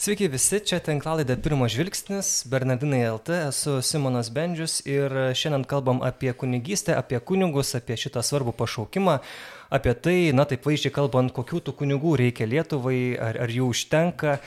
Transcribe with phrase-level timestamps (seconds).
[0.00, 6.32] Sveiki visi, čia tinklalaidė Pirmas žvilgsnis, Bernardinai LT, esu Simonas Bendžius ir šiandien kalbam apie
[6.32, 9.18] kunigystę, apie kunigus, apie šitą svarbų pašaukimą,
[9.68, 14.38] apie tai, na taip vaizdžiai kalbant, kokių tų kunigų reikia Lietuvai, ar, ar jų užtenka.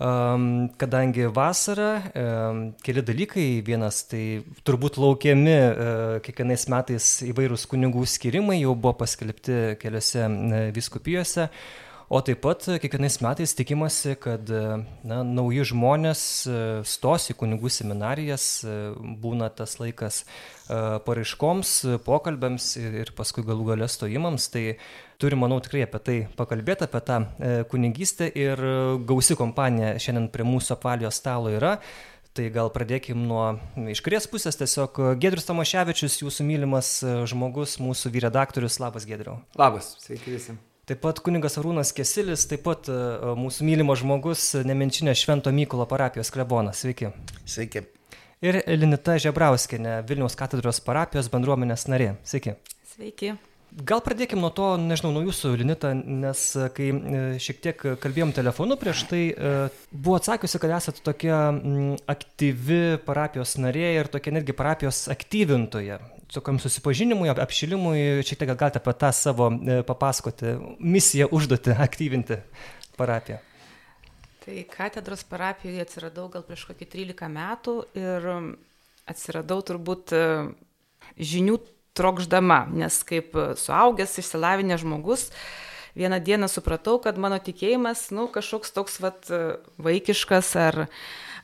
[0.00, 4.24] Um, kadangi vasara, um, keli dalykai, vienas tai
[4.64, 11.50] turbūt laukiami uh, kiekvienais metais įvairūs kunigų skirimai, jau buvo paskelbti keliose uh, viskupijose.
[11.52, 14.50] Uh, o taip pat kiekvienais metais tikimasi kad
[15.08, 16.22] na nauji žmonės
[16.84, 18.46] stos į kunigų seminarijas
[19.22, 20.22] būna tas laikas
[20.68, 21.72] paraiškoms
[22.04, 24.50] pokalbiams ir paskui galų gale stojimams.
[24.52, 24.64] Tai
[25.22, 27.18] turim manau tikrai apie tai pakalbėt apie tą
[27.72, 28.60] kunigystę ir
[29.08, 31.78] gausi kompanija šiandien prie mūsų apvaliojo stalo yra.
[32.32, 33.46] Tai gal pradėkim nuo
[33.92, 34.56] iš kairės pusės.
[34.60, 36.98] Tiesiog giedrius tamaševičius jūsų mylimas
[37.28, 38.80] žmogus mūsų vyredaktorius.
[38.84, 39.40] Labas giedriau.
[39.60, 40.56] Labas sveiki visi
[40.88, 42.96] taip pat kunigas arūnas kesilis taip pat e,
[43.38, 46.82] mūsų mylimas žmogus nemenčinės švento mykolo parapijos klebonas.
[46.82, 47.12] Sveiki.
[47.46, 47.86] Sveiki.
[48.42, 52.12] Ir linita žebrauskienė vilniaus katedros parapijos bendruomenės narė.
[52.26, 52.58] Sveiki.
[52.96, 53.36] Sveiki
[53.72, 58.34] gal pradėkim nuo to nežinau nuo jūsų linita nes e, kai e, šiek tiek kalbėjom
[58.36, 59.22] telefonu prieš tai
[59.92, 61.38] buvo atsakiusi kad esat tokia
[62.12, 66.00] aktyvi parapijos narė ir tokia netgi parapijos aktyvintoja.
[66.32, 72.40] Tokiam susipažinimui apšilimui šiek tiek gal galite apie tą savo e, papasakoti misiją užduotį aktyvinti
[72.96, 73.40] parapiją.
[74.42, 78.30] Tai katedros parapijoje atsiradau gal prieš kokį 13 metų ir
[79.12, 80.24] atsiradau turbūt e,
[81.20, 81.60] žinių
[81.98, 85.26] trokšdama, nes kaip suaugęs, išsilavinęs žmogus,
[85.98, 89.28] vieną dieną supratau, kad mano tikėjimas, nu, kažkoks toks vat
[89.82, 90.86] vaikiškas ar,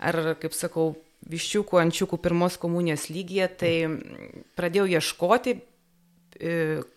[0.01, 0.95] ar kaip sakau,
[1.29, 3.73] viščiukų, ančiukų pirmos komunijos lygyje, tai
[4.59, 5.61] pradėjau ieškoti e,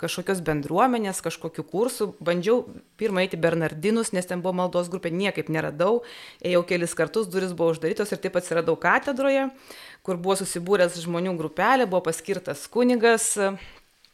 [0.01, 2.07] kažkokios bendruomenės, kažkokių kursų.
[2.21, 2.61] Bandžiau
[3.01, 6.03] pirmą eiti Bernardinus, nes ten buvo maldos grupė, niekaip neradau.
[6.45, 9.47] Ėjau kelis kartus, duris buvo uždarytos ir taip atsiradau katedroje,
[10.05, 13.33] kur buvo susibūręs žmonių grupelė, buvo paskirtas kunigas,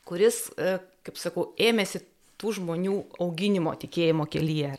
[0.08, 2.06] kuris, e, kaip sakau, ėmėsi
[2.40, 4.78] tų žmonių auginimo tikėjimo kelyje.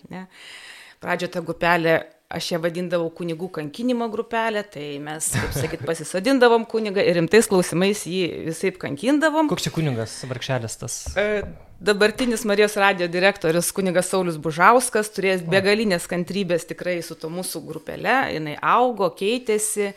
[1.02, 7.00] Pradžio ta grupelė aš ją vadindavau kunigų kankinimo grupelė, tai mes, kaip sakyt, pasisodindavom kunigą
[7.00, 9.48] ir rimtais klausimais jį visai kankindavom.
[9.48, 10.98] Koks čia kunigas, varkšelis tas?
[11.16, 11.40] E,
[11.80, 18.20] dabartinis Marijos radio direktorius kunigas Saulis Bužauskas turės begalinės kantrybės tikrai su to mūsų grupelė,
[18.36, 19.94] jinai augo, keitėsi.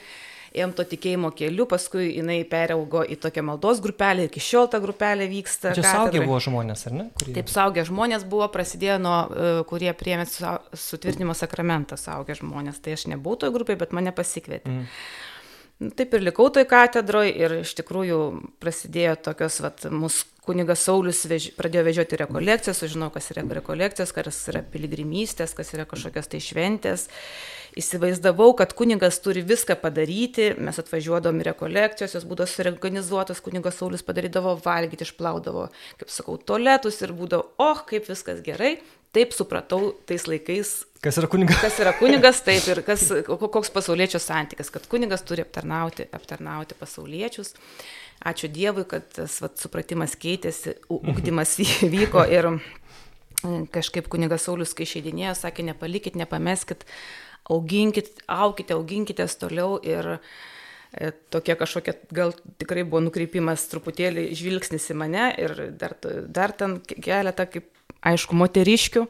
[0.52, 5.30] Ėjom to tikėjimo keliu, paskui jinai peraugo į tokią maldos grupelę, iki šiol ta grupelė
[5.32, 5.72] vyksta.
[5.78, 7.06] Čia saugia buvo žmonės, ar ne?
[7.16, 7.36] Kurie...
[7.38, 12.82] Taip, saugia žmonės buvo, prasidėjo nuo, e, kurie priemė sutvirtinimo sakramentą, saugia žmonės.
[12.84, 14.68] Tai aš nebuvau toje grupėje, bet mane pasikvietė.
[14.68, 14.90] Mm.
[15.98, 18.20] Taip ir likau toj katedroje ir iš tikrųjų
[18.62, 24.44] prasidėjo tokios, vat, mūsų kunigas Saulis vež, pradėjo vežioti rekolekcijas, sužinau, kas yra rekolekcijos, kas
[24.52, 27.08] yra piligrimystės, kas yra kažkokios tai šventės
[27.80, 34.04] įsivaizdavau, kad kunigas turi viską padaryti, mes atvažiuodavom į rekolekcijos, jos būdavo suorganizuotos, kunigas Saulis
[34.08, 35.70] padarydavo valgyti, išplaudavo,
[36.02, 38.76] kaip sakau, toletus ir būdavo, oh, kaip viskas gerai,
[39.16, 40.74] taip supratau tais laikais.
[41.02, 41.62] Kas yra kunigas?
[41.64, 47.56] Kas yra kunigas, taip ir kas, koks pasaulietčio santykis, kad kunigas turi aptarnauti, aptarnauti pasauliečius.
[48.28, 52.52] Ačiū Dievui, kad tas vat, supratimas keitėsi, ugdymas įvyko ir
[53.74, 56.86] kažkaip kunigas Saulis, kai išeidinėjo, sakė, nepalikit, nepameskit
[57.52, 64.98] auginkit, aukite, auginkitės toliau ir e, tokia kažkokia, gal tikrai buvo nukreipimas truputėlį žvilgsnis į
[65.04, 65.98] mane ir dar,
[66.28, 67.70] dar ten keletą, kaip
[68.02, 69.06] aišku, moteriškių.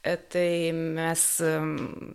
[0.00, 1.22] E, tai mes,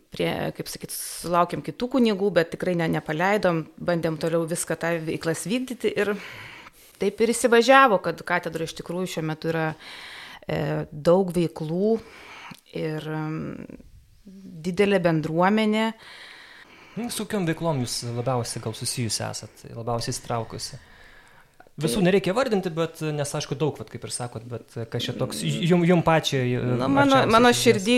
[0.09, 5.45] prie, kaip sakyt, sulaukėm kitų kunigų, bet tikrai ne, nepaleidom, bandėm toliau viską tą veiklas
[5.45, 6.15] vykdyti ir
[7.01, 9.67] taip ir įsivažiavo, kad katedra iš tikrųjų šiuo metu yra
[10.47, 11.99] e, daug veiklų
[12.75, 13.05] ir
[14.25, 15.91] didelė bendruomenė.
[16.95, 20.79] Nu, su kokiam veiklom jūs labiausiai gal susijusi esat, labiausiai įstraukusi?
[21.75, 25.11] Visų tai- nereikia vardinti, bet nes aišku daug, vat, kaip ir sakot, bet kas čia
[25.11, 26.55] toks, jum, jum pačiai.
[26.79, 27.97] Na, mano, mano širdį,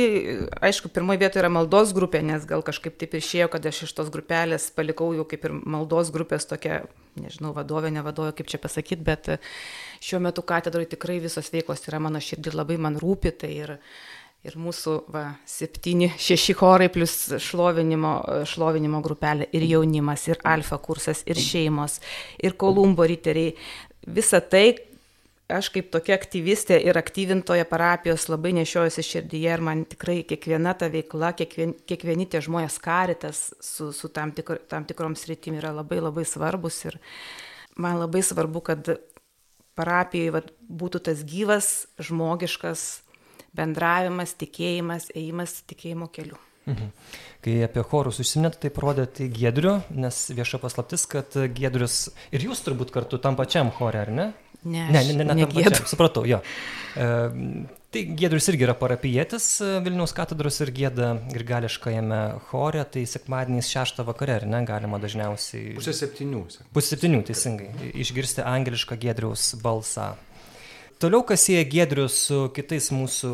[0.66, 4.10] aišku, pirmoji vieta yra maldos grupė, nes gal kažkaip taip išėjo, kad aš iš tos
[4.10, 6.88] grupelės palikau jau kaip ir maldos grupės tokia,
[7.22, 9.30] nežinau, vadovė, ne vadovė, kaip čia pasakyti, bet
[10.02, 13.78] šiuo metu katedroje tikrai visos veiklos yra mano širdį labai man rūpi, tai ir
[14.48, 18.14] ir mūsų va, septyni, šeši chorai plus šlovinimo,
[18.48, 22.00] šlovinimo grupelė, ir jaunimas, ir alfa kursas, ir šeimos,
[22.44, 23.56] ir kolumbo riteriai.
[24.08, 24.78] Visa tai
[25.52, 30.90] aš kaip tokia aktyvistė ir aktyvintoja parapijos labai nešiojuosi širdyje ir man tikrai kiekviena ta
[30.92, 36.02] veikla, kiekvien, kiekvieni tie žmonės karitas su, su tam, tikr, tam tikrom sritim yra labai
[36.04, 37.00] labai svarbus ir
[37.80, 38.92] man labai svarbu, kad
[39.78, 42.88] parapijai būtų tas gyvas, žmogiškas
[43.56, 46.40] bendravimas, tikėjimas, ėjimas tikėjimo keliu.
[46.68, 46.92] Mhm.
[47.46, 52.92] Kai apie chorus užsiminėt, tai parodėte Giedriu, nes vieša paslaptis, kad Giedrius ir jūs turbūt
[52.92, 54.28] kartu tam pačiam chore, ar ne?
[54.68, 56.42] Ne, ne, ne, ne, ne tam pačiam, supratau, jo.
[56.98, 57.08] E,
[57.94, 64.04] tai Giedrius irgi yra parapietis e, Vilniaus katedros ir gėda grigališkajame chore, tai sekmadieniais šeštą
[64.10, 65.78] vakare, ar ne, galima dažniausiai...
[65.78, 66.44] Pusė septynių.
[66.76, 67.70] Pusė septynių, teisingai.
[67.96, 70.16] Išgirsti angelišką Giedriaus balsą.
[70.98, 73.32] Toliau, kas sieja Gedrius su kitais mūsų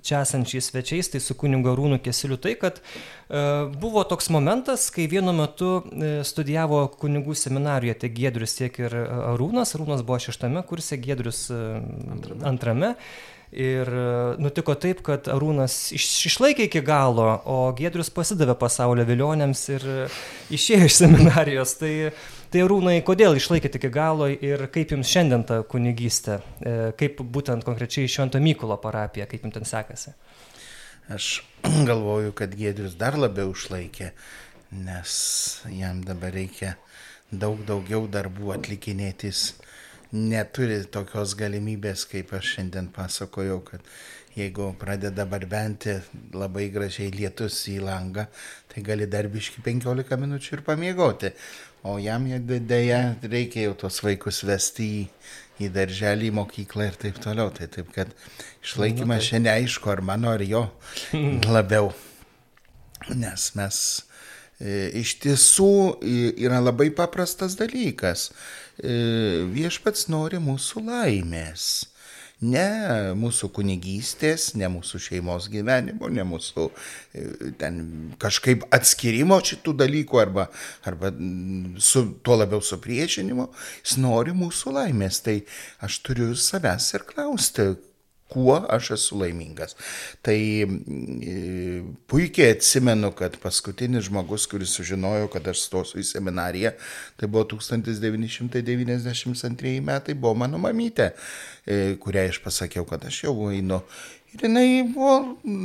[0.00, 3.42] čia esančiais svečiais, tai su kunigo Rūnu Kesiliu, tai kad e,
[3.76, 8.96] buvo toks momentas, kai vienu metu e, studijavo kunigų seminarijoje tiek Gedrius, tiek ir
[9.36, 9.76] Rūnas.
[9.76, 11.62] Rūnas buvo šeštame kurse, Gedrius e,
[12.16, 12.44] antrame.
[12.54, 12.94] antrame.
[13.54, 14.06] Ir e,
[14.42, 19.84] nutiko taip, kad Arūnas iš, išlaikė iki galo, o Gedrius pasidavė pasaulio vilionėms ir
[20.56, 21.76] išėjo iš seminarijos.
[21.78, 21.92] Tai
[22.54, 27.66] Tai rūnai, kodėl išlaikėte iki galo ir kaip jums šiandien ta kunigystė, e, kaip būtent
[27.66, 30.12] konkrečiai Švento Mykolo parapija, kaip jums ten sekasi?
[31.10, 31.32] Aš
[31.90, 34.12] galvoju, kad Gėdrius dar labiau išlaikė,
[34.86, 35.16] nes
[35.80, 36.76] jam dabar reikia
[37.32, 39.56] daug daugiau darbų atlikinėtis.
[40.14, 43.82] Neturi tokios galimybės, kaip aš šiandien pasakojau, kad
[44.38, 45.98] jeigu pradeda barbenti
[46.30, 48.28] labai gražiai lietus į langą,
[48.70, 51.34] tai gali darbiški 15 minučių ir pamiegoti
[51.84, 55.02] o jam dėja reikia jau tos vaikus vesti į,
[55.64, 57.52] į darželį, į mokyklą ir taip toliau.
[57.54, 58.10] Tai taip, kad
[58.64, 59.28] išlaikymas tai.
[59.28, 60.66] šiandien neaišku, ar mano, ar jo
[61.56, 61.92] labiau.
[63.12, 63.78] Nes mes
[64.58, 65.72] e, iš tiesų
[66.40, 68.30] yra labai paprastas dalykas.
[68.80, 71.68] E, viešpats nori mūsų laimės
[72.44, 72.66] ne
[73.18, 77.24] mūsų kunigystės, ne mūsų šeimos gyvenimo, ne mūsų e,
[77.60, 77.80] ten
[78.22, 80.48] kažkaip atskirimo šitų dalykų arba,
[80.88, 81.12] arba
[81.78, 83.48] su, tuo labiau supriešinimo,
[83.82, 85.22] jis nori mūsų laimės.
[85.24, 85.40] Tai
[85.84, 87.72] aš turiu savęs ir klausti,
[88.34, 89.76] kuo aš esu laimingas.
[90.24, 90.66] Tai e,
[92.10, 96.70] puikiai atsimenu, kad paskutinis žmogus, kuris sužinojo, kad aš stosiu į seminariją,
[97.20, 101.06] tai buvo 1992 metai, buvo mano mamytė,
[101.62, 101.64] e,
[102.02, 103.78] kuriai aš pasakiau, kad aš jau einu.
[104.34, 105.14] Ir jinai buvo,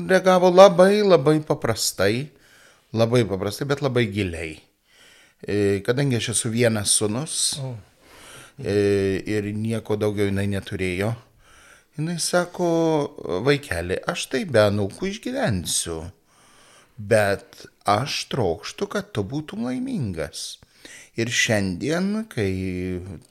[0.10, 2.16] reagavo labai labai paprastai,
[2.94, 4.54] labai paprastai, bet labai giliai.
[5.42, 7.34] E, kadangi aš esu vienas sunus
[7.64, 7.78] oh.
[8.60, 11.14] ir nieko daugiau jinai neturėjo,
[12.00, 12.68] Jis sako,
[13.44, 15.98] vaikeli, aš tai be anūkų išgyvensiu,
[16.96, 20.62] bet aš trokštų, kad tu būtum laimingas.
[21.20, 22.48] Ir šiandien, kai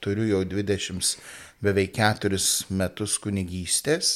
[0.05, 1.15] turiu jau 20
[1.65, 2.37] beveik 4
[2.69, 4.11] metus kunigystės,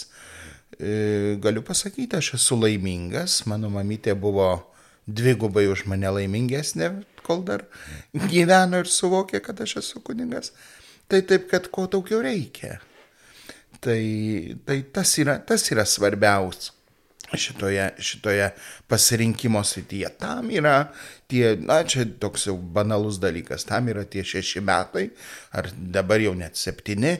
[0.77, 4.51] e, galiu pasakyti, aš esu laimingas, mano mamytė buvo
[5.09, 6.93] dvigubai už mane laimingesnė,
[7.25, 7.65] kol dar
[8.13, 10.53] gyveno ir suvokė, kad aš esu kunigas.
[11.09, 12.83] Tai taip, kad ko daugiau reikia.
[13.83, 14.03] Tai,
[14.63, 16.71] tai tas, yra, tas yra svarbiausia
[17.37, 18.49] šitoje, šitoje
[18.87, 20.09] pasirinkimo srityje.
[20.19, 20.91] Tam yra
[21.27, 25.07] tie, na čia toks jau banalus dalykas, tam yra tie šeši metai,
[25.51, 27.17] ar dabar jau net septyni,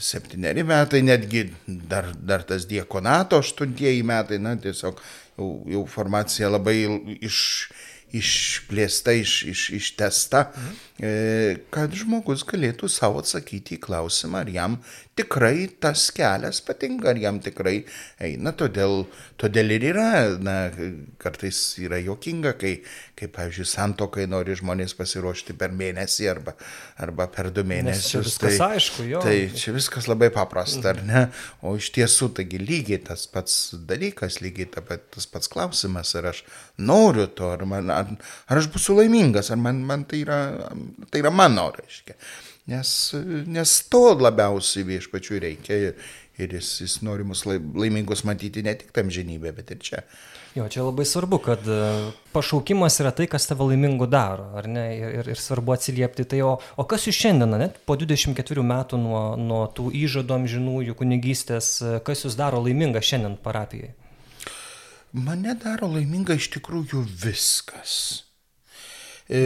[0.00, 5.00] septyneri metai, netgi dar, dar tas diekonato aštuntieji metai, na tiesiog
[5.36, 6.78] jau, jau formacija labai
[7.20, 7.40] iš,
[8.16, 11.60] išplėsta, iš, iš, ištesta, mhm.
[11.72, 14.76] kad žmogus galėtų savo atsakyti į klausimą, ar jam
[15.20, 17.80] tikrai tas kelias patinka, ar jam tikrai
[18.22, 18.52] eina.
[18.56, 19.04] Todėl,
[19.40, 20.10] todėl ir yra,
[20.42, 20.56] na,
[21.22, 22.78] kartais yra jokinga, kai,
[23.20, 26.54] kai pavyzdžiui, santokai nori žmonės pasiruošti per mėnesį arba,
[27.04, 28.14] arba per du mėnesius.
[28.16, 29.22] Nes viskas tai, aišku, jo.
[29.24, 31.24] Tai čia viskas labai paprasta, ar ne?
[31.66, 33.58] O iš tiesų, taigi lygiai tas pats
[33.90, 36.44] dalykas, lygiai ta, tas pats klausimas, ar aš
[36.80, 38.14] noriu to, ar, man, ar,
[38.48, 40.40] ar aš būsiu laimingas, ar man, man tai, yra,
[41.12, 42.16] tai yra mano, reiškia.
[42.70, 42.90] Nes,
[43.50, 48.94] nes to labiausiai viešpačiui reikia ir, ir jis, jis nori mus laimingus matyti ne tik
[48.96, 50.04] tam žinybė, bet ir čia.
[50.54, 54.82] Jo, čia labai svarbu, kad e, pašaukimas yra tai, kas tave laimingu daro, ar ne,
[54.98, 59.22] ir, ir, svarbu atsiliepti tai, o, o kas jūs šiandien, net po 24 metų nuo,
[59.38, 63.92] nuo tų įžadom žinųjų kunigystės, e, kas jūs daro laimingą šiandien parapijai?
[65.14, 67.94] Mane daro laimingą iš tikrųjų viskas.
[69.30, 69.40] E,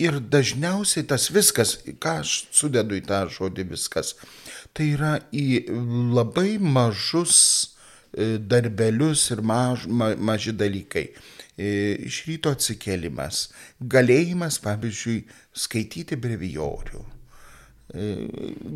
[0.00, 4.16] ir dažniausiai tas viskas, ką aš sudedu į tą žodį viskas,
[4.72, 5.66] tai yra į
[6.16, 7.76] labai mažus
[8.14, 11.08] darbelius ir maž, ma, maži dalykai.
[11.58, 11.68] E,
[12.06, 13.48] iš ryto atsikėlimas,
[13.82, 15.20] galėjimas, pavyzdžiui,
[15.58, 17.02] skaityti brevijorių,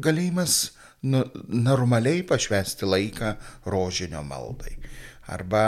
[0.03, 0.57] galėjimas
[1.07, 3.37] nu, normaliai pašvesti laiką
[3.71, 4.82] rožinio maldai
[5.33, 5.62] arba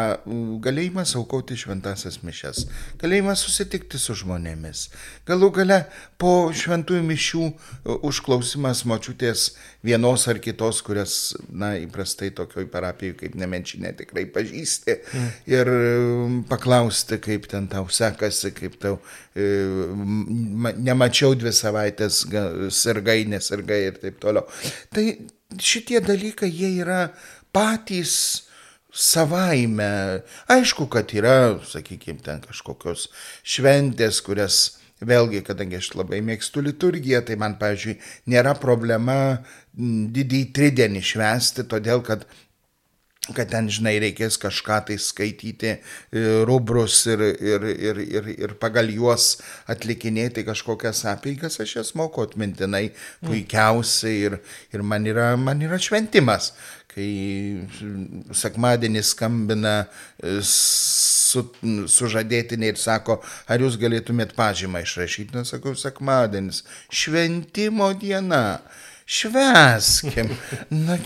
[0.64, 2.64] galėjimas aukoti šventasias mišes,
[3.00, 4.88] galėjimas susitikti su žmonėmis,
[5.28, 5.78] galų gale
[6.20, 7.54] po šventųjų mišių e,
[8.08, 9.46] užklausimas močiutės
[9.84, 11.16] vienos ar kitos, kurias,
[11.48, 15.28] na, įprastai tokioj parapijoje kaip nemenčinė tikrai pažįsti mm.
[15.52, 15.72] ir
[16.50, 18.98] paklausti, kaip ten tau sekasi, kaip tau
[19.36, 19.48] e,
[20.88, 22.24] nemačiau dvi savaitės,
[22.74, 24.46] sirgai, nesirgai ir taip toliau.
[24.94, 25.06] Tai
[25.60, 27.08] šitie dalykai, jie yra
[27.54, 28.43] patys
[28.94, 30.22] savaime.
[30.50, 33.08] Aišku, kad yra, sakykime, ten kažkokios
[33.42, 34.62] šventės, kurias
[35.04, 37.98] vėlgi, kadangi aš labai mėgstu liturgiją, tai man, pavyzdžiui,
[38.30, 39.18] nėra problema
[39.74, 42.24] didįjį tridienį švęsti, todėl kad
[43.32, 48.90] kad ten, žinai, reikės kažką tai skaityti, e, rubrus ir, ir, ir, ir, ir pagal
[48.92, 49.38] juos
[49.70, 52.90] atlikinėti kažkokias apeigas, aš jas moku atmintinai
[53.24, 54.38] puikiausiai ir,
[54.74, 56.52] ir man, yra, man yra šventimas.
[56.94, 57.08] Kai
[58.36, 59.76] sekmadienį skambina
[60.20, 61.46] e, su,
[61.90, 63.18] sužadėtinė ir sako,
[63.50, 66.62] ar jūs galėtumėt pažymą išrašyti, na sakau, sekmadienis,
[66.92, 68.60] šventimo diena
[69.06, 70.30] šveskim.
[70.70, 70.96] Na,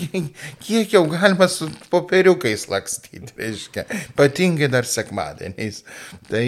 [0.63, 5.83] kiek jau galima su popieriukais lakstyti, reiškia, ypatingai dar sekmadieniais.
[6.31, 6.45] Tai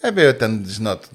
[0.00, 1.10] be abejo, ten, žinot,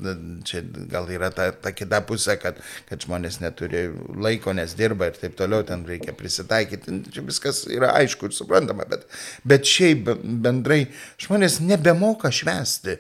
[0.46, 0.62] čia
[0.92, 3.88] gal yra ta, ta kita pusė, kad, kad žmonės neturi
[4.22, 7.02] laiko, nes dirba ir taip toliau, ten reikia prisitaikyti.
[7.16, 9.10] Čia viskas yra aišku ir suprantama, bet,
[9.48, 10.14] bet šiaip
[10.46, 10.86] bendrai
[11.26, 13.00] žmonės nebemoka švesti.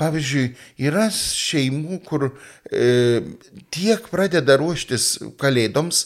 [0.00, 0.48] Pavyzdžiui,
[0.82, 3.22] yra šeimų, kur e,
[3.74, 5.06] tiek pradeda ruoštis
[5.38, 6.00] kalėdoms,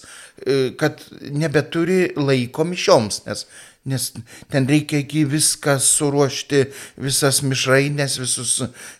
[0.45, 1.00] e, kad
[1.33, 3.47] nebeturi laiko mišioms, nes
[3.88, 4.11] nes
[4.52, 6.62] ten reikia iki viską suruošti,
[7.00, 8.52] visas mišrainės, visus,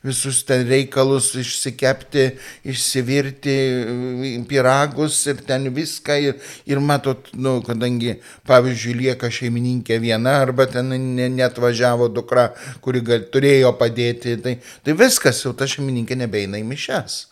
[0.07, 2.27] visus ten reikalus išsikepti,
[2.73, 3.57] išsivirti,
[4.51, 6.19] piragus ir ten viską.
[6.29, 8.19] Ir, ir matot, nu, kadangi,
[8.49, 10.93] pavyzdžiui, lieka šeimininkė viena arba ten
[11.37, 12.51] net važiavo dukra,
[12.85, 17.27] kuri gal, turėjo padėti, tai, tai viskas, jau ta šeimininkė nebeina į mišes.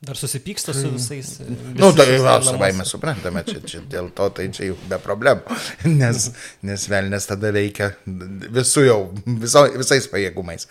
[0.00, 1.38] Dar susipyksta su visais.
[1.38, 4.76] Na, e, nu, tai vėl savai mes suprantame, čia, čia dėl to tai čia jau
[4.88, 5.56] be problemų,
[6.00, 6.30] nes,
[6.64, 9.00] nes velnės tada veikia visų jau,
[9.42, 10.64] viso, visais pajėgumais.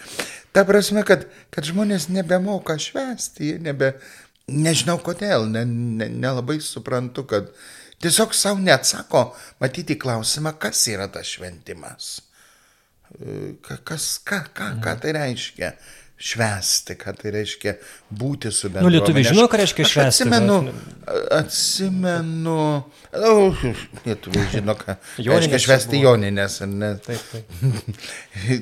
[0.50, 3.92] Ta prasme, kad, kad žmonės nebemoka švesti, jie nebe,
[4.50, 7.54] nežinau kodėl, nelabai ne, ne suprantu, kad
[8.02, 9.28] tiesiog savo neatsako
[9.62, 12.16] matyti klausimą, kas yra tas šventimas.
[13.14, 15.76] E, kas, ką, ką, ką tai reiškia
[16.20, 17.74] švęsti, ką tai reiškia
[18.12, 18.84] būti su bendruomenė.
[18.84, 20.26] Nu, lietuviai žino, ką reiškia švęsti.
[20.26, 20.58] Atsimenu,
[21.38, 22.56] atsimenu,
[23.16, 23.62] oh,
[24.04, 26.90] lietuviai žino, ką reiškia švęsti joninės, ar ne?
[27.06, 27.46] Taip, taip.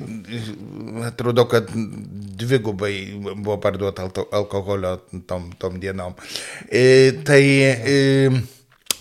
[1.10, 1.72] Atrodo, kad
[2.38, 2.92] dvigubai
[3.32, 4.94] buvo parduota alkoholio
[5.26, 6.14] tom, tom dienom.
[6.70, 7.98] E, tai e,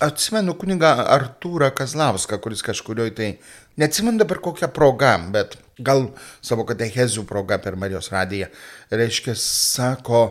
[0.01, 3.31] atsimenu kunigą Artūrą Kazlauską, kuris kažkurioje tai,
[3.77, 6.07] neatsimenu dabar kokią progą, bet gal
[6.41, 8.50] savo katechezių proga per Marijos radiją,
[8.93, 10.22] reiškia, sako,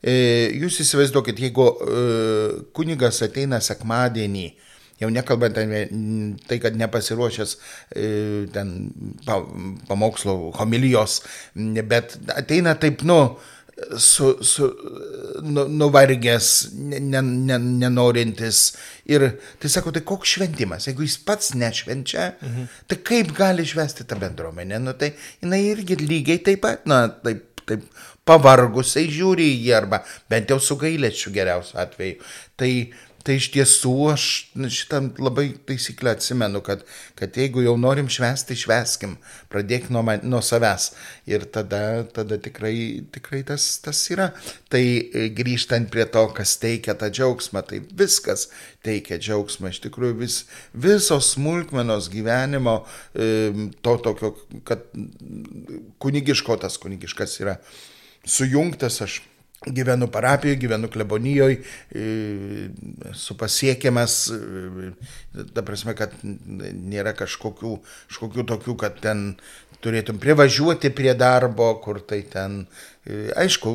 [0.00, 2.04] e, jūs įsivaizduokit, jeigu e,
[2.76, 4.46] kunigas ateina sekmadienį,
[5.02, 5.58] jau nekalbant
[6.48, 8.06] tai, kad nepasiruošęs e,
[8.54, 8.76] ten
[9.88, 11.20] pamokslo homilijos,
[11.90, 13.18] bet ateina taip, nu,
[13.98, 14.68] su, su,
[15.42, 18.60] nu, nuvargęs, nenorintis.
[19.10, 19.26] Ir
[19.62, 22.68] tai sako, tai koks šventimas, jeigu jis pats nešvenčia, mhm.
[22.90, 24.80] tai kaip gali švesti tą bendruomenę?
[24.82, 27.86] Nu, tai jinai irgi lygiai taip pat, na, taip, taip
[28.28, 30.00] pavargusiai žiūri į jį, arba
[30.30, 32.20] bent jau su gailėčiu geriausiu atveju.
[32.60, 32.70] Tai
[33.24, 36.82] Tai iš tiesų aš šitą labai taisyklę atsimenu, kad,
[37.16, 39.14] kad jeigu jau norim švęsti, šveskim,
[39.52, 40.90] pradėk nuo, man, nuo savęs.
[41.30, 42.74] Ir tada, tada tikrai,
[43.14, 44.28] tikrai tas, tas yra.
[44.68, 48.50] Tai e, grįžtant prie to, kas teikia tą džiaugsmą, tai viskas
[48.84, 49.72] teikia džiaugsmą.
[49.72, 50.42] Iš tikrųjų vis,
[50.76, 52.82] visos smulkmenos gyvenimo,
[53.16, 53.50] e,
[53.80, 54.34] to tokio,
[54.68, 54.84] kad
[56.04, 57.56] kunigiško tas kunigiškas yra
[58.24, 59.22] sujungtas aš
[59.66, 61.60] gyvenu parapijoje, gyvenu klebonijoje,
[63.10, 67.76] esu pasiekiamas, e, ta prasme, kad nėra kažkokių,
[68.10, 69.34] kažkokių tokių, kad ten
[69.84, 72.64] turėtum privažiuoti prie darbo, kur tai ten,
[73.04, 73.74] e, aišku.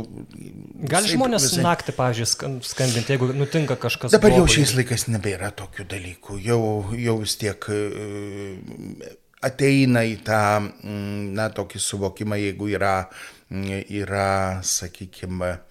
[0.90, 1.64] Gali žmonės visai...
[1.66, 4.14] naktį, pažiūrėjau, skambinti, jeigu nutinka kažkas.
[4.16, 4.46] Dabar blogo.
[4.46, 6.62] jau šiais laikais nebėra tokių dalykų, jau,
[6.98, 7.82] jau vis tiek e,
[9.46, 10.44] ateina į tą,
[10.84, 12.96] na, tokį suvokimą, jeigu yra,
[13.50, 14.30] yra
[14.66, 15.69] sakykime, Mm,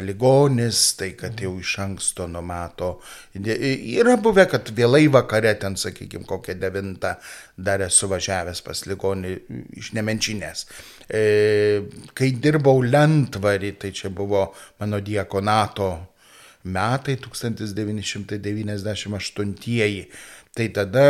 [0.00, 3.00] ligonis, tai kad jau iš anksto numato.
[3.36, 7.14] Yra buvę, kad vėlai vakare, ten, sakykime, kokią devintą
[7.60, 9.34] dar esu važiavęs pas ligonį
[9.82, 10.64] iš nemenčinės.
[11.08, 11.20] E,
[12.16, 15.90] kai dirbau Lentvarį, tai čia buvo mano diakonato
[16.64, 20.06] metai 1998.
[20.50, 21.02] Tai tada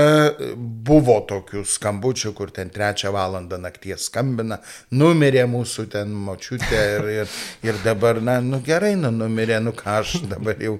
[0.85, 4.59] buvo tokių skambučių, kur ten trečią valandą nakties skambina,
[4.92, 9.94] numirė mūsų ten močiutė ir, ir, ir dabar, na, nu gerai, nu numirė, nu ką
[10.02, 10.75] aš dabar jau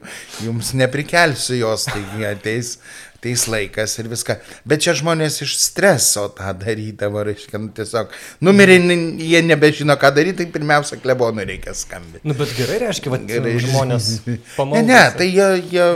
[0.45, 2.75] jums neprikelsiu jos, taigi ateis,
[3.21, 4.37] ateis laikas ir viską.
[4.65, 8.15] Bet čia žmonės iš streso tą darydavo, reiškia, nu, tiesiog
[8.47, 8.79] numirė,
[9.21, 12.25] jie nebežino, ką daryti, tai pirmiausia, klebonui reikia skambinti.
[12.25, 13.57] Nu, bet gerai reiškia, kad gerai.
[13.67, 14.11] žmonės
[14.57, 14.69] pamaldo.
[14.81, 15.87] Ne, ne, tai jie, jie,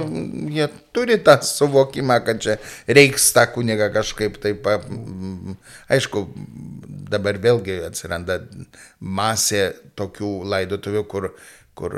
[0.53, 4.69] jie turi tą suvokimą, kad čia reiks tą kunigą kažkaip taip,
[5.89, 6.27] aišku,
[7.15, 8.43] dabar vėlgi atsiranda
[9.01, 11.31] masė tokių laidotuvių, kur
[11.75, 11.97] kur,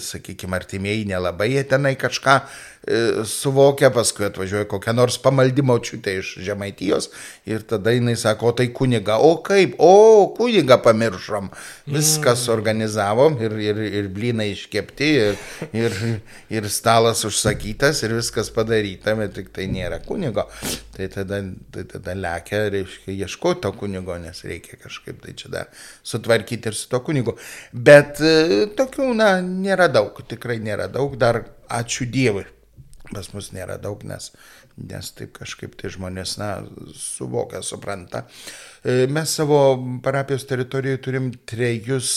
[0.00, 2.40] sakykime, artimieji nelabai jie tenai kažką
[2.88, 7.10] E, suvokia, paskui atvažiuoja kokią nors pamaldimo čiutę iš Žemaitijos
[7.48, 11.50] ir tada jinai sako, o tai kuniga, o kaip, o kuniga pamiršom,
[11.90, 12.52] viskas mm.
[12.54, 15.36] organizavom ir, ir, ir blynai iškepti ir,
[15.76, 15.98] ir,
[16.54, 20.46] ir stalas užsakytas ir viskas padaryta, bet tik tai nėra kunigo.
[20.96, 21.42] Tai tada,
[21.74, 25.68] tai tada lekia, reiškia, ieškoti to kunigo, nes reikia kažkaip tai čia dar
[26.06, 27.36] sutvarkyti ir su to kunigu.
[27.74, 32.46] Bet e, tokių, na, nėra daug, tikrai nėra daug, dar ačiū Dievui
[33.12, 34.30] pas mus nėra daug, nes,
[34.76, 36.50] nes taip kažkaip tai žmonės, na,
[36.96, 38.24] suvokia, supranta.
[38.82, 39.60] E, mes savo
[40.04, 42.10] parapijos teritorijoje turim trejus,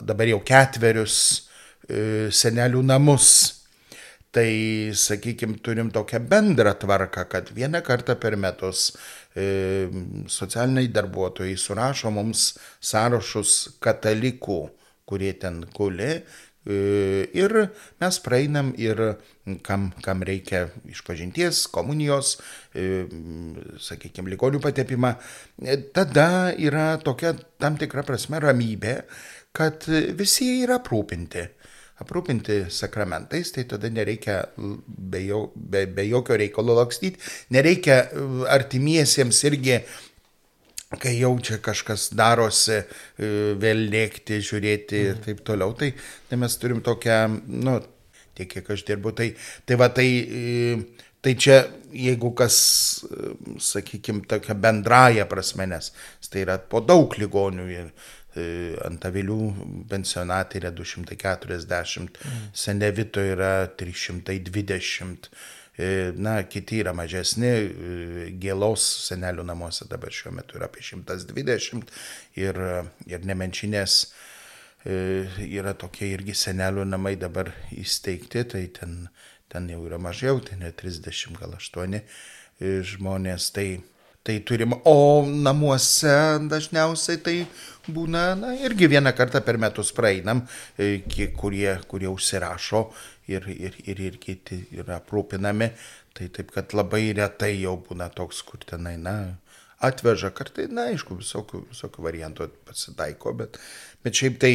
[0.00, 1.18] dabar jau ketverius
[1.88, 3.34] e, senelių namus.
[4.34, 4.50] Tai,
[4.98, 8.88] sakykime, turim tokią bendrą tvarką, kad vieną kartą per metus
[9.38, 9.44] e,
[10.26, 12.48] socialiniai darbuotojai surašo mums
[12.82, 13.52] sąrašus
[13.84, 14.58] katalikų,
[15.08, 16.22] kurie ten guli,
[16.64, 17.52] E, ir
[18.00, 19.00] mes praeinam ir
[19.62, 22.38] kam, kam reikia išpažinties, komunijos,
[22.72, 23.04] e,
[23.84, 25.12] sakykime, ligonių patepimą,
[25.60, 28.96] e, tada yra tokia tam tikra prasme ramybė,
[29.52, 29.84] kad
[30.16, 31.44] visi yra aprūpinti.
[32.00, 37.20] Aprūpinti sakramentais, tai tada nereikia be, jo, be, be jokio reikalo lakstyti,
[37.54, 38.00] nereikia
[38.50, 39.76] artimiesiems irgi
[41.00, 45.74] kai jaučia kažkas darosi, e, vėl lėkti, žiūrėti ir taip toliau.
[45.78, 45.90] Tai,
[46.28, 47.18] tai mes turim tokią,
[47.64, 47.78] nu,
[48.36, 49.30] tiek kiek aš dirbu, tai,
[49.66, 51.60] tai va tai, e, tai čia,
[51.94, 52.58] jeigu kas,
[53.06, 53.34] e,
[53.70, 55.92] sakykime, tokia bendraja prasme, nes
[56.28, 57.96] tai yra po daug ligonių ir
[58.82, 59.36] ant avilių
[59.86, 62.48] pensionatai yra 240, mm.
[62.58, 65.53] Senevito yra 320 E,
[66.16, 71.90] na, kiti yra mažesni, e, gėlaus senelių namuose dabar šiuo metu yra apie 120
[72.38, 72.60] ir,
[73.10, 73.96] ir nemenčinės
[74.86, 79.08] e, yra tokie irgi senelių namai dabar įsteigti, tai ten,
[79.50, 81.98] ten jau yra mažiau, ten yra 30 gal 8
[82.62, 83.66] žmonės, tai,
[84.22, 86.14] tai turim, o namuose
[86.46, 87.34] dažniausiai tai
[87.90, 90.44] būna, na, irgi vieną kartą per metus praeinam,
[91.34, 92.84] kurie, kurie užsirašo
[93.30, 95.70] ir, ir, ir, ir kiti yra aprūpinami.
[96.14, 99.16] Tai taip, kad labai retai jau būna toks, kur tenai, na,
[99.84, 103.58] atveža kartai, na, aišku, visokių, visokių variantų pasitaiko, bet,
[104.04, 104.52] bet šiaip tai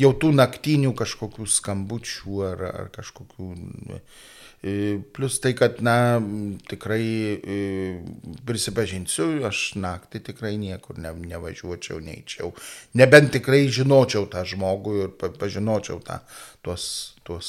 [0.00, 3.52] jau tų naktinių kažkokių skambučių ar, ar kažkokių
[5.12, 6.22] Plus tai, kad, na,
[6.70, 7.54] tikrai e,
[8.46, 12.52] prisipažinsiu, aš naktį tikrai niekur ne, nevažiuočiau, neįčiau.
[13.00, 16.20] Nebent tikrai žinočiau tą žmogų ir pažinočiau tą,
[16.62, 16.84] tuos,
[17.26, 17.48] tuos,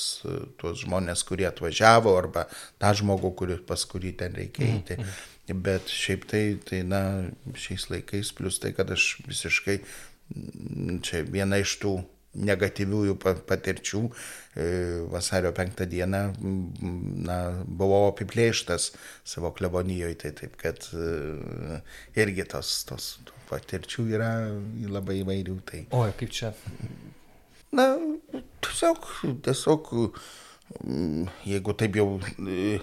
[0.58, 2.48] tuos žmonės, kurie atvažiavo, arba
[2.82, 4.98] tą žmogų, kuri, pas kurį ten reikia mhm, eiti.
[4.98, 5.62] Mhm.
[5.62, 7.04] Bet šiaip tai, tai, na,
[7.54, 9.78] šiais laikais, plus tai, kad aš visiškai,
[11.06, 12.00] čia viena iš tų
[12.34, 13.16] negatyviųjų
[13.48, 14.02] patirčių.
[14.54, 14.66] E,
[15.10, 16.22] vasario penktą dieną
[17.26, 18.92] na, buvau apiplėštas
[19.26, 21.80] savo klebonijoje, tai taip kad e,
[22.22, 23.08] irgi tos, tos
[23.50, 24.32] patirčių yra
[24.94, 25.58] labai įvairių.
[25.70, 25.82] Tai...
[25.94, 26.54] O, kaip čia?
[27.74, 27.88] Na,
[28.62, 29.10] tiesiog,
[29.46, 29.90] tiesiog,
[31.50, 32.78] jeigu taip jau e,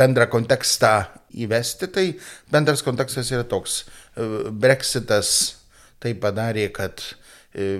[0.00, 0.94] bendrą kontekstą
[1.36, 2.06] įvesti, tai
[2.52, 3.82] bendras kontekstas yra toks.
[4.56, 5.36] Brexitas
[6.00, 7.02] tai padarė, kad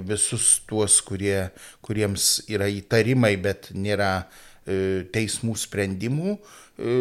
[0.08, 1.50] visus tuos, kurie,
[1.84, 6.36] kuriems yra įtarimai, bet nėra e, teismų sprendimų.
[6.36, 6.96] E,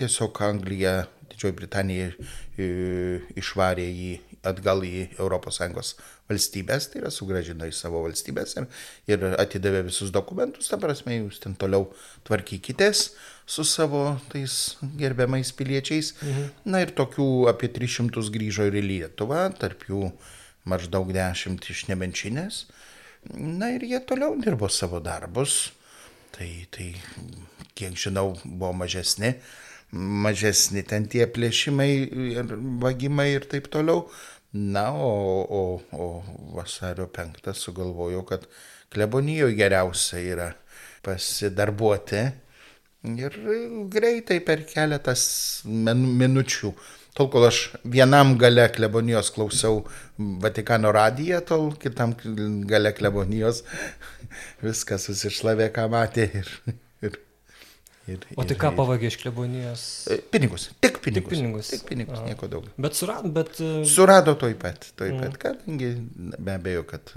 [0.00, 2.08] tiesiog Anglija, Didžioji Britanija
[3.38, 4.14] išvarė jį
[4.46, 5.92] atgal į ES
[6.28, 8.66] valstybės, tai yra sugražino į savo valstybės ir,
[9.10, 11.88] ir atidavė visus dokumentus, ta prasme, jūs ten toliau
[12.28, 13.04] tvarkykitės
[13.48, 16.12] su savo tais gerbiamais piliečiais.
[16.20, 16.50] Mhm.
[16.68, 20.10] Na ir tokių apie 300 grįžo ir į Lietuvą, tarp jų
[20.68, 22.66] maždaug dešimt iš nemenčinės.
[23.34, 25.72] Na ir jie toliau dirbo savo darbus.
[26.36, 26.92] Tai, tai
[27.78, 29.32] kiek žinau, buvo mažesni,
[29.90, 31.90] mažesni ten tie plėšimai
[32.36, 32.52] ir
[32.82, 34.06] vagimai ir taip toliau.
[34.52, 35.10] Na, o,
[35.44, 36.06] o, o
[36.56, 38.46] vasario penktą sugalvojau, kad
[38.94, 40.52] klebonijoje geriausia yra
[41.04, 42.22] pasidarbuoti
[43.06, 43.30] Ir
[43.86, 46.72] greitai per keletas min minučių.
[47.18, 49.80] Tol, kol aš vienam gale klebonijos klausiau
[50.42, 52.12] Vatikano radiją, tol kitam
[52.70, 53.64] gale klebonijos
[54.66, 56.28] viskas susišlavė, ką matė.
[56.38, 56.52] Ir,
[57.08, 57.18] ir,
[58.14, 59.82] ir, o tai ką pavagė iš klebonijos?
[60.14, 60.68] E, pinigus.
[60.78, 61.26] Tik pinigus.
[61.26, 61.72] Tik pinigus.
[61.74, 62.30] Tik pinigus, Aha.
[62.30, 62.78] nieko daugiau.
[62.86, 63.58] Bet surado, bet...
[63.58, 65.26] E, surado toj pat, toj mm.
[65.26, 65.92] pat, kadangi
[66.38, 67.14] be abejo, kad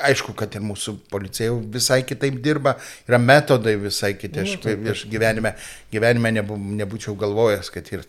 [0.00, 4.48] aišku, kad ir mūsų policija jau visai kitaip dirba, yra metodai visai kiti.
[4.48, 5.58] Aš, nu, aš gyvenime,
[5.92, 8.08] gyvenime nebū, nebūčiau galvojęs, kad ir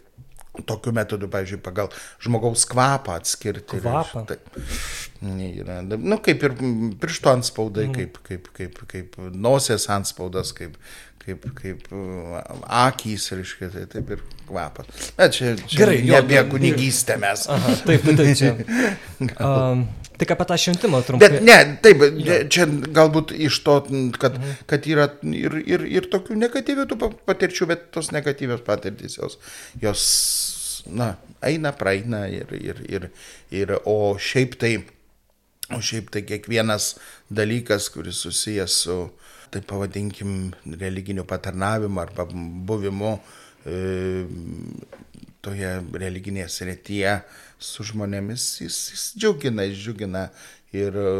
[0.65, 1.91] tokiu metodu, pavyzdžiui, pagal
[2.23, 3.81] žmogaus kvapą atskirti.
[3.81, 4.25] Kvapą.
[4.29, 4.39] Tai,
[5.21, 6.55] yra, nu, kaip ir
[7.01, 7.99] piršto anspaudai, mm.
[7.99, 10.79] kaip, kaip, kaip, kaip nosės anspaudas, kaip,
[11.27, 11.87] kaip, kaip
[12.87, 14.89] akys, reiškia, tai taip ir kvapas.
[15.17, 17.47] Bet čia, čia Gerai, ne apie kunigystę mes.
[17.51, 18.55] Aha, taip, taip, taip, čia.
[19.37, 21.27] Um, Tik apie tą šventimą trumpai.
[21.29, 22.39] Bet ne, taip, ja.
[22.49, 23.75] čia galbūt iš to,
[24.17, 24.55] kad, mhm.
[24.69, 26.87] kad yra ir, ir, ir tokių negatyvių
[27.27, 29.37] patirčių, bet tos negatyvios patirtys jos,
[29.81, 30.07] jos
[30.89, 33.09] na, eina, praeina ir, ir, ir,
[33.51, 34.73] ir o šiaip tai,
[35.73, 36.95] o šiaip tai kiekvienas
[37.29, 38.97] dalykas, kuris susijęs su,
[39.51, 43.17] tai pavadinkim, religiniu patarnavimu arba buvimu
[43.65, 44.25] e,
[45.45, 45.73] toje
[46.03, 47.17] religinėje srityje,
[47.57, 50.27] su žmonėmis, jis, jis džiugina, jis džiugina.
[50.75, 51.11] Ir e,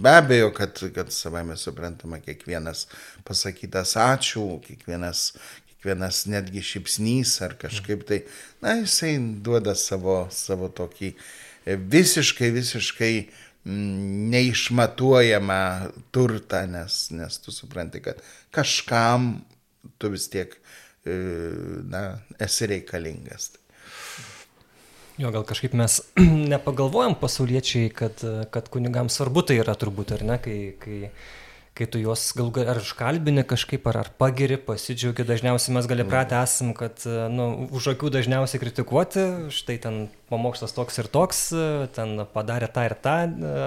[0.00, 2.86] be abejo, kad, kad savame suprantama, kiekvienas
[3.28, 5.26] pasakytas ačiū, kiekvienas,
[5.84, 8.22] kiekvienas netgi šipsnys ar kažkaip tai,
[8.62, 13.12] na, jisai duoda savo, savo tokį e, visiškai, visiškai
[13.64, 19.44] mm, neišmatuojamą turtą, nes, nes tu supranti, kad kažkam
[19.98, 20.56] tu vis tiek,
[21.04, 21.12] e,
[21.84, 23.52] na, esi reikalingas.
[25.20, 26.00] Jo, gal kažkaip mes
[26.54, 31.12] nepagalvojam pasauliečiai, kad, kad kunigams svarbu tai yra turbūt, ar ne, kai, kai,
[31.74, 36.38] kai tu juos gal ar iškalbini kažkaip, ar, ar pagiri, pasidžiaugi, dažniausiai mes gali pratę
[36.38, 37.02] esam, kad
[37.34, 39.98] nu, už akių dažniausiai kritikuoti, štai ten
[40.30, 41.40] pamokslas toks ir toks,
[41.96, 43.16] ten padarė tą ir tą,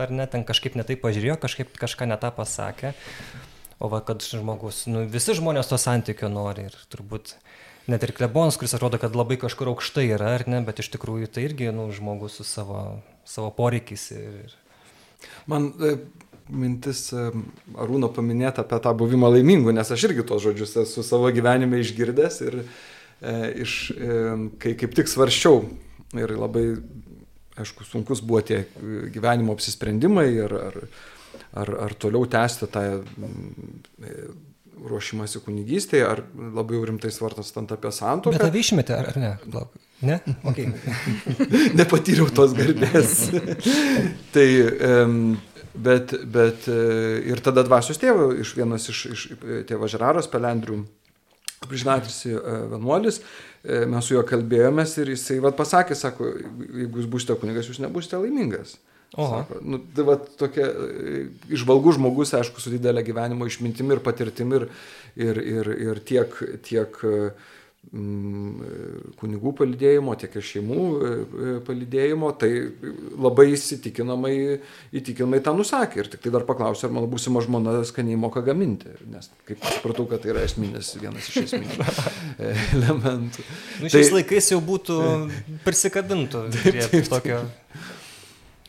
[0.06, 2.96] ar ne, ten kažkaip netai pažiūrėjo, kažkaip kažką netą pasakė.
[3.78, 7.36] O va, kad žmogus, nu, visi žmonės to santykio nori ir turbūt
[7.91, 11.30] net ir klebonas, kuris atrodo, kad labai kažkur aukštai yra, ar ne, bet iš tikrųjų
[11.32, 14.08] tai irgi, nu, žmogus su savo, savo poreikiais.
[14.15, 14.56] Ir...
[15.50, 15.93] Man e,
[16.49, 17.29] mintis e,
[17.79, 22.39] Arūno paminėta apie tą buvimą laimingu, nes aš irgi tos žodžius esu savo gyvenime išgirdęs
[22.47, 22.65] ir e,
[23.65, 24.17] iš, e,
[24.62, 25.62] kai kaip tik svarščiau
[26.17, 26.65] ir labai,
[27.60, 28.63] aišku, sunkus buvo tie
[29.13, 30.77] gyvenimo apsisprendimai ir ar,
[31.63, 34.13] ar, ar toliau tęsti tą e,
[34.77, 38.38] ruošimasi kunigystėje, ar labiau rimtai svarstant apie santoką.
[38.38, 39.33] Bet tave išmetė, ar, ar ne?
[39.53, 39.83] Lauk.
[40.05, 40.19] Ne?
[40.45, 40.69] Okay.
[41.79, 43.31] Nepatyriau tos garbės.
[44.36, 44.47] tai,
[44.86, 45.15] um,
[45.73, 46.77] bet, bet e,
[47.32, 49.25] ir tada dvasios tėvo, iš vienas iš, iš
[49.69, 50.82] tėvo Žeraros Pelendrių,
[51.67, 53.21] prižinatrisi e, vienuolis,
[53.63, 56.30] e, mes su juo kalbėjomės ir jisai vad pasakė, sako,
[56.84, 58.77] jeigu jūs būsite kunigas, jūs nebūsite laimingas.
[59.15, 60.65] Sako, nu, tai va tokia
[61.56, 64.65] išvalgus žmogus, aišku, su didelė gyvenimo išmintimi ir patirtimi ir,
[65.15, 66.36] ir, ir, ir tiek,
[66.67, 67.56] tiek mm,
[67.88, 71.12] kunigų palidėjimo, tiek ir šeimų e,
[71.67, 72.50] palidėjimo, tai
[73.15, 74.34] labai įsitikinamai,
[75.00, 76.02] įtikinamai tą nusakė.
[76.04, 80.08] Ir tik tai dar paklausė, ar mano būsima žmona skaniai moka gaminti, nes kaip supratau,
[80.12, 81.88] kad tai yra esminis, vienas iš esminių
[82.82, 83.47] elementų.
[83.80, 85.02] Nu, šiais tai, laikais jau būtų
[85.67, 87.43] prisikabintų prie tokio.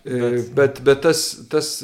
[0.08, 1.74] Bet, bet, bet tas, tas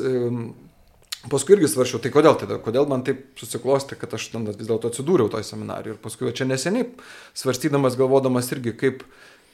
[1.32, 4.90] paskui irgi svaršiau, tai kodėl tada, kodėl man taip susiklosti, kad aš ten vis dėlto
[4.90, 5.96] atsidūriau toj seminarijoje.
[5.96, 6.88] Ir paskui čia neseniai
[7.37, 9.04] svarstydamas, galvodamas irgi, kaip,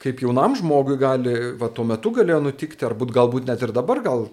[0.02, 4.02] kaip jaunam žmogui gali, va tuo metu galėjo nutikti, ar būt galbūt net ir dabar
[4.04, 4.28] gal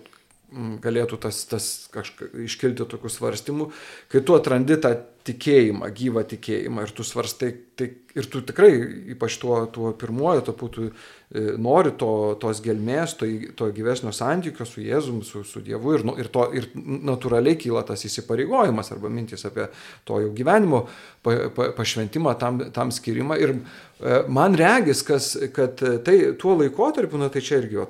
[0.53, 3.67] galėtų tas, tas kažka, iškilti tokių svarstymų,
[4.11, 4.93] kai tu atrandi tą
[5.27, 8.71] tikėjimą, gyvą tikėjimą ir tu svarstai, tai, ir tu tikrai,
[9.13, 12.09] ypač tuo, tuo pirmuoju, to būtų e, nori to,
[12.41, 16.47] tos gelmės, to, to gyvesnio santykio su Jėzum, su, su Dievu ir, nu, ir, to,
[16.57, 19.69] ir natūraliai kyla tas įsipareigojimas arba mintis apie
[20.07, 20.85] to jau gyvenimo
[21.25, 23.37] pa, pa, pašventimą, tam, tam skirimą.
[23.43, 27.87] Ir e, man regis, kas, kad tai tuo laikotarpiu, na tai čia irgi jo,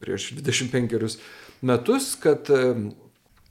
[0.00, 1.20] prieš 25
[1.68, 2.48] metus, kad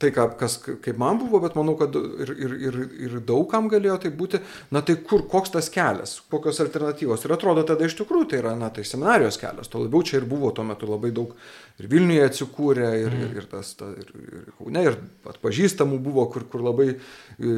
[0.00, 3.98] tai, ką, kas, kaip man buvo, bet manau, kad ir, ir, ir, ir daugam galėjo
[4.04, 4.40] tai būti,
[4.72, 7.26] na tai kur, koks tas kelias, kokios alternatyvos.
[7.26, 9.68] Ir atrodo, tada iš tikrųjų tai yra, na tai seminarijos kelias.
[9.70, 11.34] Tuo labiau čia ir buvo tuo metu labai daug
[11.80, 13.24] ir Vilniuje atsikūrė, ir, mm.
[13.24, 14.98] ir, ir tas, ta, ir, ir Kaune, ir
[15.30, 17.54] atpažįstamų buvo, kur, kur labai, e,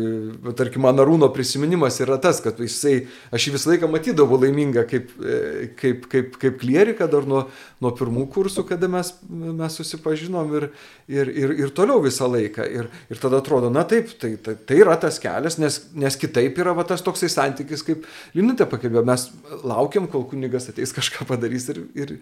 [0.59, 5.13] tarkim, man Arūno prisiminimas yra tas, kad jisai, aš jį visą laiką matydavau laimingą kaip,
[5.19, 7.45] e, kaip, kaip, kaip klieriką dar nuo,
[7.83, 10.69] nuo pirmų kursų, kada mes, mes susipažinom ir,
[11.11, 12.67] ir, ir, ir toliau visą laiką.
[12.73, 16.59] Ir, ir tada atrodo, na taip, tai, tai, tai yra tas kelias, nes, nes kitaip
[16.63, 18.07] yra va, tas toksai santykis, kaip
[18.37, 19.27] Linutė pakalbėjo, mes
[19.67, 22.15] laukiam, kol kunigas ateis kažką padarys ir, ir,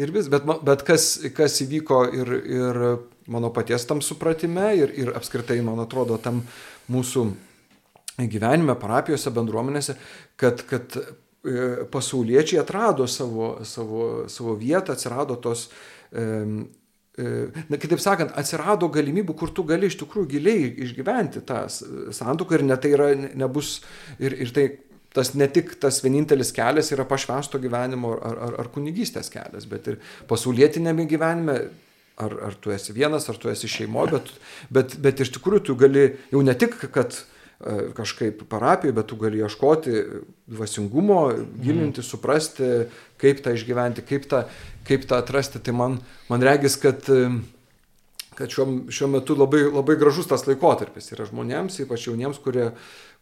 [0.00, 0.30] ir vis.
[0.32, 2.80] Bet, bet kas, kas įvyko ir, ir
[3.32, 6.42] mano paties tam supratime ir, ir apskritai, man atrodo, tam
[6.92, 7.26] mūsų
[8.28, 9.96] gyvenime, parapijose, bendruomenėse,
[10.40, 15.68] kad, kad e, pasauliečiai atrado savo, savo, savo vietą, atsirado tos
[17.12, 17.24] E,
[17.68, 22.64] na, kitaip sakant, atsirado galimybių, kur tu gali iš tikrųjų giliai išgyventi tą santuoką ir
[22.64, 23.82] ne tai yra, nebus
[24.16, 24.64] ir, ir tai
[25.12, 29.90] tas ne tik tas vienintelis kelias yra pašvesto gyvenimo ar, ar, ar kunigystės kelias, bet
[29.92, 29.98] ir
[30.30, 31.58] pasaulietinėme gyvenime,
[32.16, 34.32] ar, ar tu esi vienas, ar tu esi šeimoje, bet,
[34.72, 39.18] bet, bet iš tikrųjų tu gali jau ne tik, kad e, kažkaip parapijoje, bet tu
[39.20, 39.96] gali ieškoti
[40.52, 41.22] dvasingumo,
[41.62, 42.70] gilinti, suprasti,
[43.20, 44.46] kaip tą išgyventi, kaip tą,
[44.88, 45.62] kaip tą atrasti.
[45.64, 45.98] Tai man,
[46.30, 47.08] man regis, kad,
[48.36, 52.70] kad šiuo, šiuo metu labai, labai gražus tas laikotarpis yra žmonėms, ypač jauniems, kurie,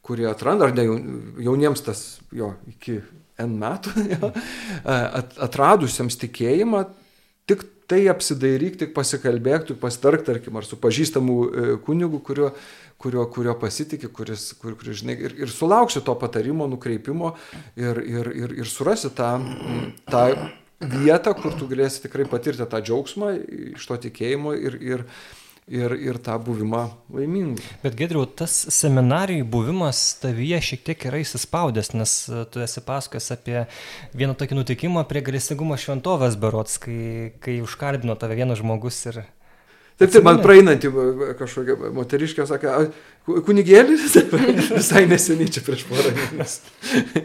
[0.04, 0.86] kurie atranda, ar ne
[1.44, 3.00] jauniems tas jo iki
[3.40, 4.32] N metų, jo,
[5.46, 6.84] atradusiems tikėjimą,
[7.48, 12.52] tik tai apsidairyk, tik pasikalbėk, tik pasitark, tarkim, ar su pažįstamu e, kunigu, kurio,
[13.00, 17.32] kurio, kurio pasitikė, kuris, kur, kur, žinai, ir, ir sulauksi to patarimo, nukreipimo
[17.80, 19.32] ir, ir, ir, ir surasi tą,
[20.06, 20.24] tą
[20.80, 23.34] vietą, kur tu galėsi tikrai patirti tą džiaugsmą
[23.74, 25.04] iš to tikėjimo ir, ir,
[25.70, 26.82] ir, ir tą buvimą
[27.14, 27.62] laimingu.
[27.84, 33.30] Bet Gedriau, tas seminarijų buvimas tavyje šiek tiek yra įsispaudęs, nes e, tu esi pasakojęs
[33.36, 33.64] apie
[34.16, 39.22] vieną tokį nutikimą prie galėsingumo šventovės berots, kai, kai užkardino tave vienas žmogus ir...
[40.00, 40.90] Taip, taip, man praeinantį
[41.36, 42.76] kažkokia moteriškė sakė,
[43.44, 44.14] kunigėlis,
[44.78, 47.24] visai neseniai čia prieš porą mėnesių.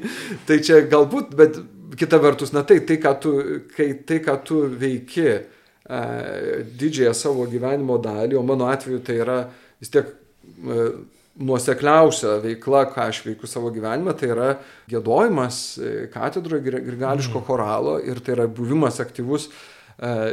[0.50, 1.62] tai čia galbūt, bet
[1.96, 3.32] kita vertus, na tai, tai, ką tu,
[3.78, 5.38] kai, tai, ką tu veiki e,
[5.86, 9.38] didžiąją savo gyvenimo dalį, o mano atveju tai yra
[9.82, 10.88] vis tiek e,
[11.36, 14.50] nuosekliausia veikla, ką aš veikiu savo gyvenime, tai yra
[14.92, 17.48] gėdojimas e, katedroje grigališko mhm.
[17.48, 19.52] choralo ir tai yra buvimas aktyvus e,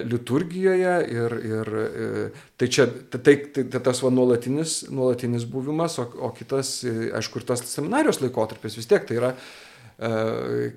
[0.07, 2.23] liturgijoje ir, ir e,
[2.57, 6.79] tai čia tai, tai, tai tas va nuolatinis, nuolatinis buvimas, o, o kitas,
[7.19, 9.72] aišku, ir tas seminarijos laikotarpis vis tiek tai yra E,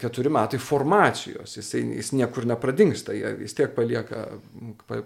[0.02, 4.28] keturi metai formacijos, jis, jis niekur nepradingsta, jis tiek palieka,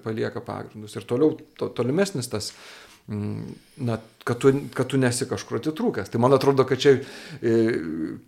[0.04, 0.98] palieka pagrindus.
[0.98, 2.50] Ir toliau to, tolimesnis tas,
[3.08, 3.54] mm,
[3.88, 6.12] na, kad tu, kad tu nesi kažkur atitrūkęs.
[6.12, 7.54] Tai man atrodo, kad čia e,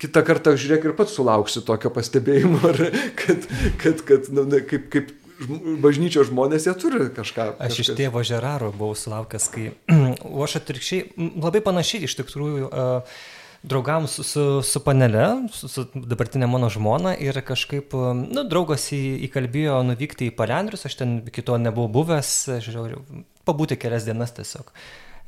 [0.02, 2.86] kitą kartą žiūrėk ir pats sulauksi tokio pastebėjimo, ar,
[3.22, 3.50] kad,
[3.82, 5.12] kad, kad nu, kaip, kaip
[5.82, 7.52] bažnyčios žmonės, jie turi kažką.
[7.66, 9.70] Aš iš tėvo Žeraro buvau sulaukęs, kai,
[10.36, 12.72] o aš atvirkščiai, labai panašiai iš tikrųjų.
[12.72, 13.22] Uh,
[13.64, 19.02] draugavom su, su, su panele, su, su dabartinė mano žmona ir kažkaip, nu, draugas į,
[19.28, 22.34] įkalbėjo nuvykti į Palendrius, aš ten iki to nebuvau buvęs,
[22.66, 23.04] žiūrėjau,
[23.48, 24.74] pabūti kelias dienas tiesiog.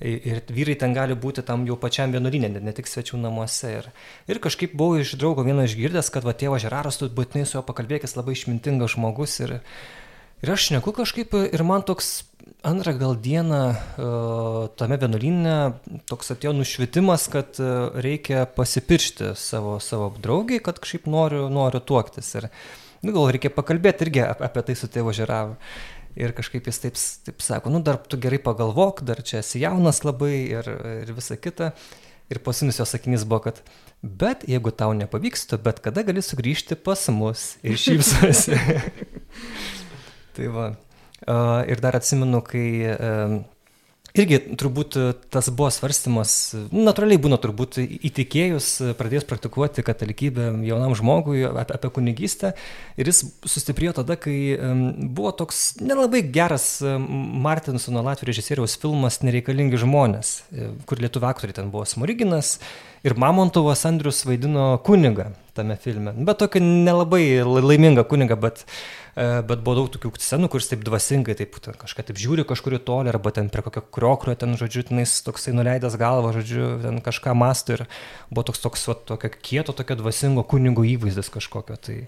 [0.03, 3.69] Ir vyrai ten gali būti tam jau pačiam vienuolinė, ne tik svečių namuose.
[3.77, 3.91] Ir,
[4.27, 7.63] ir kažkaip buvau iš draugo vieno išgirdęs, kad va tėvas Žeraras, tu būtinai su juo
[7.67, 9.37] pakalbėkis, labai išmintingas žmogus.
[9.45, 9.61] Ir,
[10.43, 12.25] Ir aš šneku kažkaip ir man toks
[12.63, 15.55] antrą gal dieną uh, tame vienuolinė
[16.09, 22.31] toks atėjo nušvitimas, kad uh, reikia pasipiršti savo, savo draugiai, kad kažkaip noriu, noriu tuoktis.
[22.39, 22.47] Ir
[23.03, 25.57] nu, gal reikia pakalbėti irgi apie, tai su tėvo Žeravu.
[26.19, 30.03] Ir kažkaip jis taip, taip sako, nu dar tu gerai pagalvok, dar čia esi jaunas
[30.05, 30.69] labai ir,
[31.01, 31.73] ir visa kita.
[32.31, 33.59] Ir pasinus jo sakinys buvo, kad
[34.01, 38.55] bet jeigu tau nepavyks, tu bet kada gali sugrįžti pas mus ir šypsosi.
[40.37, 40.71] Tai va.
[41.23, 42.67] Ir dar atsimenu, kai
[44.13, 44.95] irgi turbūt
[45.33, 46.33] tas buvo svarstymas,
[46.69, 52.53] natūraliai būna turbūt įtikėjus, pradėjus praktikuoti katalikybę jaunam žmogui apie, apie kunigystę.
[52.99, 54.37] Ir jis sustiprėjo tada, kai
[55.03, 61.73] buvo toks nelabai geras Martinsono Latvijos režisieriaus filmas Nereikalingi žmonės, e, kur lietuvių aktoriai ten
[61.73, 62.59] buvo Smoriginas
[63.03, 66.13] ir Mamontovas Andrius vaidino kunigą tame filme.
[66.25, 71.35] Bet tokį nelabai laimingą kunigą, bet uh, bet buvo daug tokių scenų, kuris taip dvasingai,
[71.37, 75.19] taip kažką taip žiūri kažkur į tolį, arba ten prie kokio kriokrio, ten, žodžiu, tenais
[75.25, 77.85] toksai nuleidęs galvą, žodžiu, ten kažką mastų ir
[78.31, 81.77] buvo toks toks, va, tokio kieto, tokio dvasingo kunigo įvaizdis kažkokio.
[81.77, 81.99] Tai,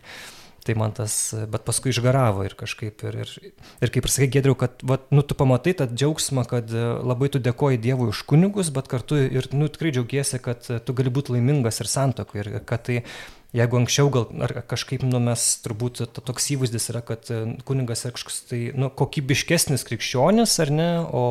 [0.65, 1.13] tai man tas,
[1.51, 3.53] bet paskui išgaravo ir kažkaip, ir, ir,
[3.85, 7.29] ir kaip ir sakai, Gedriau, kad, va, nu, tu pamatai tą džiaugsmą, kad e, labai
[7.29, 11.37] tu dėkoji Dievui už kunigus, bet kartu ir, nu, tikrai džiaugiesi, kad tu gali būti
[11.37, 13.03] laimingas ir santokai, ir kad tai
[13.55, 14.27] Jeigu anksčiau gal
[14.67, 19.87] kažkaip nu, mes turbūt toks įvaizdis yra, kad e, kuningas yra kažkoks tai nu, kokybiškesnis
[19.87, 21.25] krikščionis, ar ne, o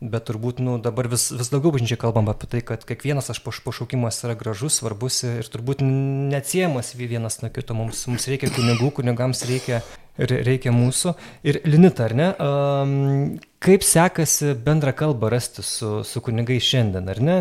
[0.00, 4.18] bet turbūt nu, dabar vis, vis daugiau bažnyčiai kalbam apie tai, kad kiekvienas aš pašaukimas
[4.26, 7.76] yra gražus, svarbus ir turbūt neatsiejamas vienas nuo kito.
[7.78, 9.80] Mums, mums reikia kunigų, kunigams reikia
[10.18, 11.14] reikia mūsų.
[11.46, 12.28] Ir Linita, ar ne?
[12.40, 17.38] Um, kaip sekasi bendrą kalbą rasti su, su kunigai šiandien, ar ne?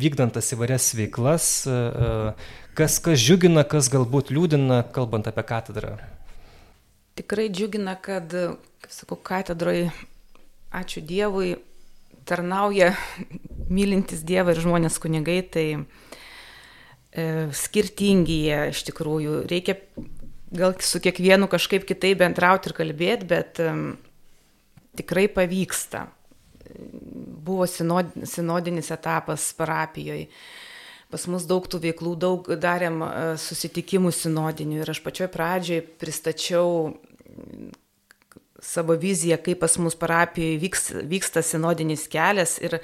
[0.00, 2.32] Vykdant tas įvairias veiklas, uh,
[2.78, 5.94] kas, kas džiugina, kas galbūt liūdina, kalbant apie katedrą?
[7.18, 8.32] Tikrai džiugina, kad,
[8.82, 9.92] kaip sakau, katedroje,
[10.74, 11.54] ačiū Dievui,
[12.26, 12.92] tarnauja
[13.74, 19.44] mylintis Dievą ir žmonės kunigai, tai e, skirtingi jie iš tikrųjų.
[19.50, 19.78] Reikia
[20.54, 23.86] gal su kiekvienu kažkaip kitaip bendrauti ir kalbėti, bet um,
[24.98, 26.06] tikrai pavyksta.
[27.44, 30.28] Buvo sinod, sinodinis etapas parapijoje.
[31.14, 33.04] Pas mus daug tų veiklų, daug darėm
[33.38, 36.72] susitikimų sinodinių ir aš pačioj pradžioj pristačiau
[38.64, 42.78] savo viziją, kaip pas mus parapijoje vyks, vyksta sinodinis kelias ir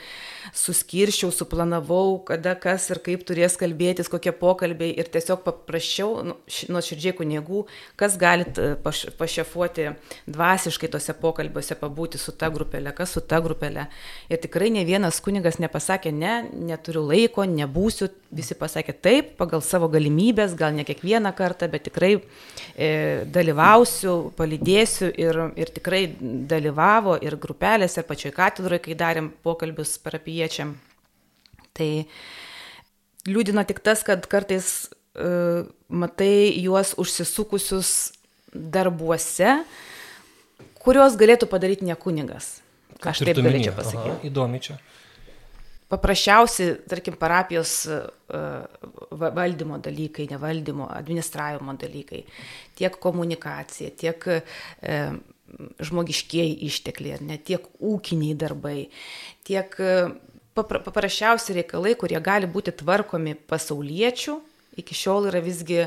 [0.57, 6.37] suskirščiau, suplanavau, kada kas ir kaip turės kalbėtis, kokie pokalbiai ir tiesiog paprašiau nu,
[6.73, 7.65] nuoširdžiai kunigų,
[8.01, 9.91] kas galit paš, pašefuoti
[10.31, 13.89] dvasiškai tose pokalbiuose, pabūti su ta grupelė, kas su ta grupelė.
[14.31, 16.35] Ir tikrai ne vienas kunigas nepasakė, ne,
[16.71, 22.13] neturiu laiko, nebūsiu, visi pasakė taip, pagal savo galimybės, gal ne kiekvieną kartą, bet tikrai
[22.17, 22.91] e,
[23.33, 30.75] dalyvausiu, palydėsiu ir, ir tikrai dalyvavo ir grupelėse, pačioj katedroje, kai darėm pokalbius parapiečiam.
[31.77, 31.91] Tai
[33.29, 37.95] liūdina tik tas, kad kartais uh, matai juos užsisukusius
[38.51, 39.61] darbuose,
[40.81, 42.59] kuriuos galėtų padaryti ne kunigas.
[43.01, 44.17] Aš taip galėčiau pasakyti.
[44.17, 44.81] Aha, įdomi čia
[45.91, 47.99] paprasčiausi, tarkim, parapijos e,
[49.11, 52.23] valdymo dalykai, nevaldymo, administravimo dalykai,
[52.79, 54.37] tiek komunikacija, tiek e,
[55.83, 58.89] žmogiškieji ištekliai, ar ne tiek ūkiniai darbai,
[59.47, 59.97] tiek e,
[60.55, 64.39] paprasčiausi reikalai, kurie gali būti tvarkomi pasauliečių,
[64.81, 65.87] iki šiol yra visgi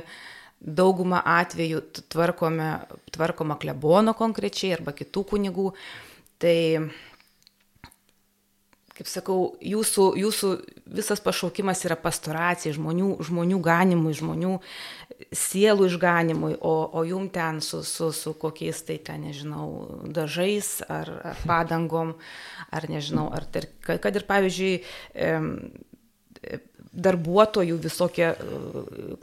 [0.63, 1.81] dauguma atvejų
[2.13, 2.69] tvarkome,
[3.11, 5.73] tvarkoma klebono konkrečiai arba kitų kunigų.
[6.39, 6.55] Tai
[8.93, 10.49] kaip sakau, jūsų, jūsų
[10.95, 14.57] visas pašaukimas yra pastoracija, žmonių, žmonių ganimui, žmonių
[15.31, 19.67] sielų išganimui, o, o jum ten su, su, su kokiais tai ten, nežinau,
[20.15, 22.15] dažais ar, ar padangom,
[22.73, 24.75] ar nežinau, ar ter, kad ir pavyzdžiui,
[26.93, 28.35] darbuotojų visokie e,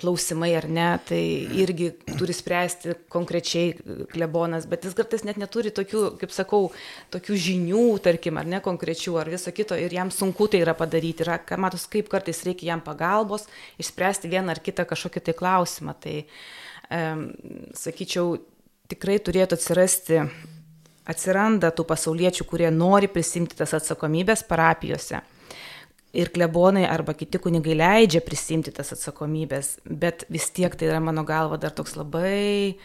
[0.00, 1.20] klausimai ar ne, tai
[1.62, 3.76] irgi turi spręsti konkrečiai
[4.10, 6.72] klebonas, bet jis kartais net neturi tokių, kaip sakau,
[7.14, 11.22] tokių žinių, tarkim, ar ne konkrečių, ar viso kito, ir jam sunku tai yra padaryti.
[11.22, 13.46] Yra, matos, kaip kartais reikia jam pagalbos,
[13.78, 15.94] išspręsti vieną ar kitą kažkokį tai klausimą.
[16.02, 16.14] Tai,
[16.90, 17.26] um,
[17.76, 18.38] sakyčiau,
[18.90, 20.24] tikrai turėtų atsirasti,
[21.10, 25.20] atsiranda tų pasauliečių, kurie nori prisimti tas atsakomybės parapijose
[26.12, 31.24] ir klebonai arba kiti kunigai leidžia prisimti tas atsakomybės, bet vis tiek tai yra mano
[31.26, 32.78] galva dar toks labai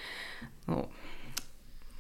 [0.69, 0.83] nu,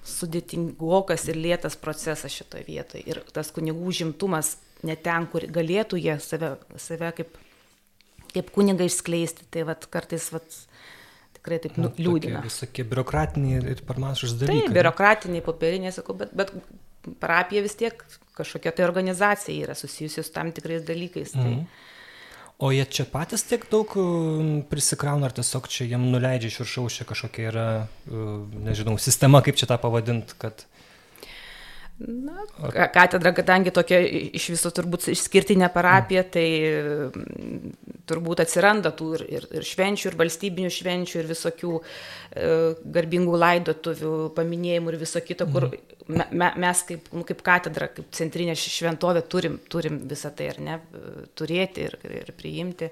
[0.05, 3.03] sudėtingokas ir lėtas procesas šitoje vietoje.
[3.09, 7.39] Ir tas kunigų žimtumas ne ten, kur galėtų jie save, save kaip,
[8.35, 10.59] kaip kunigai išskleisti, tai vat, kartais vat,
[11.39, 12.43] tikrai taip nu, liūdina.
[12.45, 14.67] Visokie biurokratiniai ir per mažus dalykai.
[14.67, 16.53] Taip, biurokratiniai, popieriniai, sakau, bet, bet
[17.19, 18.03] parapija vis tiek
[18.35, 21.33] kažkokia tai organizacija yra susijusi su tam tikrais dalykais.
[21.33, 21.51] Tai...
[21.55, 21.67] Mm.
[22.57, 23.91] O jie čia patys tiek daug
[24.71, 27.65] prisikrauna, ar tiesiog čia jiem nuleidžia iš viršaus, čia kažkokia yra,
[28.63, 30.63] nežinau, sistema, kaip čia tą pavadinti, kad...
[31.97, 32.41] Na,
[32.91, 34.01] katedra, kadangi tokia
[34.35, 36.47] iš viso turbūt išskirtinė parapija, tai
[38.03, 42.49] turbūt atsiranda tų ir, ir, ir švenčių, ir valstybinių švenčių, ir visokių e,
[42.97, 45.69] garbingų laidotuvių paminėjimų ir viso kito, kur
[46.11, 50.59] me, me, mes kaip, nu, kaip katedra, kaip centrinė šventovė turim, turim visą tai ar
[50.67, 50.77] ne,
[51.39, 52.91] turėti ir, ir priimti.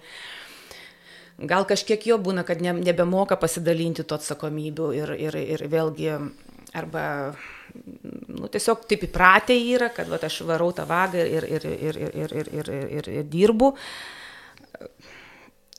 [1.43, 6.15] Gal kažkiek jo būna, kad ne, nebemoka pasidalinti to atsakomybių ir, ir, ir vėlgi
[6.73, 7.03] arba
[7.73, 12.19] nu, tiesiog taip įpratę yra, kad va, aš varau tą vagą ir, ir, ir, ir,
[12.23, 13.73] ir, ir, ir, ir, ir dirbu.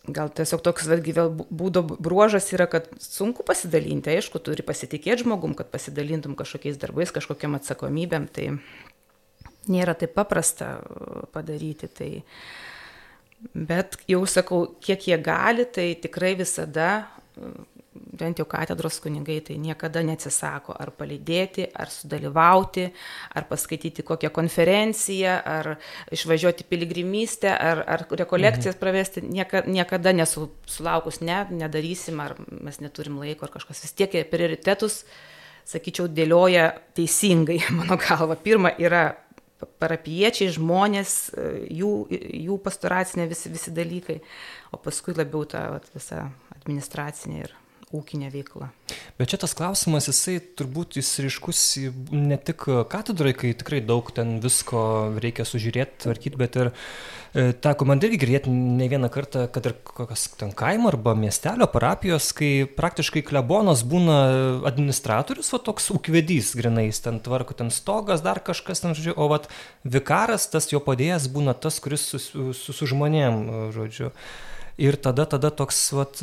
[0.05, 5.55] Gal tiesiog toks vėlgi vėl būdo bruožas yra, kad sunku pasidalinti, aišku, turi pasitikėti žmogum,
[5.57, 8.51] kad pasidalintum kažkokiais darbais, kažkokiam atsakomybėm, tai
[9.73, 10.75] nėra taip paprasta
[11.33, 11.89] padaryti.
[11.89, 12.11] Tai,
[13.57, 17.07] bet jau sakau, kiek jie gali, tai tikrai visada
[17.95, 22.87] bent jau katedros kunigai tai niekada neatsisako ar palydėti, ar sudalyvauti,
[23.35, 25.71] ar paskaityti kokią konferenciją, ar
[26.15, 28.81] išvažiuoti piligrimystę, ar, ar rekolekcijas mhm.
[28.81, 35.03] pravesti, nieka, niekada nesulaukus, ne, nedarysim, ar mes neturim laiko, ar kažkas vis tiek prioritetus,
[35.69, 38.39] sakyčiau, dėlioja teisingai, mano galva.
[38.41, 39.07] Pirma yra
[39.81, 41.19] parapiečiai, žmonės,
[41.73, 44.19] jų, jų pastoracinė visi, visi dalykai,
[44.75, 46.27] o paskui labiau ta vat, visa
[46.59, 47.55] administracinė ir
[47.95, 48.71] ūkinė veikla.
[49.19, 51.61] Bet čia tas klausimas, jisai turbūt jis ryškus
[52.11, 54.81] ne tik katedrai, kai tikrai daug ten visko
[55.23, 59.77] reikia sužiūrėti, tvarkyti, bet ir e, teko man irgi girdėti ne vieną kartą, kad ir
[59.87, 64.19] kokios ten kaimo arba miestelio parapijos, kai praktiškai klebonas būna
[64.71, 69.47] administratorius, o toks ūkvedys grinais, ten tvarko ten stogas, dar kažkas ten, žodžiu, o vat
[69.87, 74.11] vikaras, tas jo padėjęs būna tas, kuris su, su, su, žmonėm, žodžiu.
[74.83, 76.19] Ir tada, tada toks, vat,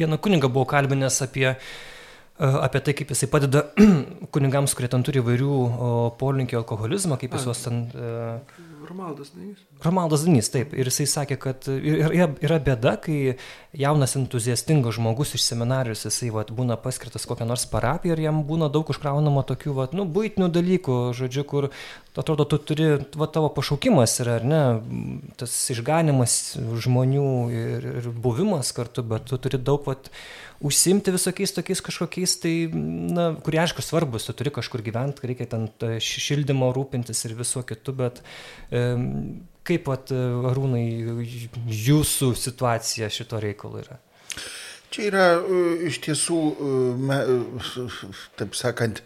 [0.00, 3.64] vieną kunigą buvau kalbinęs apie, e, apie tai, kaip jisai padeda
[4.34, 5.58] kunigams, kurie ten turi įvairių
[6.20, 7.84] polinkį alkoholizmą, kaip jis juos ten...
[7.94, 9.60] Uh, Romaldas Danys.
[9.84, 10.72] Romaldas Danys, taip.
[10.72, 13.18] Ir jisai sakė, kad yra, yra bėda, kai
[13.76, 18.70] jaunas entuziastingas žmogus iš seminarijos, jisai vat, būna paskirtas kokią nors parapiją ir jam būna
[18.72, 21.70] daug užkraunama tokių vat, nu, būtinių dalykų, žodžiu, kur
[22.18, 24.62] atrodo, tu turi, va, tavo pašaukimas yra, ar ne,
[25.38, 30.10] tas išganimas žmonių ir, ir buvimas kartu, bet tu turi daug vat,
[30.58, 32.54] užsimti visokiais tokiais kažkokiais, tai,
[33.14, 35.68] na, kurie aišku svarbus, tu turi kažkur gyventi, reikia ten
[36.02, 38.77] šildymo rūpintis ir viso kitu, bet e,
[39.68, 40.84] kaip pat arūnai
[41.68, 43.98] jūsų situacija šito reikalo yra?
[44.88, 46.38] Čia yra e, iš tiesų,
[47.12, 47.34] e,
[48.40, 49.02] taip sakant,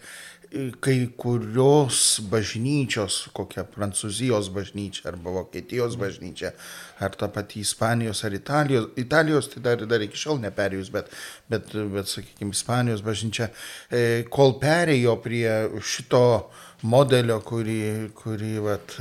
[0.84, 6.52] kai kurios bažnyčios, kokia Prancūzijos bažnyčia arba Vokietijos bažnyčia,
[7.02, 11.08] ar ta pati Ispanijos ar Italijos, Italijos tai dar, dar iki šiol neperėjus, bet,
[11.50, 13.48] bet, bet sakykime, Ispanijos bažnyčia,
[13.88, 15.48] e, kol perėjo prie
[15.80, 16.24] šito
[16.84, 18.98] modelio, kurį, kurį vat,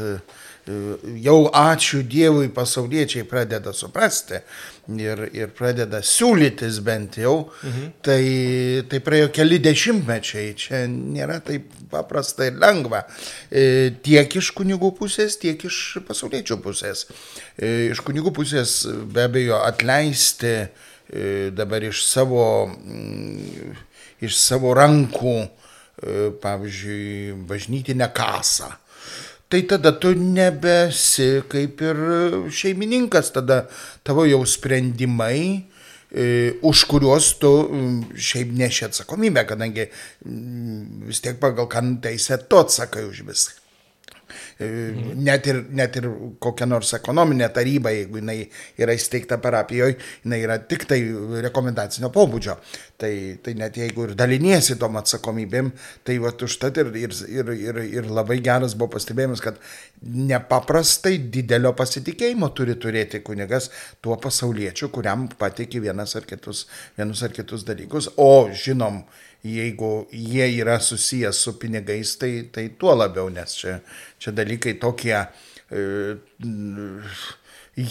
[0.66, 4.38] jau ačiū Dievui pasauliečiai pradeda suprasti
[5.02, 7.88] ir, ir pradeda siūlytis bent jau, mhm.
[8.06, 8.22] tai,
[8.90, 13.04] tai praėjo keli dešimtmečiai, čia nėra taip paprasta ir lengva.
[13.50, 17.08] E, tiek iš kunigų pusės, tiek iš pasauliečių pusės.
[17.58, 20.70] E, iš kunigų pusės be abejo atleisti e,
[21.56, 23.74] dabar iš savo, mm,
[24.28, 25.40] iš savo rankų,
[26.42, 28.72] pavyzdžiui, bažnytinę kasą
[29.52, 31.98] tai tada tu nebesi kaip ir
[32.48, 33.66] šeimininkas, tada
[34.08, 35.68] tavo jau sprendimai,
[36.12, 36.26] e,
[36.64, 37.52] už kuriuos tu
[38.16, 39.90] šiaip neši atsakomybę, kadangi
[41.08, 43.61] vis tiek pagal ką teisę tu atsakai už viską.
[44.60, 45.24] Mhm.
[45.26, 46.08] Net ir, net ir
[46.42, 48.38] kokia nors ekonominė taryba, jeigu jinai
[48.82, 51.02] yra įsteigta parapijoje, jinai yra tik tai
[51.46, 52.58] rekomendacinio pobūdžio.
[53.02, 53.12] Tai,
[53.42, 55.72] tai net jeigu ir daliniesi tom atsakomybėm,
[56.06, 59.58] tai va užtat ir, ir, ir, ir, ir labai geras buvo pastebėjimas, kad
[60.06, 63.72] nepaprastai didelio pasitikėjimo turi turėti kunigas
[64.02, 66.68] tuo pasauliečiu, kuriam patikė vienas ar kitus,
[66.98, 68.12] vienus ar kitus dalykus.
[68.22, 69.02] O žinom,
[69.44, 73.80] jeigu jie yra susijęs su pinigais, tai, tai tuo labiau, nes čia,
[74.22, 75.86] čia dalykai tokie e,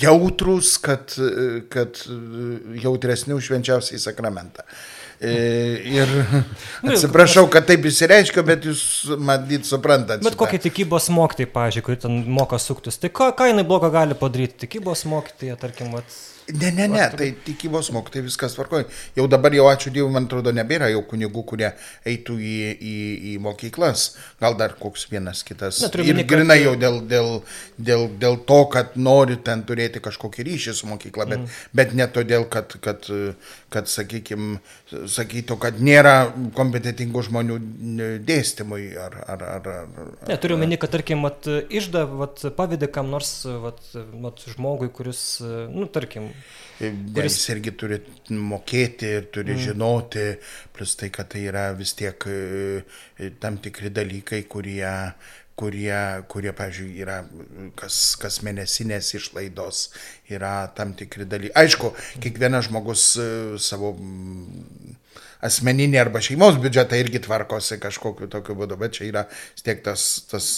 [0.01, 1.17] jautrus, kad,
[1.73, 2.03] kad
[2.83, 4.67] jautresni už švenčiausiai sakramentą.
[5.21, 5.33] E,
[5.85, 6.09] ir
[6.85, 8.83] nu, atsiprašau, kad taip įsireiškiu, bet jūs
[9.21, 10.25] matyt suprantate.
[10.25, 14.17] Bet kokie tikybos mokytai, pažiūrėjau, kurie ten moka suktis, tai ką, ką jinai blogo gali
[14.17, 14.63] padaryti?
[14.65, 16.17] Tikybos mokytai, tarkim, vat,
[16.55, 18.87] Ne, ne, ne, tai tikybos mokytai viskas tvarkoja.
[19.19, 21.69] Jau dabar jau ačiū Dievui, man atrodo, nebėra jau kunigų, kurie
[22.09, 22.95] eitų į, į,
[23.33, 24.07] į mokyklas.
[24.43, 25.83] Gal dar koks vienas kitas.
[25.85, 27.31] Na, ir grinai jau dėl, dėl,
[27.79, 31.59] dėl, dėl to, kad nori ten turėti kažkokį ryšį su mokykla, bet, mm.
[31.81, 33.11] bet ne todėl, kad, kad,
[33.71, 34.59] kad sakykime,
[34.91, 36.15] sakytų, kad nėra
[36.57, 37.59] kompetitingų žmonių
[38.27, 38.89] dėstymui.
[39.01, 41.23] Ar, ar, ar, ar, ne, turiu meni, kad tarkim,
[41.71, 42.07] išda,
[42.59, 45.23] pavydė kam nors vat, vat, žmogui, kuris,
[45.71, 46.33] nu, tarkim,
[46.81, 47.99] Kuris jis irgi turi
[48.33, 49.65] mokėti ir turi mm.
[49.67, 50.23] žinoti,
[50.73, 54.95] plus tai, kad tai yra vis tiek e, tam tikri dalykai, kurie,
[55.61, 56.01] kurie,
[56.33, 57.21] kurie pavyzdžiui, yra
[57.79, 59.85] kas, kas mėnesinės išlaidos,
[60.33, 61.57] yra tam tikri dalykai.
[61.65, 61.93] Aišku,
[62.25, 63.29] kiekvienas žmogus e,
[63.61, 63.93] savo
[65.45, 69.25] asmeninį arba šeimos biudžetą irgi tvarkosi kažkokiu tokiu būdu, bet čia yra
[69.61, 70.51] tiek tas, tas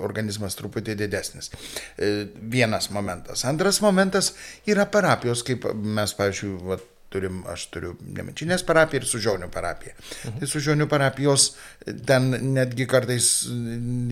[0.00, 1.52] organizmas truputį didesnis.
[1.96, 3.44] E, vienas momentas.
[3.48, 4.32] Antras momentas
[4.68, 9.94] yra parapijos, kaip mes, pavyzdžiui, vat, turim, aš turiu Nemenčinės parapiją ir Sužionių parapiją.
[9.96, 10.38] Mhm.
[10.40, 11.46] Tai Sužionių parapijos
[12.06, 13.28] ten netgi kartais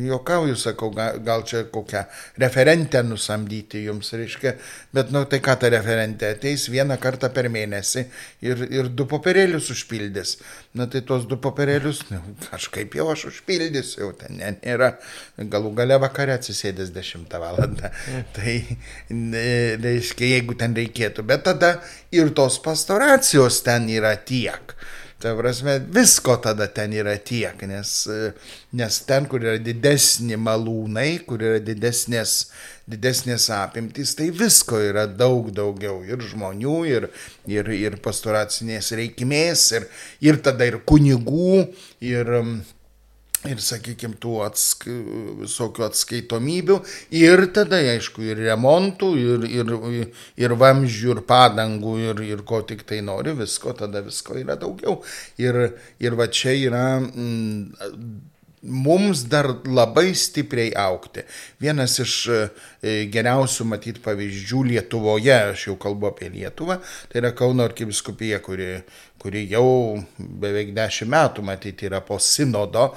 [0.02, 2.04] juokauju, sakau, gal čia kokią
[2.42, 4.54] referentę nusamdyti jums, reiškia,
[4.94, 8.04] bet nu tai ką ta referentė ateis vieną kartą per mėnesį
[8.48, 10.38] ir, ir du popierėlius užpildys.
[10.78, 14.92] Na tai tuos du popierėlius nu, kažkaip jau aš užpildysiu, jau ten nėra,
[15.50, 17.90] galų gale vakare atsisėdęs 10 valandą.
[18.36, 18.54] Tai
[19.82, 21.72] reiškia, jeigu ten reikėtų, bet tada
[22.14, 24.76] ir tos pastoracijos ten yra tiek.
[25.18, 27.90] Ta prasme, visko tada ten yra tiek, nes,
[28.78, 32.34] nes ten, kur yra didesni malūnai, kur yra didesnės,
[32.86, 36.04] didesnės apimtys, tai visko yra daug daugiau.
[36.06, 37.08] Ir žmonių, ir,
[37.50, 39.88] ir, ir pastoracinės reikmės, ir,
[40.22, 41.64] ir tada ir kunigų,
[42.14, 42.30] ir
[43.46, 44.86] ir, sakykime, tų atsk
[45.42, 46.78] visokių atskaitomybių
[47.18, 50.08] ir tada, aišku, ir remontų, ir, ir,
[50.40, 54.98] ir vamzdžių, ir padangų, ir, ir ko tik tai nori, visko, tada visko yra daugiau.
[55.38, 55.60] Ir,
[56.02, 57.94] ir va čia yra mm,
[58.62, 61.22] mums dar labai stipriai aukti.
[61.62, 62.40] Vienas iš e,
[63.12, 66.80] geriausių matyti pavyzdžių Lietuvoje, aš jau kalbu apie Lietuvą,
[67.10, 68.80] tai yra Kauno arkiviskupija, kuri
[69.18, 72.92] kuri jau beveik dešimt metų matyti yra po sinodo,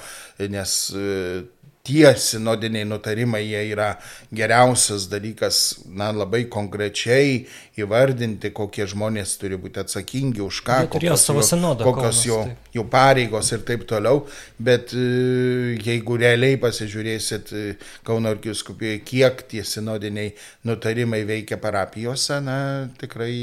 [0.52, 1.42] nes e,
[1.82, 3.88] tie sinodiniai nutarimai jie yra
[4.34, 5.58] geriausias dalykas,
[5.90, 7.42] na, labai konkrečiai
[7.82, 12.38] įvardinti, kokie žmonės turi būti atsakingi už ką, kokios, jo, sinodą, kokios jo,
[12.76, 14.22] jų pareigos ir taip toliau.
[14.62, 17.66] Bet e, jeigu realiai pasižiūrėsit e,
[18.06, 20.36] Kauno arkivyskupijoje, kiek tie sinodiniai
[20.68, 22.58] nutarimai veikia parapijose, na,
[23.00, 23.34] tikrai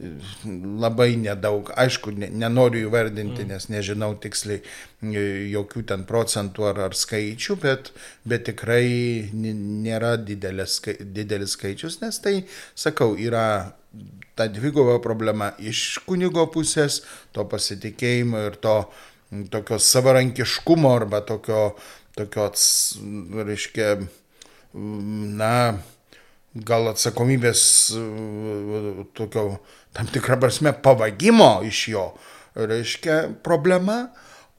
[0.00, 1.70] labai nedaug.
[1.78, 3.52] Aišku, ne, nenoriu įvardinti, mm.
[3.52, 5.22] nes nežinau tiksliai e,
[5.52, 7.92] jokių ten procentų ar, ar skaičių, bet,
[8.26, 12.40] bet tikrai nėra didelis, didelis skaičius, nes tai,
[12.74, 13.46] sakau, yra
[14.34, 18.78] ta dviguba problema iš kunigo pusės, to pasitikėjimo ir to
[19.54, 21.76] tokio savarankiškumo arba tokio,
[22.18, 22.50] tokio
[23.46, 23.94] reiškia,
[24.74, 25.54] na,
[26.54, 27.62] gal atsakomybės
[29.18, 29.46] tokio
[29.94, 32.10] tam tikrą prasme pavagimo iš jo,
[32.54, 34.06] reiškia problema.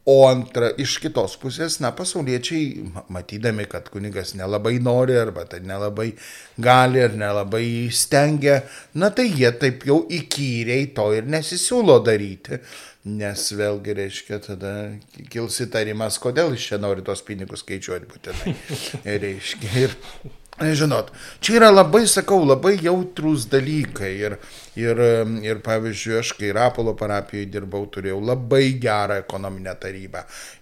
[0.05, 6.11] O antra, iš kitos pusės, na, pasauliečiai, matydami, kad kunigas nelabai nori, arba tai nelabai
[6.61, 8.59] gali, ar nelabai stengia,
[8.93, 12.61] na, tai jie taip jau įkyriai to ir nesisiūlo daryti.
[13.17, 14.75] Nes vėlgi, reiškia, tada
[15.33, 18.55] kils įtarimas, kodėl iš čia nori tos pinigus skaičiuoti būtinai.
[19.25, 19.97] reiškia, ir
[20.55, 21.09] Žinot,
[21.43, 24.35] čia yra labai, sakau, labai jautrus dalykai ir,
[24.79, 24.99] ir,
[25.43, 30.21] ir pavyzdžiui, aš kai Rapolo parapijoje dirbau, turėjau labai gerą ekonominę tarybą.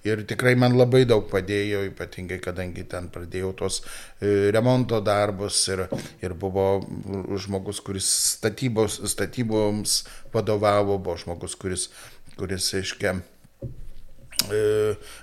[0.09, 5.85] Ir tikrai man labai daug padėjo, ypatingai kadangi ten pradėjau tos e, remonto darbus ir,
[6.25, 6.65] ir buvo
[7.45, 9.99] žmogus, kuris statybos, statyboms
[10.33, 11.85] vadovavo, buvo žmogus, kuris,
[12.33, 13.21] kuris aiškiai,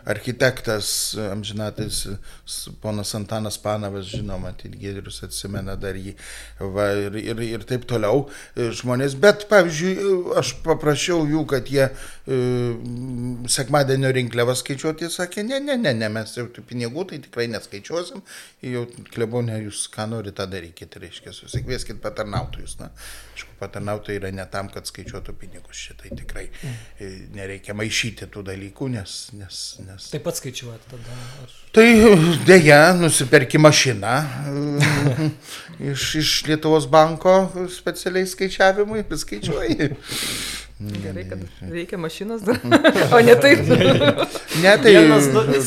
[0.09, 2.07] architektas amžinatais
[2.81, 6.15] ponas Antanas Panavas, žinoma, tai Gėdrius atsimena dar jį.
[6.75, 9.17] Va, ir, ir, ir taip toliau e, žmonės.
[9.21, 9.95] Bet, pavyzdžiui,
[10.41, 12.41] aš paprašiau jų, kad jie e,
[13.51, 18.25] sekmadienio rinkliavą skaičiuoti, sakė, ne, ne, ne, ne, mes jau tų pinigų tai tikrai neskaičiuosim,
[18.71, 22.79] jau klebonė, jūs ką norite, tą darykite, reiškia, susikvieskit patarnautojus.
[22.81, 22.91] Na,
[23.35, 28.91] aišku, patarnautojai yra ne tam, kad skaičiuotų pinigus, šitai tikrai e, nereikia maišyti tų dalykų,
[28.95, 30.09] nes nes, nes, nes...
[30.13, 31.15] Taip pat skaičiuoti tada.
[31.45, 31.55] Aš...
[31.73, 31.87] Tai
[32.49, 34.17] dėja, nusiperki mašiną
[35.93, 37.37] iš, iš Lietuvos banko
[37.73, 39.91] specialiai skaičiavimui, skaičiuoji.
[40.81, 42.61] Gerai, kad reikia mašinos dar,
[43.15, 43.67] o ne taip.
[43.69, 44.95] ne, tai,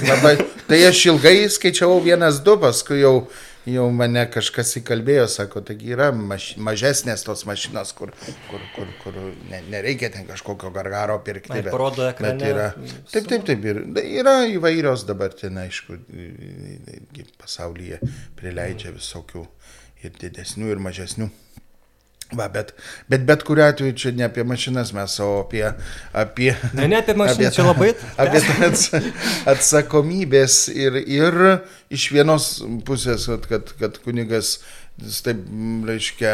[0.10, 0.36] labai,
[0.70, 3.28] tai aš ilgai skaičiavau vienas du, paskui jau
[3.70, 8.12] jau mane kažkas įkalbėjo, sako, taigi yra maž, mažesnės tos mašinos, kur,
[8.50, 11.56] kur, kur, kur ne, nereikia ten kažkokio gargaro pirkti.
[11.56, 12.40] Bet, parodo ekrane.
[12.40, 12.68] Bet yra,
[13.14, 13.82] taip, taip, taip, ir,
[14.24, 16.00] yra įvairios dabar ten, aišku,
[17.42, 18.02] pasaulyje
[18.40, 19.46] prileidžia visokių
[20.04, 21.30] ir didesnių, ir mažesnių.
[22.34, 22.72] Va, bet,
[23.12, 25.66] bet bet kuriu atveju čia ne apie mašinas mes, o apie...
[26.18, 27.90] apie ne, ne apie mašinas, apie, čia labai...
[28.18, 28.88] Apie ats,
[29.54, 31.38] atsakomybės ir, ir
[31.94, 32.48] iš vienos
[32.88, 34.56] pusės, kad, kad, kad kunigas,
[35.26, 35.46] taip,
[35.90, 36.34] reiškia,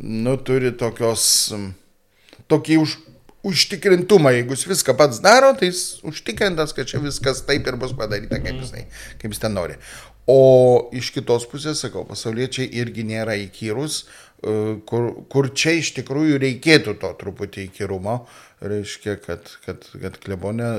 [0.00, 1.28] nu, turi tokios,
[2.50, 2.98] tokį už,
[3.46, 7.94] užtikrintumą, jeigu jis viską pats daro, tai jis užtikrintas, kad čia viskas taip ir bus
[7.96, 8.74] padaryta, kaip jis,
[9.20, 9.78] kaip jis ten nori.
[10.30, 14.04] O iš kitos pusės, sakau, pasauliečiai irgi nėra įkyrus, e,
[14.88, 18.22] kur, kur čia iš tikrųjų reikėtų to truputį įkyrumo,
[18.60, 20.70] reiškia, kad, kad, kad klebonė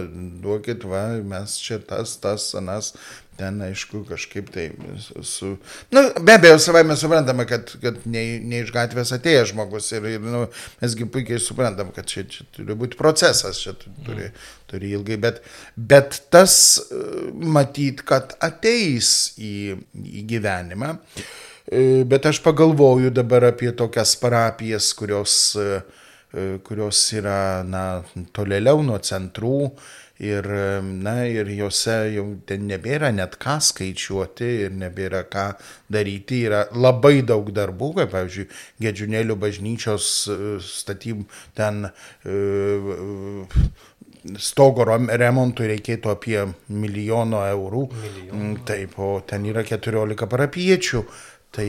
[0.41, 2.91] duokit, va, mes čia tas, tas, anas,
[3.38, 4.68] ten, aišku, kažkaip tai
[5.26, 5.55] su...
[5.93, 9.91] Na, nu, be abejo, savai mes suprantame, kad, kad ne, ne iš gatvės atėjęs žmogus
[9.97, 10.43] ir, ir nu,
[10.82, 13.74] mesgi puikiai suprantam, kad čia, čia turi būti procesas, čia
[14.05, 14.30] turi,
[14.70, 15.41] turi ilgai, bet,
[15.78, 16.55] bet tas
[17.34, 20.95] matyt, kad ateis į, į gyvenimą.
[21.72, 25.36] Bet aš pagalvoju dabar apie tokias parapijas, kurios,
[26.67, 27.84] kurios yra na,
[28.36, 29.69] tolėliau nuo centrų
[30.22, 30.45] Ir,
[31.01, 35.47] na, ir juose jau ten nebėra net ką skaičiuoti ir nebėra ką
[35.89, 36.43] daryti.
[36.45, 38.45] Yra labai daug darbų, kaip, pavyzdžiui,
[38.86, 41.26] Gedžiunėlių bažnyčios e, statybų
[41.57, 42.38] ten e,
[44.38, 46.38] stogo remontui reikėtų apie
[46.69, 47.84] milijono eurų.
[48.03, 48.53] Milijono.
[48.69, 51.01] Taip, o ten yra 14 parapiečių.
[51.51, 51.67] Tai,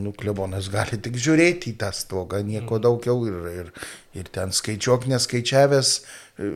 [0.00, 2.82] nu, klebonas gali tik žiūrėti į tą stogą, nieko mm.
[2.86, 3.66] daugiau ir, ir,
[4.16, 6.46] ir ten skaičiuok neskaičiavęs, e,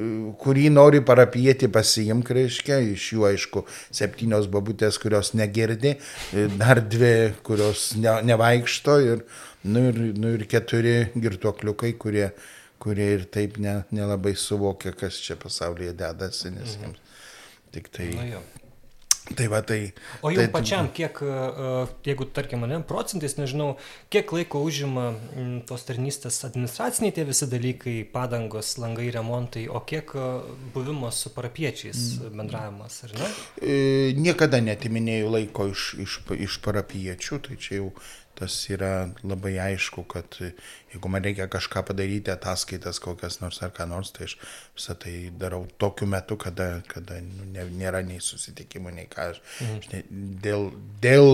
[0.41, 3.65] kurį nori parapieti pasiimk, reiškia, iš jų aišku
[4.01, 5.99] septynios babutės, kurios negirdi,
[6.33, 9.27] e, dar dvi, kurios ne, nevaikšto ir,
[9.69, 12.31] nu, ir, nu, ir keturi girtuokliukai, kurie,
[12.81, 16.89] kurie ir taip ne, nelabai suvokia, kas čia pasaulyje dedasi, nes mhm.
[16.89, 17.05] jiems
[17.77, 18.09] tik tai...
[18.17, 18.43] Nu, jo.
[19.37, 19.93] Tai va, tai.
[20.23, 21.21] O jums tai, pačiam, kiek,
[22.07, 23.75] jeigu, tarkim, mane procentais, nežinau,
[24.13, 25.11] kiek laiko užima
[25.69, 30.15] tos tarnystės administraciniai tie visi dalykai, padangos, langai, remontai, o kiek
[30.75, 32.39] buvimo su parapiečiais mm.
[32.41, 33.33] bendravimas, ar ne?
[33.61, 33.77] E,
[34.17, 37.93] niekada netiminėjau laiko iš, iš, iš parapiečių, tai čia jau
[38.39, 38.93] tas yra
[39.27, 44.29] labai aišku, kad jeigu man reikia kažką padaryti, ataskaitas kokias nors ar ką nors, tai
[44.29, 44.37] aš
[44.77, 49.33] visą tai darau tokiu metu, kada, kada nu, nėra nei susitikimų, nei ką.
[49.35, 49.81] Aš, mhm.
[49.93, 50.05] ne,
[50.45, 50.71] dėl,
[51.03, 51.33] dėl,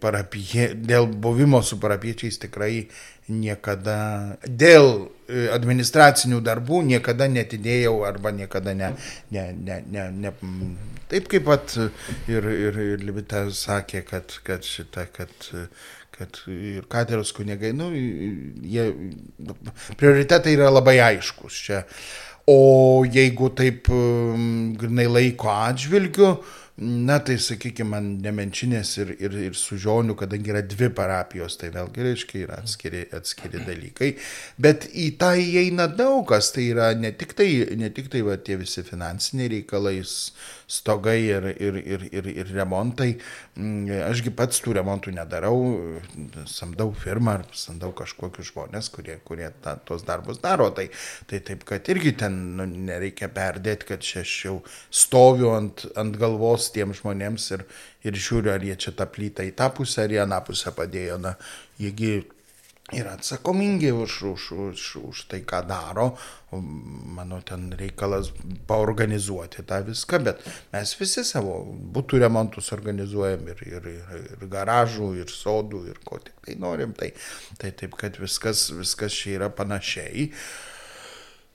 [0.00, 2.86] parapie, dėl buvimo su parapiečiais tikrai
[3.32, 8.92] niekada, dėl e, administracinių darbų niekada netidėjau arba niekada ne,
[9.34, 10.32] ne, ne, ne, ne
[11.10, 11.76] taip kaip pat
[12.28, 15.50] ir, ir, ir Libita sakė, kad, kad šita, kad
[16.18, 18.86] kad ir katedros kunigai, nu, jie,
[20.00, 21.82] prioritetai yra labai aiškus čia.
[22.46, 26.36] O jeigu taip um, grinai laiko atžvilgiu,
[26.76, 32.04] Na, tai sakykime, man nemenčinės ir, ir, ir sužionių, kadangi yra dvi parapijos, tai vėlgi
[32.04, 34.10] reiškia yra atskiri, atskiri dalykai.
[34.60, 37.48] Bet į tą įeina daug kas, tai yra ne tik tai,
[37.80, 40.02] ne tik tai va, tie visi finansiniai reikalai,
[40.66, 43.12] stogai ir, ir, ir, ir, ir remontai.
[43.56, 45.56] Mm, ašgi pats tų remontų nedarau,
[46.50, 50.68] samdau firmą ar samdau kažkokius žmonės, kurie, kurie ta, tos darbus daro.
[50.74, 50.88] Tai,
[51.30, 54.56] tai taip, kad irgi ten nu, nereikia perdėti, kad čia aš jau
[54.90, 57.66] stoviu ant, ant galvos tiem žmonėms ir,
[58.06, 61.20] ir žiūriu, ar jie čia tą plytą į tą pusę ar į aną pusę padėjo.
[61.22, 61.36] Na,
[61.78, 62.24] jiegi
[62.92, 66.14] yra atsakomingi už, už, už, už tai, ką daro.
[67.16, 68.30] Mano ten reikalas
[68.66, 75.10] paorganizuoti tą viską, bet mes visi savo būtų remontus organizuojam ir, ir, ir, ir garažų,
[75.18, 76.94] ir sodų, ir ko tik tai norim.
[76.94, 77.10] Tai,
[77.58, 80.30] tai taip, kad viskas, viskas čia yra panašiai.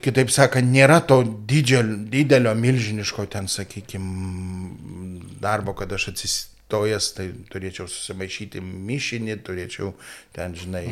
[0.02, 1.80] Kitaip sakant, nėra to didžio,
[2.12, 4.76] didelio, milžiniško ten, sakykime,
[5.40, 6.10] darbo, kad aš
[6.72, 9.94] atsistojęs, tai turėčiau susimaišyti mišinį, turėčiau
[10.34, 10.88] ten, žinai,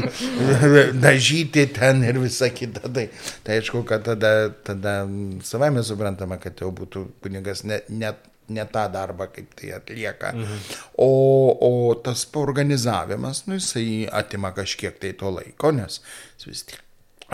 [1.06, 2.88] dažyti ten ir visa kita.
[2.92, 3.08] Tai,
[3.44, 5.06] tai aišku, kad tada, tada
[5.42, 8.12] savai mes suprantama, kad jau būtų kunigas net ne,
[8.48, 10.34] ne tą darbą, kaip tai atlieka.
[10.34, 10.64] Mhm.
[10.98, 11.10] O,
[11.60, 16.02] o tas organizavimas, nu, jisai atima kažkiek tai to laiko, nes
[16.44, 16.80] vis tik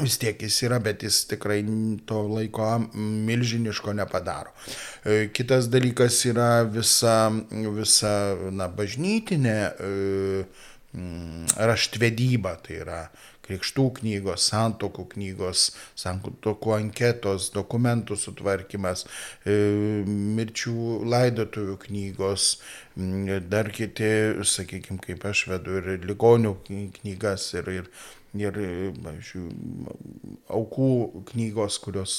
[0.04, 1.60] vis tiek jis yra, bet jis tikrai
[2.06, 4.54] to laiko milžiniško nepadaro.
[5.04, 7.16] E, kitas dalykas yra visa,
[7.50, 8.14] visa
[8.50, 10.44] na, bažnytinė e,
[11.70, 13.02] raštvedyba, tai yra
[13.50, 15.64] krikštų knygos, santokų knygos,
[15.98, 19.06] santokų anketos, dokumentų sutvarkymas,
[19.44, 19.56] e,
[20.06, 22.50] mirčių laidotuvių knygos,
[23.50, 24.12] dar kiti,
[24.46, 26.56] sakykime, kaip aš vedu ir ligonių
[27.00, 27.92] knygas ir, ir
[28.38, 28.58] ir,
[29.02, 29.46] pavyzdžiui,
[30.54, 30.88] aukų
[31.32, 32.16] knygos, kurios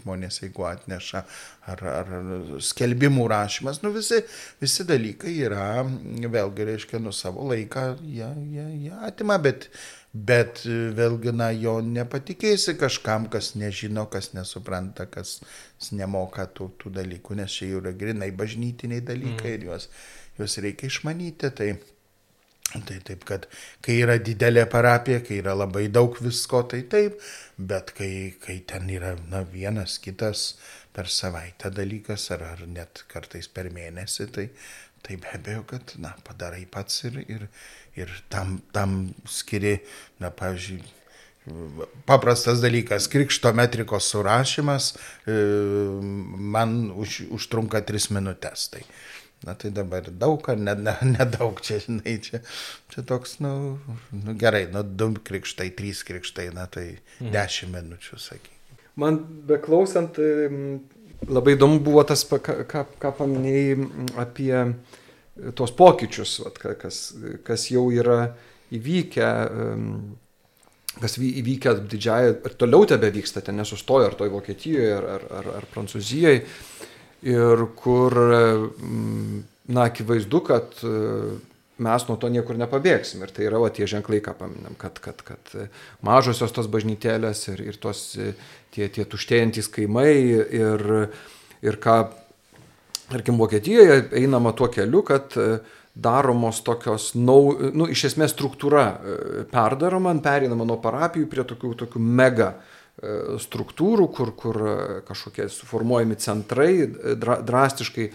[0.00, 1.22] žmonės jeigu atneša,
[1.70, 2.12] ar, ar
[2.64, 4.22] skelbimų rašymas, nu visi,
[4.62, 9.68] visi dalykai yra, vėlgi, reiškia, nu savo laiką jie, jie, jie atima, bet,
[10.14, 15.38] bet vėlgi, na, jo nepatikėsi kažkam, kas nežino, kas nesupranta, kas
[15.94, 19.58] nemoka tų, tų dalykų, nes čia jau yra grinai bažnytiniai dalykai mm.
[19.58, 19.90] ir juos,
[20.38, 21.50] juos reikia išmanyti.
[21.54, 21.74] Tai,
[22.72, 23.44] Tai taip, kad
[23.84, 27.20] kai yra didelė parapija, kai yra labai daug visko, tai taip,
[27.58, 30.56] bet kai, kai ten yra na, vienas, kitas
[30.94, 34.48] per savaitę dalykas, ar, ar net kartais per mėnesį, tai,
[35.06, 37.46] tai be abejo, kad na, padarai pats ir, ir,
[38.00, 38.98] ir tam, tam
[39.30, 39.76] skiri,
[40.18, 40.82] na, pavyzdžiui,
[42.08, 44.94] paprastas dalykas, krikšto metrikos surašymas
[45.28, 45.34] e,
[46.56, 48.70] man už, užtrunka tris minutės.
[48.72, 48.80] Tai,
[49.44, 52.40] Na tai dabar daug ar nedaug, ne, ne čia, žinai, čia,
[52.92, 53.76] čia toks, nu,
[54.12, 57.32] nu gerai, nu du krikštai, trys krikštai, na tai mhm.
[57.34, 58.80] dešimt minučių, sakykime.
[59.00, 59.18] Man
[59.48, 60.20] beklausant,
[61.28, 63.88] labai įdomu buvo tas, ką, ką, paminėjai
[64.22, 64.52] apie
[65.58, 67.00] tos pokyčius, vat, kas,
[67.44, 68.20] kas jau yra
[68.74, 69.30] įvykę
[70.94, 75.48] kas įvykę didžiąją ir toliau tebe vyksta, ten nesustoja ar toj Vokietijoje, ar, ar, ar,
[75.58, 76.44] ar Prancūzijoje.
[77.24, 80.80] Ir kur, mm, na, akivaizdu, kad
[81.78, 83.22] mes nuo to niekur nepabėgsim.
[83.24, 85.54] Ir tai yra va, tie ženklai, ką paminam, kad, kad, kad
[86.04, 88.12] mažosios tos bažnytėlės ir, ir tos
[88.74, 90.12] tie, tie tuštėjantys kaimai
[90.60, 90.84] ir,
[91.64, 91.96] ir ką,
[93.10, 95.34] tarkim, Vokietijoje einama tuo keliu, kad
[95.94, 98.86] daromos tokios, nau, nu, iš esmės struktūra
[99.52, 102.54] perdaroma, perinama nuo parapijų prie tokių, tokių mega
[103.42, 104.58] struktūrų, kur, kur
[105.08, 106.86] kažkokie suformuojami centrai,
[107.18, 108.10] dra, drastiškai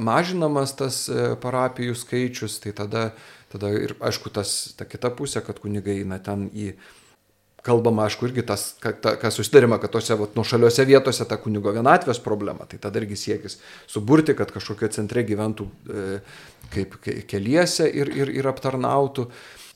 [0.00, 1.02] mažinamas tas
[1.42, 3.10] parapijų skaičius, tai tada,
[3.52, 6.72] tada ir aišku tas, ta kita pusė, kad kunigai eina ten į
[7.66, 12.66] kalbama, aišku, irgi tas, kas susidarima, kad tose vat, nuošaliuose vietose ta kunigo vienatvės problema,
[12.70, 13.58] tai tada irgi siekis
[13.90, 16.06] suburti, kad kažkokio centre gyventų e,
[16.74, 16.94] kaip
[17.30, 19.26] keliese ir, ir, ir aptarnautų.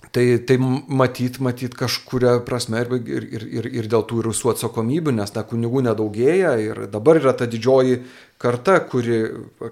[0.01, 0.57] Tai, tai
[0.88, 5.44] matyt, matyt kažkuria prasme ir, ir, ir, ir dėl tų ir visų atsakomybių, nes ta
[5.46, 8.01] kunigų nedaugėja ir dabar yra ta didžioji
[8.40, 9.20] karta, kuri,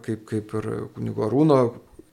[0.04, 1.62] kaip, kaip ir kunigo Arūno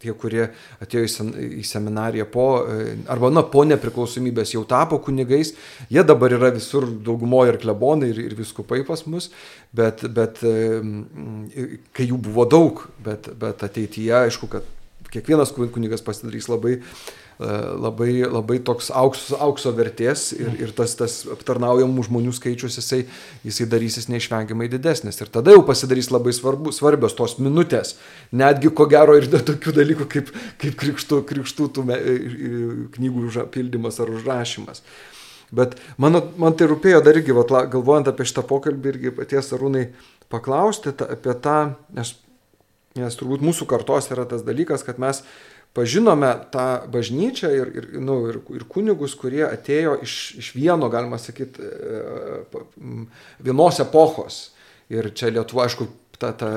[0.01, 0.45] tie, kurie
[0.83, 1.27] atėjo
[1.59, 5.53] į seminariją po, e, arba, na, po nepriklausomybės jau tapo kunigais,
[5.91, 9.29] jie dabar yra visur daugumoje ir klebonai, ir, ir viskupai pas mus,
[9.75, 10.55] bet, bet e,
[11.95, 14.73] kai jų buvo daug, bet, bet ateityje, aišku, kad
[15.13, 16.79] kiekvienas kunigas pasidarys labai
[17.39, 23.01] labai, labai toks aukso, aukso vertės ir, ir tas, tas aptarnaujamų žmonių skaičius jisai,
[23.43, 25.19] jisai darysis neišvengiamai didesnis.
[25.19, 27.97] Ir tada jau pasidarys labai svarbu, svarbios tos minutės,
[28.31, 30.31] netgi ko gero ir tokių dalykų kaip,
[30.61, 31.99] kaip krikštų, krikštų tų me,
[32.95, 34.83] knygų pildymas ar užrašymas.
[35.55, 39.89] Bet mano, man tai rūpėjo dar irgi, vat, galvojant apie šitą pokalbį, irgi paties arūnai
[40.31, 41.59] paklausti ta, apie tą,
[41.95, 42.15] nes,
[42.97, 45.21] nes turbūt mūsų kartos yra tas dalykas, kad mes
[45.75, 51.19] pažinome tą bažnyčią ir, ir, nu, ir, ir kunigus, kurie atėjo iš, iš vieno, galima
[51.19, 52.63] sakyti, e,
[53.43, 54.39] vienos epochos.
[54.93, 55.87] Ir čia Lietuva, aišku,
[56.21, 56.51] ta, ta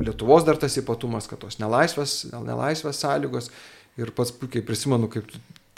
[0.00, 3.50] Lietuvos dar tas ypatumas, kad tos nelaisvės, nelaisvės sąlygos.
[3.98, 5.26] Ir pats puikiai prisimenu, kaip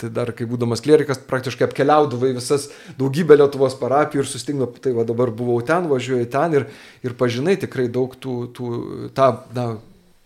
[0.00, 2.68] tai dar, kai būdamas klerikas, praktiškai apkeliaudavai visas
[3.00, 6.66] daugybę Lietuvos parapijų ir sustingno, tai va dabar buvau ten, važiuoju ten ir,
[7.04, 8.70] ir pažinai tikrai daug tų, tų,
[9.16, 9.66] tą, na,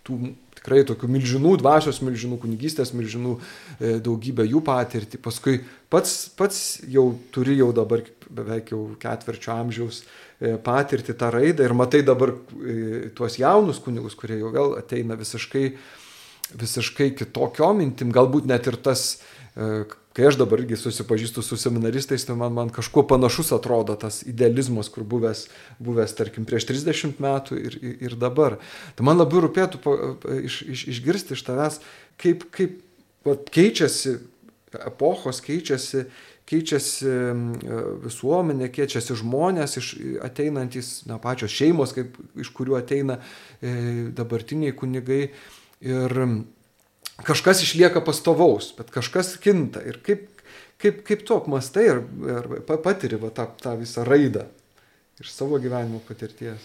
[0.07, 0.21] tų
[0.65, 3.35] tikrai tokių milžinų, dvasios milžinų, kunigystės milžinų,
[3.79, 5.21] e, daugybę jų patirtį.
[5.21, 5.59] Paskui
[5.93, 8.01] pats, pats jau turi jau dabar
[8.31, 10.01] beveik jau ketvirčio amžiaus
[10.41, 15.19] e, patirti tą raidą ir matai dabar e, tuos jaunus kunigus, kurie jau vėl ateina
[15.21, 15.75] visiškai,
[16.57, 19.21] visiškai kitokiom mintim, galbūt net ir tas
[19.55, 24.91] kai aš dabar irgi susipažįstu su seminaristais, tai man, man kažkuo panašus atrodo tas idealizmas,
[24.91, 25.47] kur buvęs,
[25.83, 27.79] buvęs tarkim, prieš 30 metų ir,
[28.09, 28.59] ir dabar.
[28.99, 29.83] Tai man labai rūpėtų
[30.43, 31.81] iš, iš, išgirsti iš tavęs,
[32.23, 32.81] kaip, kaip
[33.27, 34.17] va, keičiasi
[34.75, 36.03] epochos, keičiasi,
[36.51, 37.13] keičiasi
[38.03, 39.93] visuomenė, keičiasi žmonės, iš,
[40.27, 43.21] ateinantis, na, pačios šeimos, kaip, iš kurių ateina
[43.63, 45.29] e, dabartiniai kunigai.
[45.85, 46.21] Ir
[47.23, 49.83] kažkas išlieka pastovaus, bet kažkas kinta.
[49.87, 50.27] Ir kaip,
[50.83, 52.03] kaip, kaip tu apmastai ar,
[52.39, 54.49] ar patiri va, tą, tą visą raidą
[55.23, 56.65] iš savo gyvenimo patirties?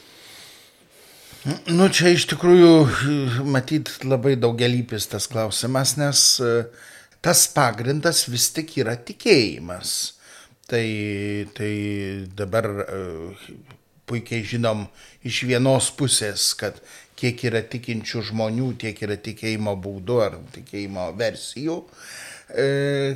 [1.72, 6.66] Nu, čia iš tikrųjų matyt labai daugelypis tas klausimas, nes e,
[7.24, 10.16] tas pagrindas vis tik yra tikėjimas.
[10.70, 10.84] Tai,
[11.56, 11.72] tai
[12.38, 13.00] dabar e,
[14.10, 14.84] puikiai žinom
[15.26, 16.82] iš vienos pusės, kad
[17.20, 21.78] kiek yra tikinčių žmonių, tiek yra tikėjimo būdų ar tikėjimo versijų,
[22.50, 22.68] e,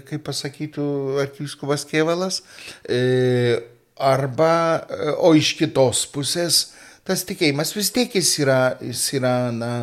[0.09, 0.87] kaip pasakytų
[1.23, 2.41] arkivyskupas Kievalas.
[2.83, 3.63] E,
[3.97, 4.53] arba,
[4.89, 6.73] e, o iš kitos pusės,
[7.07, 9.73] tas tikėjimas vis tiek jis yra, jis yra na,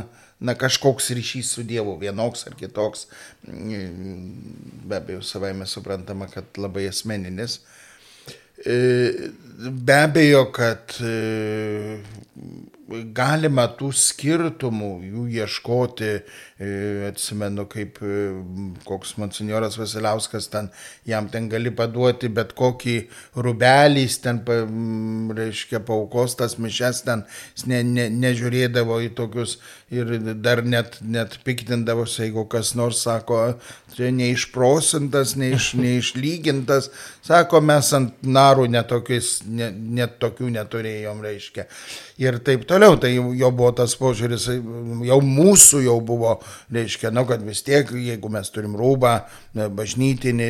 [0.40, 3.06] na, kažkoks ryšys su Dievu, vienoks ar kitoks,
[3.44, 7.60] be abejo, savai mes suprantama, kad labai asmeninis.
[8.60, 12.00] E, be abejo, kad e,
[13.16, 16.12] galima tų skirtumų, jų ieškoti.
[16.60, 16.70] E,
[17.08, 18.16] atsimenu, kaip e,
[18.84, 20.66] koks monsinjoras Vasiliauskas ten,
[21.08, 22.96] jam ten gali paduoti bet kokį
[23.40, 24.42] rubelį, ten,
[25.38, 27.24] reiškia, paukos tas mišes ten,
[27.56, 29.56] jis ne, ne, nežiūrėdavo į tokius
[29.88, 30.12] ir
[30.44, 33.40] dar net, net piktindavosi, jeigu kas nors sako,
[33.96, 36.90] čia neišprosintas, neiš, neišlygintas,
[37.26, 41.66] sako, mes ant narų netokiais, net, net tokių neturėjom, reiškia.
[42.20, 44.46] Ir taip toliau toliau, tai jo buvo tas požiūris,
[45.04, 46.38] jau mūsų jau buvo,
[46.72, 49.12] reiškia, nu, kad vis tiek, jeigu mes turim rūbą,
[49.76, 50.48] bažnytinį,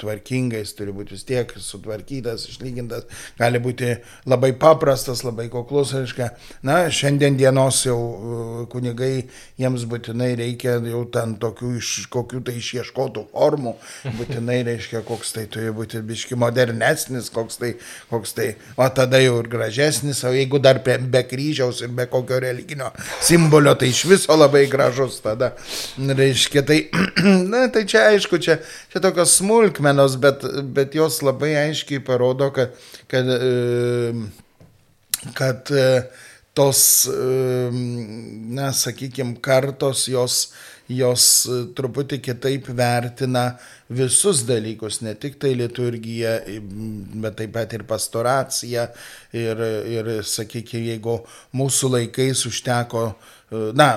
[0.00, 3.04] tvarkingai, jis turi būti vis tiek sutvarkytas, išlygintas,
[3.38, 3.96] gali būti
[4.30, 6.30] labai paprastas, labai kuklus, reiškia,
[6.66, 9.26] na, šiandien dienos jau e, kunigai,
[9.60, 13.74] jiems būtinai reikia jau ten tokių iš kokių tai išieškotų formų,
[14.16, 17.74] būtinai reiškia, koks tai turi būti biški modernesnis, koks tai,
[18.08, 21.24] koks tai, o tada jau ir gražesnis, o jeigu dar be, be
[21.58, 22.90] kryžiaus ir be kokio religinio
[23.20, 25.54] simbolio, tai iš viso labai gražus tada,
[25.98, 26.88] reiškia, tai,
[27.52, 28.58] na, tai čia aišku, čia,
[28.92, 32.74] čia tokios smulkmenos, bet, bet jos labai aiškiai parodo, kad,
[33.10, 33.26] kad,
[35.34, 35.72] kad
[36.54, 36.82] tos,
[38.58, 40.52] na, sakykime, kartos jos
[40.88, 41.24] jos
[41.76, 43.50] truputį kitaip vertina
[43.92, 46.38] visus dalykus, ne tik tai liturgija,
[47.22, 48.88] bet taip pat ir pastoracija.
[49.36, 49.60] Ir,
[49.92, 51.18] ir sakykime, jeigu
[51.56, 53.02] mūsų laikais užteko,
[53.76, 53.88] na,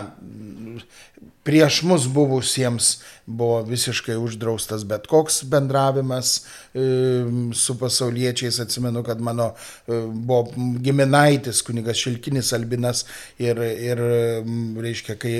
[1.43, 6.83] prieš mus buvusiems buvo visiškai uždraustas bet koks bendravimas e,
[7.53, 8.59] su pasauliečiais.
[8.59, 9.47] Atsimenu, kad mano
[9.87, 13.05] e, buvo giminaitis kunigas Šilkinis Albinas
[13.39, 14.03] ir, ir
[14.85, 15.35] reiškia, kai,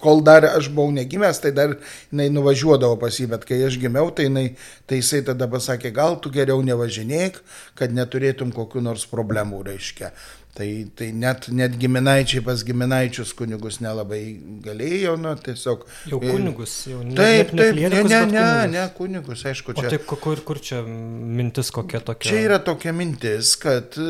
[0.00, 1.76] kol dar aš buvau negimęs, tai dar
[2.12, 4.46] jinai nuvažiuodavo pas jį, bet kai aš gimiau, tai, jinai,
[4.88, 7.40] tai jisai tada pasakė, gal tu geriau nevažinėk,
[7.78, 10.12] kad neturėtum kokiu nors problemų, reiškia.
[10.54, 15.84] Tai, tai net, net giminaičiai pas giminaičius kunigus nelabai galėjo, nu, tiesiog.
[16.10, 17.14] Jau kunigus, jau ne.
[17.18, 19.86] Taip, ne, taip, ne, ne, ne, ne, ne, kunigus, aišku, čia.
[19.88, 22.30] O taip, kur, kur čia mintis kokia tokia?
[22.30, 24.08] Čia yra tokia mintis, kad e,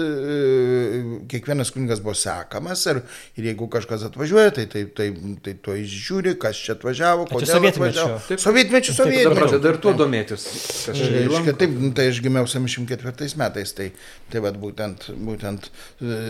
[1.31, 3.03] kiekvienas kunigas buvo sekamas ir,
[3.39, 5.09] ir jeigu kažkas atvažiuoja, tai, tai, tai,
[5.45, 8.21] tai to išžiūri, kas čia atvažiavo, kodėl atvažiavo.
[8.45, 9.53] Sovietmečių, sovietmečių.
[9.57, 10.47] Tada ir tuo domėtis.
[10.95, 13.91] Reiškia, taip, nu, tai aš gimiau 74 metais, tai,
[14.33, 15.69] tai vad būtent, būtent
[16.01, 16.21] e,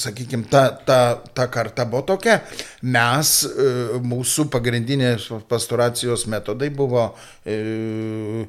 [0.00, 1.00] sakykime, ta, ta,
[1.34, 2.40] ta karta buvo tokia.
[2.82, 3.73] Mes, e,
[4.04, 7.08] mūsų pagrindinės pastoracijos metodai buvo
[7.44, 8.46] e,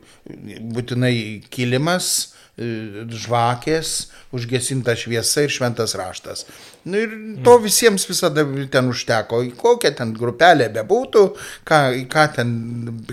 [0.76, 1.16] būtinai
[1.54, 2.12] kilimas,
[2.58, 3.96] e, žvakės,
[4.36, 6.46] užgesinta šviesa ir šventas raštas.
[6.86, 11.24] Nu, ir to visiems visada ten užteko, kokia ten grupelė bebūtų,
[11.66, 11.80] ką,
[12.14, 12.52] ką ten,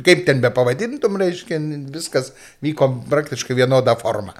[0.05, 1.57] kaip ten be pavadintum, reiškia,
[1.95, 4.35] viskas vyko praktiškai vienodą formą.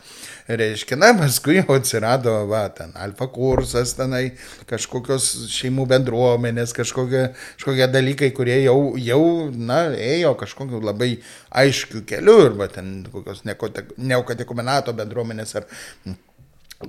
[0.53, 4.35] Reiškia, na, paskui jau atsirado, va, ten alfa kursas, tenai
[4.69, 7.23] kažkokios šeimų bendruomenės, kažkokie,
[7.61, 9.23] kažkokie dalykai, kurie jau, jau,
[9.55, 11.15] na, ėjo kažkokiu labai
[11.63, 15.71] aiškiu keliu, arba ten kokios neokatekumenato bendruomenės ar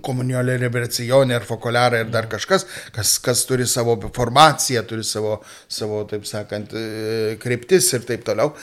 [0.02, 2.66] komunijolė rebracijonė ar fokuliarai ir dar kažkas,
[2.96, 5.38] kas, kas turi savo formaciją, turi savo,
[5.68, 8.54] savo, taip sakant, e, kryptis ir taip toliau.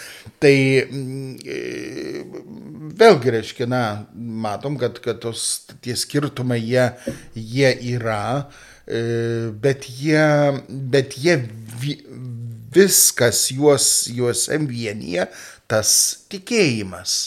[0.43, 0.55] Tai
[0.87, 2.25] mm, e,
[3.01, 5.47] vėlgi, reiškia, na, matom, kad, kad tos,
[5.85, 6.89] tie skirtumai jie,
[7.35, 8.23] jie yra,
[8.87, 9.03] e,
[9.63, 10.27] bet jie,
[10.69, 11.39] bet jie
[12.71, 15.27] viskas juos, juose vienyje
[15.71, 15.93] tas
[16.31, 17.19] tikėjimas.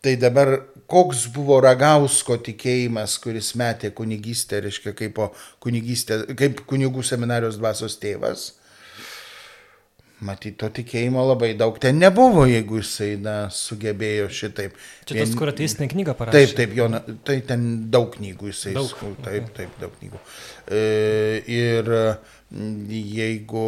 [0.00, 0.54] Tai dabar
[0.90, 5.20] koks buvo Ragausko tikėjimas, kuris metė kunigystę, reiškia, kaip,
[5.62, 8.50] kunigystė, kaip kunigų seminarijos dvasios tėvas.
[10.20, 14.74] Matyt, to tikėjimo labai daug ten nebuvo, jeigu jisai na, sugebėjo šitaip.
[15.08, 16.34] Čia tas, kur ateistinė knyga parašė.
[16.36, 16.88] Taip, taip, jo,
[17.24, 17.62] tai ten
[17.94, 18.74] daug knygų jisai.
[18.76, 18.92] Daug.
[19.24, 20.20] Taip, taip, daug knygų.
[20.76, 20.82] E,
[21.48, 21.88] ir
[23.16, 23.64] jeigu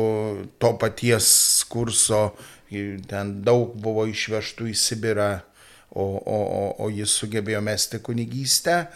[0.61, 1.31] to paties
[1.73, 2.27] kurso
[3.09, 5.31] ten daug buvo išvežtų į Sibirą
[5.93, 8.87] o, o, o, o jis sugebėjo mesti kunigystę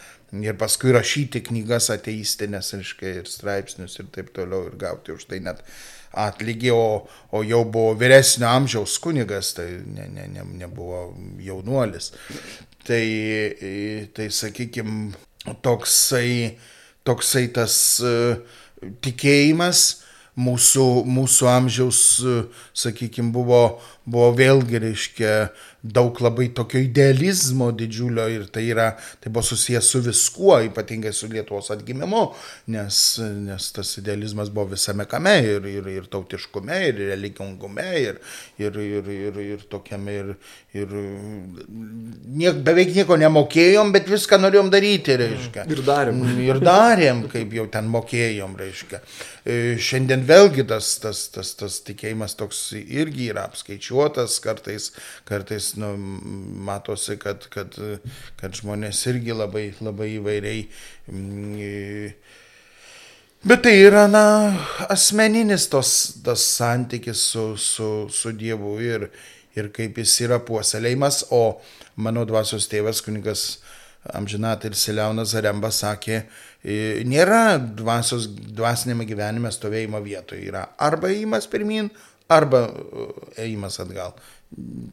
[0.42, 5.40] ir paskui rašyti knygas ateistinės, reiškia, ir straipsnius ir taip toliau ir gauti už tai
[5.44, 5.62] net
[6.16, 6.86] atlygį, o,
[7.32, 11.10] o jau buvo vyresnio amžiaus kunigas, tai ne, ne, ne, nebuvo
[11.44, 12.12] jaunuolis.
[12.86, 13.04] Tai,
[14.16, 15.12] tai sakykime,
[15.62, 16.56] toksai,
[17.06, 18.38] toksai tas uh,
[19.04, 19.84] tikėjimas
[20.38, 25.34] mūsų, mūsų amžiaus, uh, sakykime, buvo, buvo vėlgi, reiškia,
[25.92, 28.90] daug labai tokio idealizmo didžiulio ir tai, yra,
[29.22, 32.22] tai buvo susijęs su viskuo, ypatingai su Lietuvos atgimimu,
[32.74, 33.00] nes,
[33.46, 38.20] nes tas idealizmas buvo visame kame ir, ir, ir tautiškume, ir religingume, ir,
[38.62, 40.32] ir, ir, ir, ir tokiame, ir,
[40.76, 40.96] ir
[42.36, 45.66] niek, beveik nieko nemokėjom, bet viską norėjom daryti, reiškia.
[45.72, 46.22] Ir darėm.
[46.46, 49.02] Ir darėm, kaip jau ten mokėjom, reiškia.
[49.46, 54.90] E, šiandien vėlgi tas, tas, tas, tas tikėjimas toks irgi yra apskaičiuotas, kartais,
[55.28, 55.92] kartais nu,
[56.66, 57.76] matosi, kad, kad,
[58.40, 60.64] kad žmonės irgi labai, labai įvairiai.
[61.12, 62.10] Mm,
[63.46, 64.24] bet tai yra, na,
[64.92, 65.92] asmeninis tos,
[66.26, 69.08] tas santykis su, su, su Dievu ir,
[69.56, 71.60] ir kaip jis yra puoselėjimas, o
[71.96, 73.48] mano dvasios tėvas kunigas
[74.14, 76.20] amžinat ir Siliaunas Zaremba sakė,
[76.62, 80.44] e, nėra dvasios, dvasinėme gyvenime stovėjimo vietoje.
[80.50, 81.90] Yra arba įimas pirmin,
[82.32, 83.08] arba e,
[83.46, 84.16] ėjimas atgal.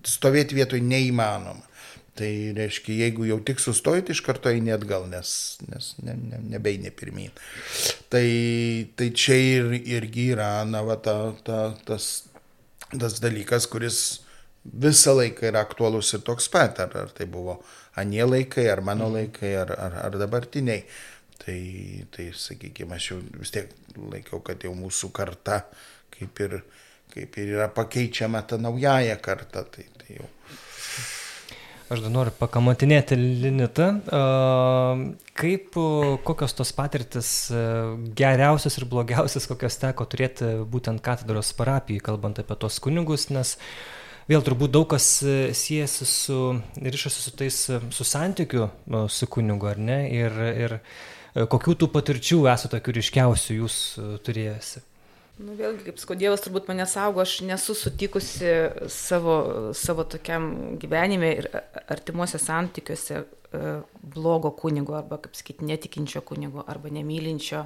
[0.08, 1.70] Stovėti vietoje neįmanoma.
[2.14, 5.30] Tai reiškia, jeigu jau tik sustojit, iš karto eini atgal, nes,
[5.66, 7.32] nes ne, ne, nebeini pirmin.
[8.14, 8.28] Tai,
[8.94, 12.12] tai čia ir, irgi yra, na, va, ta, ta, tas,
[12.92, 13.98] tas dalykas, kuris
[14.64, 17.58] visą laiką yra aktualus ir toks pat, ar, ar tai buvo
[17.98, 19.18] anie laikai, ar mano mhm.
[19.18, 20.86] laikai, ar, ar, ar dabartiniai.
[21.44, 21.60] Tai,
[22.14, 25.64] tai sakykime, aš jau vis tiek laikiau, kad jau mūsų karta
[26.14, 26.60] kaip ir,
[27.14, 29.66] kaip ir yra pakeičiama ta naujaja karta.
[29.70, 30.30] Tai, tai jau
[31.94, 33.88] Aš dar noriu pakamatinėti Linitą.
[35.38, 35.76] Kaip,
[36.26, 37.28] kokios tos patirtis
[38.18, 43.58] geriausias ir blogiausias, kokios teko turėti būtent katedros parapijai, kalbant apie tos kunigus, nes
[44.32, 45.10] vėl turbūt daug kas
[45.60, 46.40] siejasi su,
[46.80, 48.70] ryšasi su tais, su santykiu
[49.12, 50.00] su kunigu, ar ne?
[50.16, 50.80] Ir, ir
[51.36, 53.84] kokių tų patirčių esate tokių ryškiausių jūs
[54.26, 54.88] turėjusi?
[55.42, 58.52] Nu, vėlgi, kaip sakau, Dievas turbūt mane saugo, aš nesu sutikusi
[58.94, 59.38] savo,
[59.74, 61.48] savo tokiam gyvenime ir
[61.90, 63.62] artimuose santykiuose e,
[64.14, 67.64] blogo kunigo arba, kaip sakyti, netikinčio kunigo arba nemylinčio,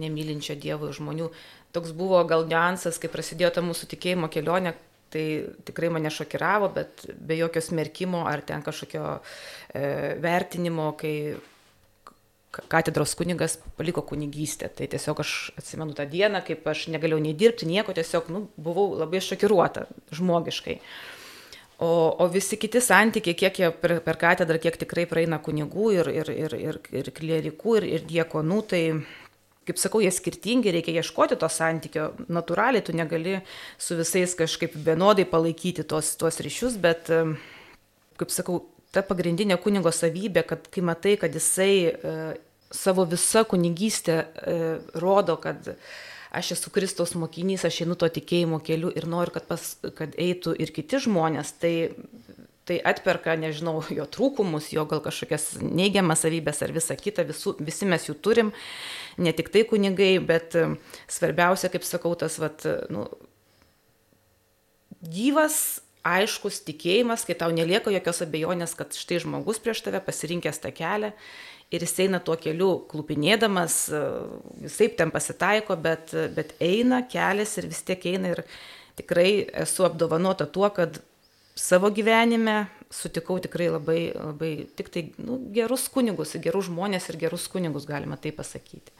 [0.00, 1.28] nemylinčio Dievo žmonių.
[1.76, 4.72] Toks buvo gal niuansas, kai prasidėjo ta mūsų tikėjimo kelionė,
[5.12, 5.26] tai
[5.68, 9.84] tikrai mane šokiravo, bet be jokio smerkimo ar ten kažkokio e,
[10.24, 11.14] vertinimo, kai
[12.52, 14.68] katedros kunigas paliko kunigystę.
[14.68, 18.92] Tai tiesiog aš atsimenu tą dieną, kaip aš negalėjau nei dirbti, nieko, tiesiog nu, buvau
[19.00, 20.78] labai šokiruota žmogiškai.
[21.82, 21.88] O,
[22.22, 26.30] o visi kiti santykiai, kiek jie per, per katedrą, kiek tikrai praeina kunigų ir, ir,
[26.30, 28.82] ir, ir, ir klierikų, ir, ir diekonų, tai,
[29.66, 32.12] kaip sakau, jie skirtingi, reikia ieškoti to santykio.
[32.30, 33.40] Natūraliai tu negali
[33.80, 37.10] su visais kažkaip vienodai palaikyti tos, tos ryšius, bet,
[38.20, 38.60] kaip sakau,
[38.92, 42.16] ta pagrindinė kunigo savybė, kad kai matai, kad jisai e,
[42.72, 44.56] savo visą kunigystę e,
[45.00, 45.72] rodo, kad
[46.32, 50.54] aš esu Kristaus mokinys, aš einu to tikėjimo keliu ir noriu, kad, pas, kad eitų
[50.60, 51.74] ir kiti žmonės, tai,
[52.68, 57.88] tai atperka, nežinau, jo trūkumus, jo gal kažkokias neigiamas savybės ar visą kitą, visų, visi
[57.88, 58.52] mes jų turim,
[59.20, 60.68] ne tik tai kunigai, bet e,
[61.08, 63.08] svarbiausia, kaip sakau, tas, vat, nu,
[65.02, 70.72] gyvas aiškus tikėjimas, kai tau nelieka jokios abejonės, kad štai žmogus prieš tave pasirinkęs tą
[70.74, 71.12] kelią
[71.72, 73.76] ir jis eina tuo keliu klupinėdamas,
[74.60, 78.44] visai ten pasitaiko, bet, bet eina kelias ir vis tiek eina ir
[78.98, 81.00] tikrai esu apdovanota tuo, kad
[81.56, 87.48] savo gyvenime sutikau tikrai labai, labai tik tai nu, gerus kunigus, gerus žmonės ir gerus
[87.52, 88.92] kunigus, galima tai pasakyti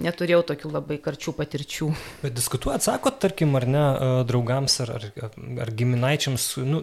[0.00, 1.88] neturėjau tokių labai karčių patirčių.
[2.22, 3.84] Bet diskutuojat, sakot, tarkim, ar ne,
[4.28, 5.30] draugams ar, ar,
[5.64, 6.82] ar giminaičiams, nu,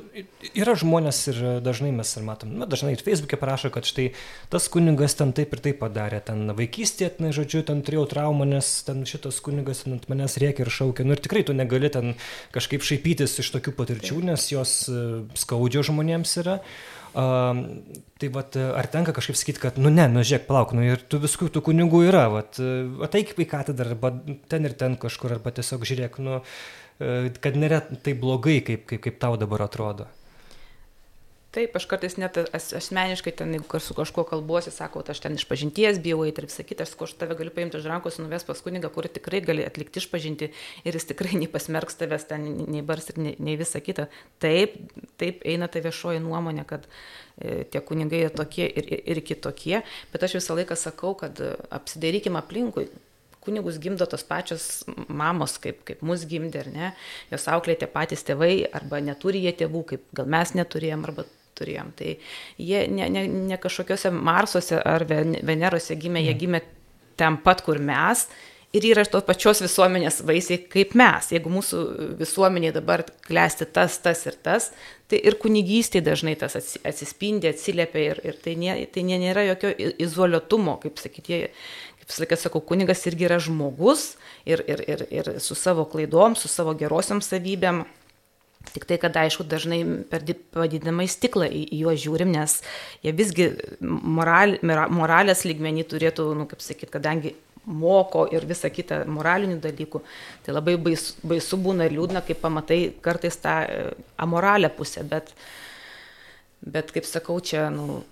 [0.53, 4.09] yra žmonės ir dažnai mes ir matom, na, dažnai ir Facebook'e parašo, kad štai
[4.53, 8.71] tas kunigas ten taip ir taip padarė, ten vaikystėje, na, žodžiu, ten turėjau traumą, nes
[8.87, 11.07] ten šitas kunigas ant manęs rėkia ir šaukia.
[11.07, 12.15] Nu ir tikrai tu negali ten
[12.55, 14.77] kažkaip šaipytis iš tokių patirčių, nes jos
[15.45, 16.59] skaudžio žmonėms yra.
[17.15, 21.21] Tai vat, ar tenka kažkaip sakyti, kad, nu ne, nu žiūrėk, palauk, nu ir tų
[21.23, 22.59] viskų tų kunigų yra, vat,
[23.07, 24.11] ateik į katedrą, arba
[24.51, 26.41] ten ir ten kažkur, arba tiesiog žiūrėk, nu,
[27.43, 30.09] kad nėra taip blogai, kaip, kaip, kaip tau dabar atrodo.
[31.55, 35.45] Taip, aš kartais net as, asmeniškai ten, jeigu su kažkuo kalbuosi, sakau, aš ten iš
[35.47, 38.43] pažinties bijau eiti ir visą kitą, aš sakau, aš tave galiu paimti už rankos, nuves
[38.43, 40.49] pas kunigą, kur tikrai gali atlikti iš pažinti
[40.83, 44.09] ir jis tikrai nei pasmerks tavęs ten, nei bars ir nei, nei visą kitą.
[44.43, 44.75] Taip,
[45.21, 49.79] taip eina ta viešoji nuomonė, kad e, tie kunigai yra tokie ir, ir, ir kitokie,
[50.11, 52.89] bet aš visą laiką sakau, kad e, apsidairykime aplinkui,
[53.47, 56.91] kunigus gimdo tos pačios mamos, kaip, kaip mus gimdė, ar ne,
[57.31, 61.93] jos auklė tie patys tėvai, arba neturi jie tėvų, kaip gal mes neturėjom, arba turėjom.
[61.99, 62.15] Tai
[62.61, 66.41] jie ne, ne, ne kažkokiuose Marsuose ar Venerose gimė, jie mm.
[66.43, 66.61] gimė
[67.19, 68.27] ten pat, kur mes.
[68.75, 71.29] Ir yra tos pačios visuomenės vaisiai kaip mes.
[71.31, 71.81] Jeigu mūsų
[72.19, 74.67] visuomeniai dabar klesti tas, tas ir tas,
[75.07, 79.71] tai ir kunigystė dažnai tas atsispindi, atsiliepia ir, ir tai, nė, tai nėra jokio
[80.03, 81.45] izoliuotumo, kaip sakyti,
[82.01, 86.51] kaip visą sakau, kunigas irgi yra žmogus ir, ir, ir, ir su savo klaidom, su
[86.51, 87.85] savo gerosiam savybėm
[88.73, 90.23] Tik tai, kad aišku, dažnai per
[90.55, 92.57] padidinamą stiklą į, į juos žiūrim, nes
[93.05, 93.49] jie visgi
[93.81, 97.35] moral, moralės lygmenį turėtų, nu, kaip sakyt, kadangi
[97.65, 100.01] moko ir visa kita moralinių dalykų,
[100.45, 103.87] tai labai baisu, baisu būna ir liūdna, kai pamatai kartais tą e,
[104.21, 105.31] amoralę pusę, bet,
[106.61, 108.03] bet kaip sakau, čia, nu,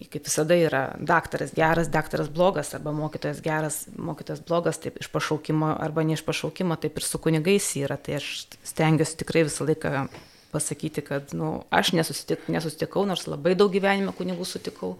[0.00, 5.74] kaip visada yra daktaras geras, daktaras blogas, arba mokytojas geras, mokytojas blogas, taip iš pašaukimo
[5.80, 7.96] arba ne iš pašaukimo, taip ir su kunigais yra.
[8.00, 8.30] Tai aš
[8.68, 10.06] stengiuosi tikrai visą laiką
[10.52, 14.96] pasakyti, kad nu, aš nesusitik, nesusitikau, nors labai daug gyvenime kunigų sutikau,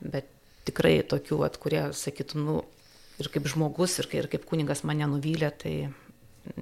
[0.00, 0.28] bet
[0.68, 2.58] tikrai tokių, at, kurie sakytų, nu,
[3.20, 5.74] ir kaip žmogus, ir, ir kaip kunigas mane nuvylė, tai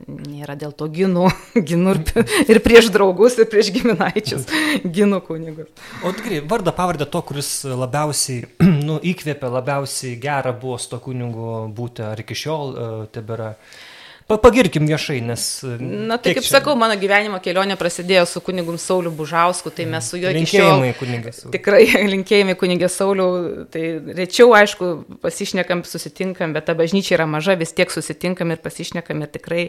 [0.06, 1.28] nėra dėl to ginu,
[1.68, 2.02] ginu ir,
[2.46, 4.46] ir prieš draugus, ir prieš giminaičius,
[4.96, 5.70] ginu kunigus.
[6.06, 8.46] O tikrai, vardą pavardę to, kuris labiausiai
[8.88, 13.54] nu, įkvėpė, labiausiai gerą buvo su to kunigu būti, ar iki šiol uh, tebėra.
[13.56, 13.91] Uh,
[14.40, 15.44] Pagirkim viešai, nes...
[15.66, 16.54] E, Na, tai kaip čia...
[16.56, 20.68] sakau, mano gyvenimo kelionė prasidėjo su kunigum Sauliu Bužausku, tai mes su juo iki šiol...
[20.68, 21.42] Linkėjimai kunigas.
[21.52, 21.82] Tikrai
[22.14, 23.28] linkėjimai kunigės Sauliu,
[23.72, 23.84] tai
[24.22, 29.32] rečiau, aišku, pasišnekam, susitinkam, bet ta bažnyčia yra maža, vis tiek susitinkam ir pasišnekam ir
[29.36, 29.68] tikrai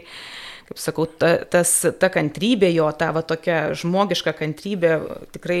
[0.64, 4.94] kaip sakau, ta, tas, ta kantrybė jo, ta va tokia žmogiška kantrybė
[5.34, 5.58] tikrai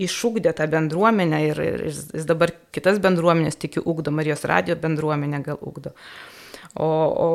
[0.00, 5.60] išūkdė tą bendruomenę ir, ir jis dabar kitas bendruomenės tikiu ugdo, Marijos radio bendruomenę gal
[5.60, 5.92] ugdo.
[6.74, 7.28] O, o,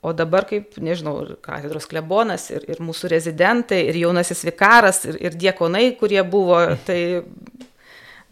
[0.00, 5.34] O dabar kaip, nežinau, katedros klebonas ir, ir mūsų rezidentai, ir jaunasis vikaras, ir, ir
[5.36, 6.56] diekonai, kurie buvo,
[6.88, 7.20] tai,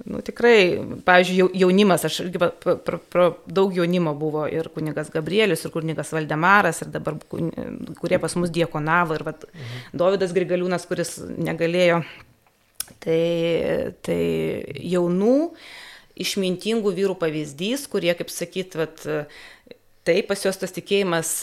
[0.09, 5.67] nu tikrai, pavyzdžiui, jaunimas, aš irgi, pra, pra, pra, daug jaunimo buvo ir kunigas Gabrielius,
[5.67, 9.99] ir kunigas Valdemaras, ir dabar, kurie pas mus diekonavo, ir vat, mhm.
[10.01, 12.01] Davidas Grigaliūnas, kuris negalėjo,
[13.05, 13.21] tai,
[14.09, 14.23] tai
[14.89, 15.37] jaunų,
[16.19, 19.05] išmintingų vyrų pavyzdys, kurie, kaip sakyt, vat,
[20.09, 21.35] tai pas juos tas tikėjimas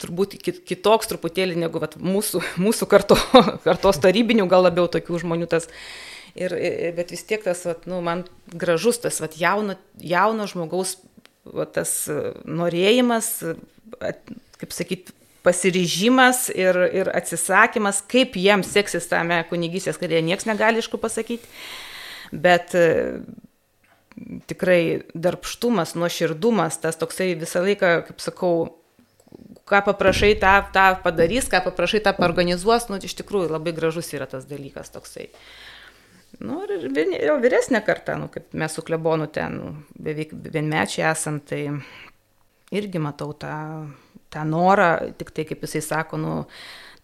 [0.00, 3.18] turbūt kitoks truputėlį negu vat, mūsų, mūsų karto,
[3.66, 5.68] kartos tarybinių, gal labiau tokių žmonių tas.
[6.38, 6.54] Ir,
[6.94, 8.22] bet vis tiek tas, vat, nu, man
[8.54, 10.94] gražus tas vat, jauno, jauno žmogaus
[11.42, 12.04] vat, tas
[12.46, 13.32] norėjimas,
[13.98, 14.22] at,
[14.60, 20.82] kaip sakyti, pasiryžimas ir, ir atsisakymas, kaip jiems seksis tame kunigysės, kad jie nieks negali
[20.82, 21.48] aišku pasakyti.
[22.30, 22.76] Bet
[24.50, 28.52] tikrai darbštumas, nuoširdumas, tas toksai visą laiką, kaip sakau,
[29.70, 34.28] ką paprašai, tą, tą padarys, ką paprašai, tą organizuos, nu, iš tikrųjų labai gražus yra
[34.30, 35.30] tas dalykas toksai.
[36.40, 36.86] Nu, ir
[37.26, 41.64] jau vyresnė karta, nu, kaip mes su klebonu ten nu, beveik vienmečiai esam, tai
[42.70, 43.56] irgi matau tą,
[44.30, 46.36] tą norą, tik tai, kaip jisai sako, nu,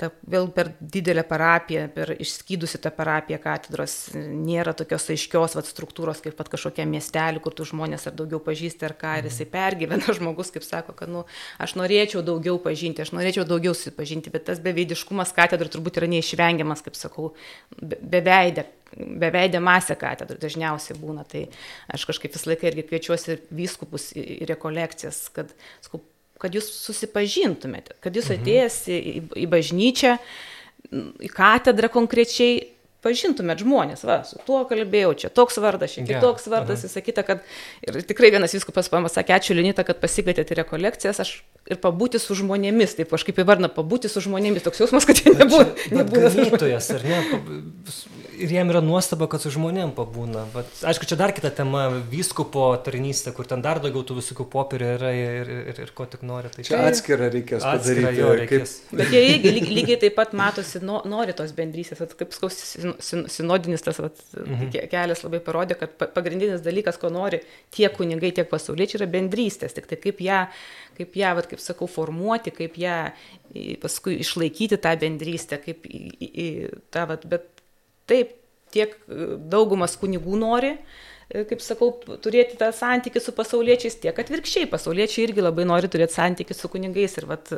[0.01, 6.23] ta, vėl per didelę parapiją, per išskydusi tą parapiją katedros, nėra tokios aiškios vat, struktūros
[6.25, 10.15] kaip pat kažkokia miestelė, kur tu žmonės ar daugiau pažįsti ar ką, ir jisai pergyvena
[10.19, 11.27] žmogus, kaip sako, kad, nu,
[11.63, 16.85] aš norėčiau daugiau pažinti, aš norėčiau daugiau susipažinti, bet tas beveidiškumas katedrų turbūt yra neišvengiamas,
[16.87, 17.33] kaip sakau,
[17.81, 21.25] beveidė beveidė masė katedrų dažniausiai būna.
[21.29, 21.47] Tai
[21.93, 25.51] aš kažkaip visą laiką irgi kviečiuosi vyskupus į, rekolekcijas, kad
[25.85, 26.05] sakau,
[26.43, 28.43] kad jūs susipažintumėte, kad jūs mhm.
[28.43, 29.01] atėjęs į,
[29.45, 30.17] į bažnyčią,
[30.93, 32.65] į katedrą konkrečiai,
[33.07, 37.45] pažintumėt žmonės, va, su tuo kalbėjau, čia toks vardas, čia kitoks vardas, visą kitą, kad
[37.87, 41.33] ir tikrai vienas viskupas pasakė, ačiū Linita, kad pasikvietėte rekolekcijas, aš
[41.71, 45.71] ir pabūti su žmonėmis, taip kažkaip įvardina, pabūti su žmonėmis, toks jausmas, kad jie nebūna.
[46.01, 47.23] Nebūna ganytojas, ar ne?
[48.37, 50.45] Ir jam yra nuostaba, kad su žmonėm pabūna.
[50.53, 54.89] Bet, aišku, čia dar kita tema- vyskupo tarnystė, kur ten dar daugiau tų visokių popierių
[54.97, 56.51] yra ir, ir, ir, ir ko tik nori.
[56.53, 58.05] Tai čia atskira reikės padaryti.
[58.05, 58.75] Atskira jo reikės.
[58.91, 58.99] Kaip...
[59.01, 62.61] Bet jie lygiai, lygiai taip pat matosi, no, nori tos bendrystės, kaip skaus
[63.37, 64.71] sinodinis tas vat, mhm.
[64.93, 69.77] kelias labai parodė, kad pagrindinis dalykas, ko nori tiek kunigai, tiek pasauliečiai, yra bendrystės.
[69.77, 70.45] Tik tai kaip ją,
[70.99, 73.01] kaip ją, vat, kaip sakau, formuoti, kaip ją
[73.81, 76.49] paskui išlaikyti tą bendrystę, kaip į, į, į
[76.93, 77.56] tą, vat, bet
[78.11, 78.35] taip,
[78.75, 78.95] tiek
[79.51, 80.73] daugumas kunigų nori,
[81.33, 81.91] kaip sakau,
[82.23, 84.69] turėti tą santykį su pasauliečiais, tiek atvirkščiai.
[84.71, 87.17] Pasauliečiai irgi labai nori turėti santykį su kunigais.
[87.19, 87.51] Ir vat,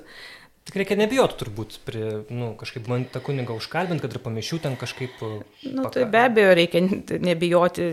[0.68, 4.74] Tik reikia nebijoti turbūt, prie, nu, kažkaip man tą kunigą užkalbinti, kad ir pamišių ten
[4.76, 5.22] kažkaip.
[5.64, 6.82] Nu, tai be abejo reikia
[7.24, 7.86] nebijoti,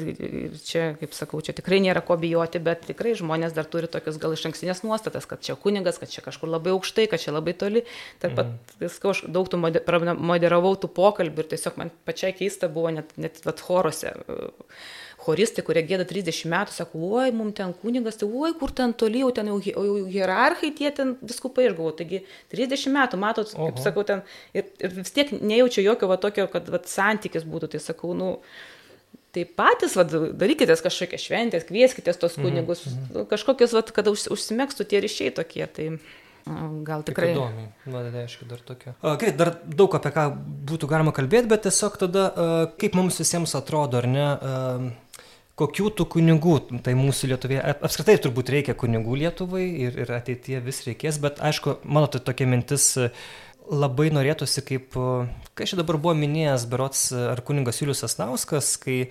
[0.68, 4.36] čia, kaip sakau, čia tikrai nėra ko bijoti, bet tikrai žmonės dar turi tokius gal
[4.36, 7.86] iš ankstinės nuostatas, kad čia kunigas, kad čia kažkur labai aukštai, kad čia labai toli.
[8.20, 8.92] Taip pat, mm.
[9.14, 13.64] aš daug tų moderavau tų pokalbių ir tiesiog man pačiai keista buvo net, net vat
[13.64, 14.12] chorose
[15.26, 19.24] choristai, kurie gėda 30 metų, sako, oi, mums ten kunigas, tai oi, kur ten toli,
[19.24, 21.92] jau ten jau, jau hierarchai tie ten viskupai išgavo.
[22.00, 22.22] Taigi
[22.54, 23.86] 30 metų, matot, kaip Oho.
[23.88, 24.24] sakau, ten
[24.54, 28.38] ir, ir vis tiek nejaučia jokio va tokio, kad va, santykis būtų, tai sakau, nu,
[29.36, 33.26] Tai patys, vad, darykite kažkokią šventę, kvieskite tos mhm, kunigus, mm -hmm.
[33.28, 35.68] kažkokius, vad, kad už, užsimėgstų tie ryšiai tokie.
[35.68, 35.98] Tai...
[36.86, 37.32] Gal tikrai.
[37.34, 38.92] Tik įdomi, man tai aišku, dar tokia.
[39.02, 40.26] Okay, dar daug apie ką
[40.70, 42.26] būtų galima kalbėti, bet tiesiog tada,
[42.78, 44.28] kaip mums visiems atrodo, ar ne,
[45.60, 50.84] kokių tų kunigų, tai mūsų Lietuvėje, apskritai turbūt reikia kunigų Lietuvai ir, ir ateityje vis
[50.88, 52.92] reikės, bet aišku, mano tai tokia mintis
[53.66, 55.00] labai norėtųsi, kaip,
[55.58, 59.06] kai čia dabar buvo minėjęs, berots, ar kuningas Julius Asnauskas, kai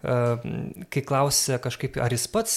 [0.00, 2.54] kai klausė kažkaip, ar jis pats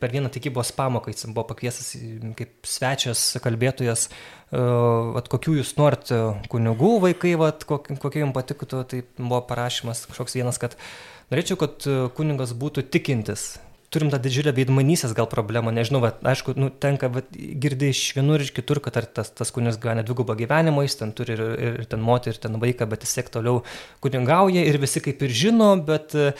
[0.00, 1.90] per vieną tikybos pamoką, jis buvo pakviesas
[2.38, 4.06] kaip svečias kalbėtojas,
[4.48, 6.08] at kokių jūs norit
[6.48, 11.84] kunigų vaikai, vat, kokie jums patiktų, tai buvo parašymas kažkoks vienas, kad uh, Norėčiau, kad
[11.84, 13.58] e, kuningas būtų tikintis.
[13.88, 18.50] turim tą didžiulę veidmanysės gal problemą, nežinau, bet aišku, nu, tenka, girdi iš vienur ir
[18.52, 22.02] kitur, kad tas, tas kunigas gyvena dvigubą gyvenimą, jis ten turi ir, ir, ir ten
[22.04, 23.62] moterį, ir ten vaiką, bet jis siek toliau
[24.04, 26.34] kunigauja ir visi kaip ir žino, bet, e,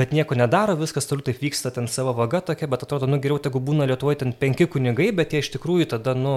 [0.00, 3.40] bet nieko nedaro, viskas toliau taip vyksta ten savo vaga tokia, bet atrodo, nu geriau
[3.40, 6.36] tegu būna Lietuvoje ten penki kunigai, bet jie iš tikrųjų tada, nu,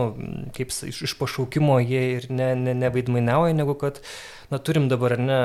[0.55, 3.99] kaip iš, iš pašaukimo jie ir ne, ne, nevaidmainiauja, negu kad
[4.51, 5.39] na, turim dabar ne,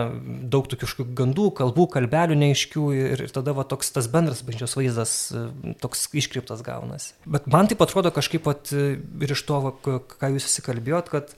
[0.53, 5.15] daug tokių gandų, kalbų, kalbelių neaiškių ir, ir tada va, toks tas bendras bažnyčios vaizdas
[5.33, 5.45] e,
[5.83, 7.15] toks iškreiptas gaunasi.
[7.27, 11.33] Bet man taip atrodo kažkaip pat e, ir iš to, va, ką jūs įsikalbėjot, kad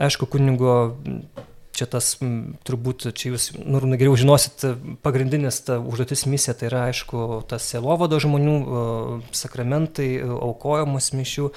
[0.00, 0.76] aišku, kunigo
[1.74, 2.12] čia tas,
[2.66, 4.62] turbūt, čia jūs, nu, geriau žinosit,
[5.02, 8.54] pagrindinis ta užduotis misija, tai yra, aišku, tas selovado žmonių,
[9.34, 11.50] sakramentai, aukojamos mišių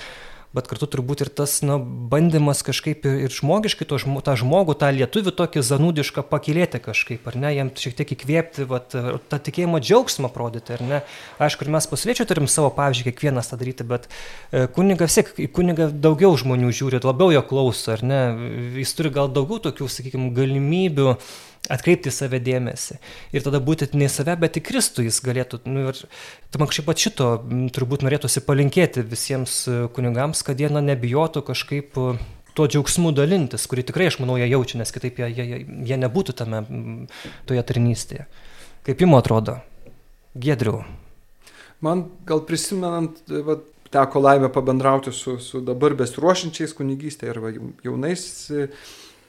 [0.57, 5.33] bet kartu turbūt ir tas na, bandymas kažkaip ir žmogiškai to, tą žmogų, tą lietuvį
[5.37, 8.95] tokį zanūdišką pakilėti kažkaip, ar ne, jam šiek tiek įkvėpti, vat,
[9.31, 11.01] tą tikėjimo džiaugsmą prodyti, ar ne.
[11.43, 15.49] Aišku, ir mes pasiliečiai turim savo pavyzdžiui, kiekvienas tą daryti, bet e, kunigas, siek, į
[15.53, 18.21] kunigą daugiau žmonių žiūri, labiau jo klauso, ar ne,
[18.81, 21.13] jis turi gal daugiau tokių, sakykime, galimybių
[21.71, 22.97] atkreipti save dėmesį.
[23.35, 25.61] Ir tada būti ne į save, bet į Kristų jis galėtų.
[25.69, 26.01] Nu, ir
[26.51, 27.29] tai man kažkaip pat šito
[27.75, 32.17] turbūt norėtųsi palinkėti visiems e, kunigams, kad jie na, nebijotų kažkaip e,
[32.57, 36.37] tuo džiaugsmu dalintis, kurį tikrai aš manau jie jaučia, nes kitaip jie, jie, jie nebūtų
[36.41, 36.63] tame
[37.49, 38.27] toje tarnystėje.
[38.87, 39.59] Kaip jums atrodo?
[40.37, 40.81] Gedriu.
[41.83, 43.59] Man gal prisimenant, e, va,
[43.91, 47.53] teko laimę pabendrauti su, su dabar besiruošinčiais kunigystėje arba
[47.85, 48.25] jaunais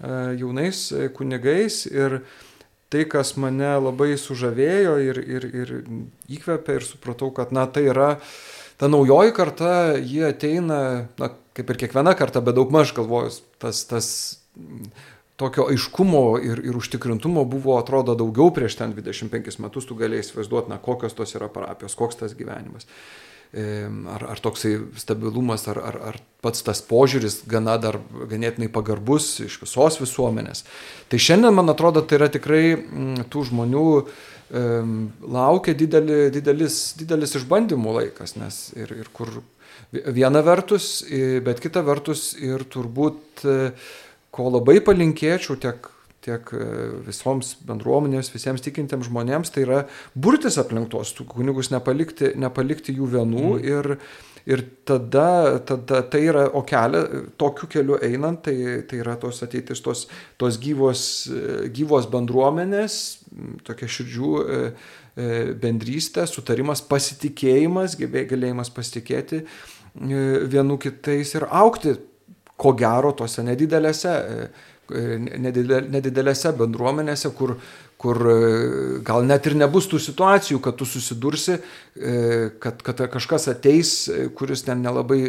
[0.00, 2.22] jaunais e, kunigais ir
[2.88, 5.72] tai, kas mane labai sužavėjo ir, ir, ir
[6.38, 8.14] įkvėpė ir supratau, kad na tai yra
[8.80, 10.80] ta naujoji karta, jie ateina,
[11.20, 14.08] na kaip ir kiekviena karta, bet daug maž galvojus, tas, tas
[15.38, 20.72] tokio aiškumo ir, ir užtikrintumo buvo, atrodo, daugiau prieš ten 25 metus, tu galėjai įsivaizduoti,
[20.72, 22.88] na kokios tos yra parapijos, koks tas gyvenimas
[23.54, 27.96] ar, ar toksai stabilumas, ar, ar, ar pats tas požiūris gana dar
[28.30, 30.64] ganėtinai pagarbus iš visos visuomenės.
[31.08, 33.86] Tai šiandien, man atrodo, tai yra tikrai m, tų žmonių
[34.48, 39.42] laukia dideli, didelis, didelis išbandymų laikas, nes ir, ir kur
[39.92, 41.04] viena vertus,
[41.44, 43.72] bet kita vertus ir turbūt, e,
[44.32, 45.88] ko labai palinkėčiau tiek
[46.24, 46.64] tiek e,
[47.06, 49.82] visoms bendruomenėms, visiems tikintiems žmonėms, tai yra
[50.18, 53.68] burtis aplink tos kunigus, nepalikti, nepalikti jų vienų mm.
[53.70, 53.90] ir,
[54.50, 57.04] ir tada, tada tai yra, o kelią,
[57.40, 58.56] tokiu keliu einant, tai,
[58.90, 60.06] tai yra tos ateitis, tos,
[60.40, 63.00] tos gyvos, e, gyvos bendruomenės,
[63.68, 64.62] tokia širdžių e,
[65.58, 69.42] bendrystė, sutarimas, pasitikėjimas, gebėjimas pasitikėti
[69.98, 71.96] vienu kitais ir aukti,
[72.58, 74.12] ko gero, tose nedidelėse
[74.88, 77.54] nedidelėse bendruomenėse, kur,
[78.00, 78.36] kur e,
[79.06, 81.58] gal net ir nebus tų situacijų, kad tu susidursi,
[81.94, 82.14] e,
[82.62, 83.94] kad, kad kažkas ateis,
[84.38, 85.20] kuris ten nelabai,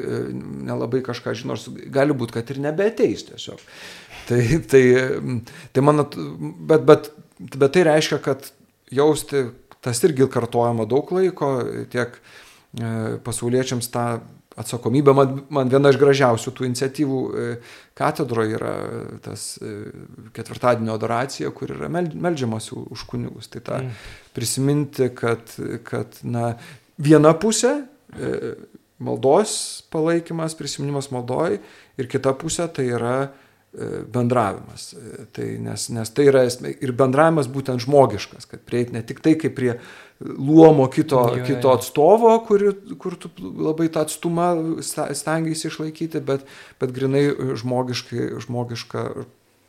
[0.70, 1.58] nelabai kažką žino,
[1.92, 3.64] gali būti, kad ir nebeateis tiesiog.
[4.30, 4.84] Tai, tai,
[5.74, 6.06] tai man,
[6.70, 7.12] bet, bet,
[7.56, 8.52] bet tai reiškia, kad
[8.94, 9.48] jausti,
[9.84, 11.56] tas irgi kartojama daug laiko,
[11.90, 12.20] tiek
[13.26, 14.06] pasauliečiams tą
[14.60, 15.14] atsakomybę.
[15.16, 17.48] Man, man viena iš gražiausių tų iniciatyvų e,
[17.98, 18.74] katedroje yra
[19.24, 19.76] tas e,
[20.36, 23.50] ketvirtadienio adoracija, kur yra melžiamas už kunigus.
[23.54, 23.94] Tai tą mm.
[24.36, 25.56] prisiminti, kad,
[25.88, 26.54] kad na,
[27.00, 28.56] viena pusė e,
[29.00, 29.54] maldos
[29.94, 31.60] palaikymas, prisiminimas maldoj
[32.00, 33.16] ir kita pusė tai yra
[34.14, 34.94] bendravimas.
[35.36, 39.56] Tai nes, nes tai yra ir bendravimas būtent žmogiškas, kad prieiti ne tik tai kaip
[39.58, 39.76] prie
[40.20, 42.66] luomo kito, jo, kito atstovo, kur,
[43.00, 44.50] kur tu labai tą atstumą
[44.84, 46.44] stengiasi išlaikyti, bet,
[46.82, 47.30] bet grinai
[47.62, 49.06] žmogiškai, žmogiška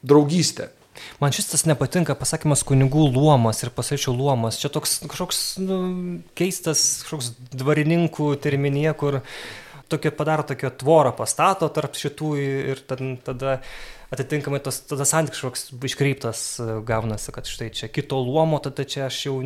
[0.03, 0.73] draugystė.
[1.21, 4.59] Man šis tas nepatinka pasakymas kunigų luomas ir pasaičių luomas.
[4.61, 5.79] Čia toks kažkoks nu,
[6.37, 9.21] keistas, kažkoks dvarininkų terminija, kur
[9.91, 13.61] tokia padaro tokią tvorą pastato tarp šitų ir tada
[14.11, 19.05] atitinkamai tas tada santykis kažkoks iškreiptas e, gaunasi, kad štai čia kito luomo, tada čia
[19.07, 19.37] aš jau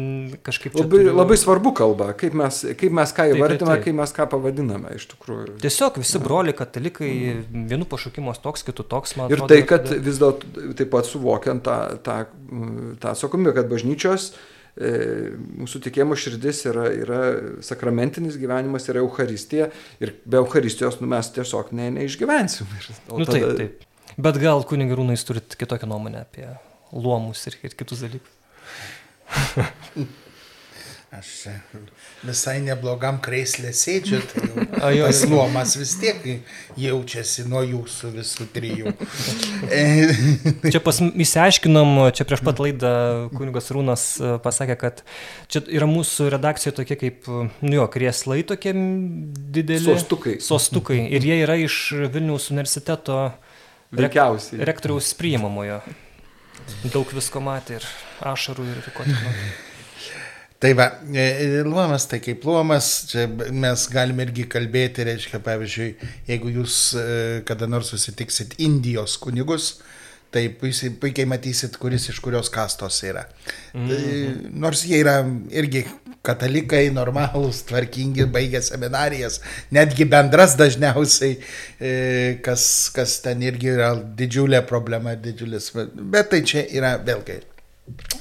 [0.47, 0.79] kažkaip...
[0.79, 1.13] Labai, turiu...
[1.19, 5.59] labai svarbu kalba, kaip mes, kaip mes ką įvardiname, kaip mes ką pavadiname iš tikrųjų.
[5.65, 7.69] Tiesiog visi broliai katalikai, mm.
[7.75, 9.45] vienų pašaukimas toks, kitų toks, man atrodo.
[9.45, 10.01] Ir tai, kad tada...
[10.09, 12.19] vis dėlto taip pat suvokiant tą, tą,
[13.05, 17.21] tą atsakomybę, kad bažnyčios e, mūsų tikėjimo širdis yra, yra
[17.63, 19.69] sakramentinis gyvenimas, yra Euharistija
[20.03, 22.71] ir be Euharistijos nu, mes tiesiog ne, neišgyvensim.
[22.81, 24.19] Ir, nu, tada, taip, taip.
[24.27, 26.49] Bet gal kunigarūnais turit kitokią nuomonę apie
[26.95, 28.35] luomus ir, ir kitus dalykus?
[31.15, 31.55] Aš čia
[32.25, 36.25] visai neblogam kreislė sėdžiu, tai jau A, jo, tas luomas vis tiek
[36.81, 38.93] jaučiasi nuo jūsų visų trijų.
[40.75, 42.93] Čia pas įsiaiškinom, čia prieš pat laidą
[43.35, 45.03] kunigas Rūnas e, pasakė, kad
[45.53, 49.83] čia yra mūsų redakcijoje tokie kaip, e, nu jo, krieslai tokie dideli.
[49.87, 50.37] Sostukai.
[50.45, 51.01] Sostukai.
[51.17, 51.79] Ir jie yra iš
[52.15, 53.21] Vilniaus universiteto
[53.93, 54.65] rek- Veikiausiai.
[54.69, 55.81] rektoriaus priimamojo.
[56.89, 57.87] Daug visko matė ir
[58.25, 59.49] ašarų ir ko tik nori.
[60.65, 65.89] Tai va, e, luomas tai kaip luomas, čia mes galime irgi kalbėti, reiškia, pavyzdžiui,
[66.25, 67.03] jeigu jūs e,
[67.45, 69.75] kada nors susitiksit Indijos kunigus,
[70.33, 73.27] tai puikiai, matysit, kuris iš kurios kastos yra.
[73.75, 74.51] Mm -hmm.
[74.65, 75.19] Nors jie yra
[75.53, 75.85] irgi
[76.25, 81.39] katalikai, normalūs, tvarkingi, baigę seminarijas, netgi bendras dažniausiai,
[81.79, 87.43] e, kas, kas ten irgi yra didžiulė problema, didžiulis, bet tai čia yra vėlgi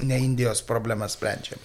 [0.04, 1.60] ne Indijos problemą sprendžiam.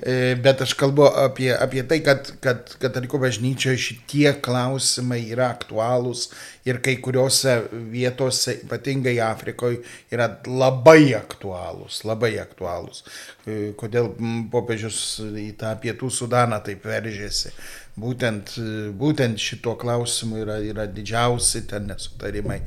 [0.00, 6.30] E, Bet aš kalbu apie, apie tai, kad, kad katalikų bažnyčioje šitie klausimai yra aktualūs
[6.68, 7.58] ir kai kuriuose
[7.92, 9.82] vietose, ypatingai Afrikoje,
[10.14, 13.04] yra labai aktualūs, labai aktualūs.
[13.44, 14.14] E, Kodėl
[14.52, 17.52] popiežius į tą pietų Sudaną taip veržėsi.
[18.00, 22.62] Būtent, e, būtent šituo klausimu yra, yra didžiausi ten nesutarimai.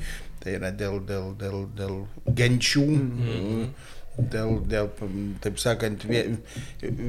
[0.46, 2.00] Tai yra dėl, dėl, dėl, dėl
[2.38, 2.86] genčių.
[2.86, 3.94] Mm -hmm.
[4.16, 4.86] Dėl, dėl,
[5.44, 6.38] taip sakant, vie-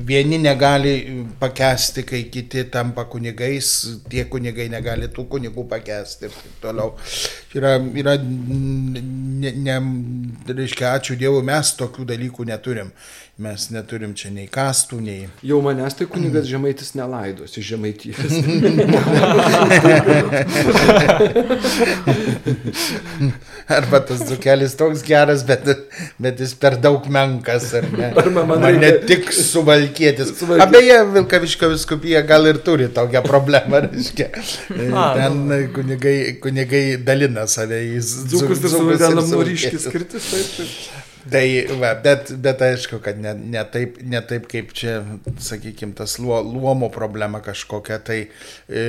[0.08, 0.94] vieni negali
[1.38, 3.68] pakesti, kai kiti tampa kunigais,
[4.10, 6.96] tie kunigai negali tų kunigų pakesti ir taip toliau.
[7.54, 9.76] Yra, yra ne, ne,
[10.50, 12.90] reiškia, ačiū Dievui, mes tokių dalykų neturim.
[13.38, 15.26] Mes neturim čia nei kastų, nei...
[15.44, 18.32] Jau manęs tai kunigas žemaitis nelaidos iš žemaitijos.
[23.68, 25.66] Arba tas dukelis toks geras, bet,
[26.22, 28.10] bet jis per daug menkas, ar ne?
[28.22, 30.32] Arba man Man reikia- ne tik suvalkėtis.
[30.38, 30.66] Suvalkietis.
[30.66, 34.28] Abeje, Vilkaviškio viskupija gal ir turi tokią problemą, reiškia.
[34.94, 39.90] A, Ten kunigai, kunigai dalina save į Dzukus ir suvaidinam noriškis suvalkiečius.
[39.90, 41.05] skirtis, taip, taip.
[41.30, 41.42] Tai,
[41.80, 45.00] va, bet, bet aišku, kad ne, ne, taip, ne taip kaip čia,
[45.42, 48.18] sakykime, tas luo, luomo problema kažkokia, tai
[48.70, 48.84] e,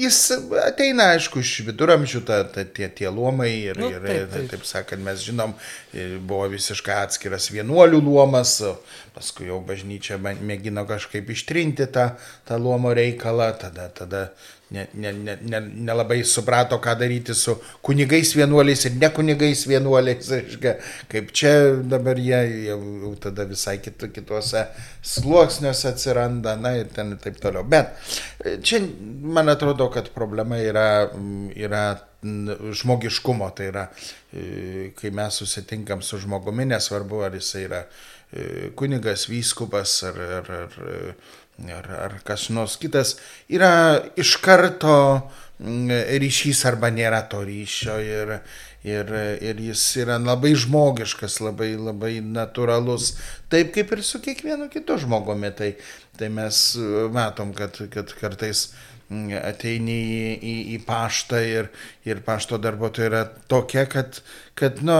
[0.00, 0.20] jis
[0.62, 4.64] ateina, aišku, iš viduramžių, ta, ta, tie, tie luomai ir, Nu, ir taip, taip, taip.
[4.68, 5.52] sakant, mes žinom,
[5.92, 8.56] e, buvo visiškai atskiras vienuolių luomas,
[9.12, 12.14] paskui jau bažnyčia mė- mėgino kažkaip ištrinti tą,
[12.48, 14.24] tą luomo reikalą, tada, tada
[14.72, 17.54] nelabai ne, ne, ne, nelabai suprato, ką daryti su
[17.84, 20.30] kunigais vienuoliais ir ne kunigais vienuoliais,
[21.12, 24.64] kaip čia dabar jie jau, jau tada visai kit, kituose
[25.02, 27.66] sluoksniuose atsiranda, na ir ten ir taip toliau.
[27.68, 27.92] Bet
[28.44, 28.80] e, čia
[29.22, 31.10] man atrodo, kad problema yra,
[31.56, 31.84] yra
[32.22, 33.86] žmogiškumo, tai yra,
[34.32, 37.84] e, kai mes susitinkam su žmogumi, nesvarbu, ar jisai yra
[38.32, 40.76] e, kunigas, vyskupas ar, ar, ar,
[41.70, 43.16] ar, ar kas nors kitas,
[43.52, 44.96] yra iš karto
[45.62, 48.34] mm, ryšys arba nėra to ryšio ir,
[48.86, 49.12] ir,
[49.44, 53.12] ir jis yra labai žmogiškas, labai, labai natūralus,
[53.52, 55.52] taip kaip ir su kiekvienu kitu žmogumi.
[55.58, 55.74] Tai,
[56.18, 58.91] tai mes e, matom, kad, kad kartais mm,
[59.38, 61.68] ateini į, į, į paštą ir,
[62.08, 64.20] ir pašto darbuotoja yra tokia, kad,
[64.58, 64.96] kad nu,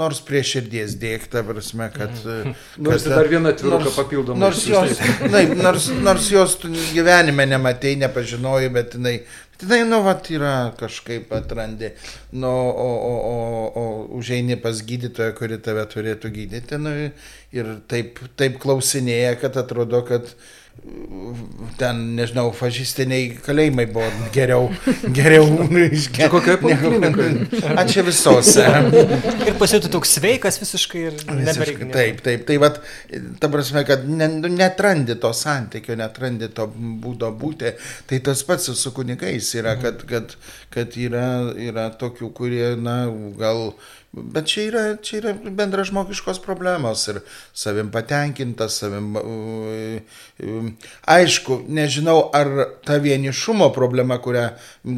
[0.00, 2.12] nors prie širdies dėkta, prasme, kad...
[2.86, 6.58] Nors kad- dar vieną atviruką nors- papildomai Nors jos, taip, nors, nors jos
[6.94, 9.14] gyvenime nematei, nepažinojai, bet jinai,
[9.62, 11.92] jinai, nu, vat, yra kažkaip atrandi,
[12.32, 13.38] nu, o, o, o,
[13.80, 13.86] o
[14.18, 16.96] užeini pas gydytoją, kuri tave turėtų gydyti, nu,
[17.54, 20.34] ir taip, taip klausinėja, kad atrodo, kad
[21.78, 24.68] ten, nežinau, fašistiniai kalėjimai buvo geriau,
[25.16, 25.46] geriau
[25.98, 26.30] išgeriau.
[26.34, 27.62] kokioje poliklinikoje?
[27.72, 28.66] A čia visose.
[29.48, 31.88] Ir pasijutų toks sveikas visiškai ir nebereikia.
[31.94, 32.44] taip, taip.
[32.48, 32.78] Tai vat,
[33.40, 37.74] ta prasme, kad ne, nu, netrandi to santykio, netrandi to būdo būti.
[38.10, 40.36] Tai tas pats su kunigais yra, kad, kad,
[40.74, 41.26] kad yra,
[41.58, 43.04] yra tokių, kurie, na,
[43.40, 43.70] gal...
[44.14, 47.18] Bet čia yra, čia yra bendra žmogiškos problemos ir
[47.56, 49.16] savim patenkintas, savim...
[51.10, 52.50] Aišku, nežinau, ar
[52.86, 54.44] ta vienišumo problema, kurią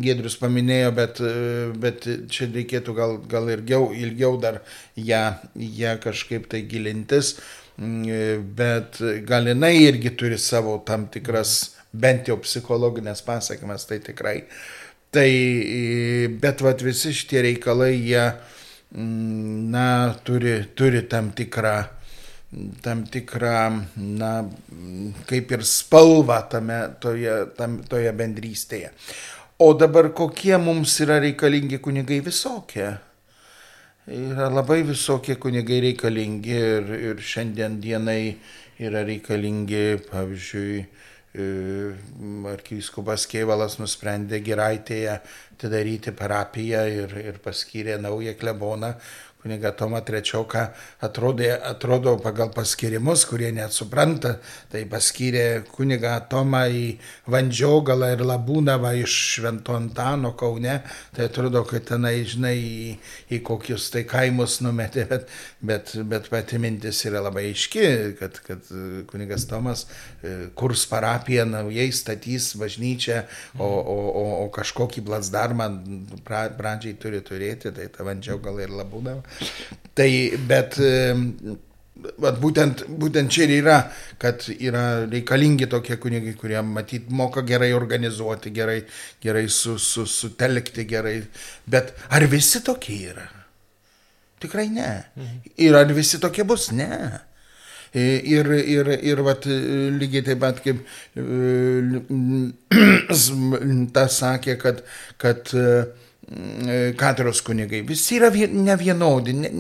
[0.05, 4.61] Gedrius paminėjo, bet, uh, bet čia reikėtų gal, gal ilgiau, ilgiau dar
[5.01, 5.23] ją,
[5.55, 7.39] ją kažkaip tai gilintis.
[7.81, 14.37] Mm, Bet gal jinai irgi turi savo tam tikras, bent jau psichologinės pasakmes, tai tikrai.
[15.13, 15.31] Tai,
[16.43, 18.25] bet vat visi šitie reikalai, jie,
[18.95, 21.85] na, turi, turi tam tikrą,
[22.83, 24.33] tam tikrą, na,
[25.27, 28.93] kaip ir spalvą tame, toje, tam, toje bendrystėje.
[29.59, 32.93] O dabar kokie mums yra reikalingi kunigai visokie?
[34.07, 38.37] Yra labai visokie kunigai reikalingi ir, ir šiandien dienai
[38.79, 40.85] yra reikalingi, pavyzdžiui,
[42.53, 45.19] arkivyskupas Kievalas nusprendė Giraitėje
[45.57, 48.93] atidaryti parapiją ir, ir paskyrė naują kleboną,
[49.47, 50.63] kuniga Tomą Trečioką
[51.07, 54.41] atrodė, atrodo pagal paskirimus, kurie net supranta,
[54.73, 56.87] tai paskyrė kuniga Tomą į
[57.31, 60.81] Vandžiogalą ir Labūnavą iš Švento Antano Kaune,
[61.15, 62.97] tai atrodo, kad tenai, žinai, į,
[63.37, 65.31] į kokius tai kaimus numetė, bet,
[65.63, 67.87] bet, bet pati mintis yra labai aiški,
[68.19, 68.67] kad, kad
[69.13, 73.23] kunigas Tomas e, kurs parapiją naujai statys bažnyčią,
[73.61, 75.71] o, o, o, o kažkokį blatsdarmą
[76.27, 79.36] pradžiai turi turėti, tai ta Vandžiogalą ir Labūnavą.
[79.97, 80.11] Tai,
[80.49, 80.77] bet
[82.21, 83.77] Vat būtent, būtent čia ir yra,
[84.21, 88.83] kad yra reikalingi tokie kunigai, kurie matyt moka gerai organizuoti, gerai,
[89.23, 91.17] gerai su, su, sutelkti, gerai.
[91.65, 93.27] Bet ar visi tokie yra?
[94.45, 94.91] Tikrai ne.
[95.57, 96.69] Ir ar visi tokie bus?
[96.77, 96.91] Ne.
[97.97, 99.47] Ir, ir, ir vat,
[99.97, 100.85] lygiai taip pat kaip
[103.97, 104.85] tas sakė, kad,
[105.23, 105.97] kad E,
[106.99, 109.51] katedros kunigai, visi yra nevienodi, ne,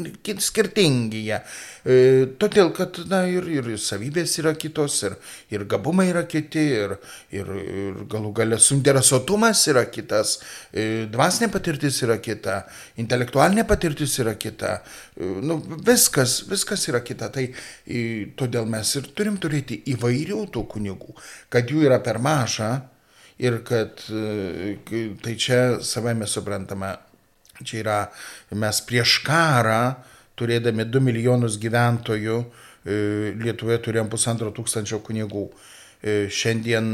[0.42, 1.38] skirtingi jie.
[1.86, 1.98] E,
[2.40, 5.14] todėl, kad na, ir, ir savybės yra kitos, ir,
[5.54, 6.96] ir gabumai yra kiti, ir,
[7.30, 10.40] ir, ir galų galę suinteresuotumas yra kitas,
[10.74, 12.58] e, dvasinė patirtis yra kita,
[12.98, 14.80] intelektualinė patirtis yra kita,
[15.14, 17.30] e, nu, viskas, viskas yra kita.
[17.30, 18.02] Tai e,
[18.34, 21.14] todėl mes ir turim turėti įvairių tų kunigų,
[21.52, 22.74] kad jų yra per maža
[23.38, 24.76] ir kad e,
[25.22, 26.94] tai čia savai mes suprantama,
[27.62, 27.98] čia yra
[28.56, 29.96] mes prieš karą,
[30.36, 32.98] turėdami 2 milijonus gyventojų, e,
[33.40, 35.48] Lietuvoje turėjom pusantro tūkstančio kunigų.
[36.06, 36.90] E, šiandien,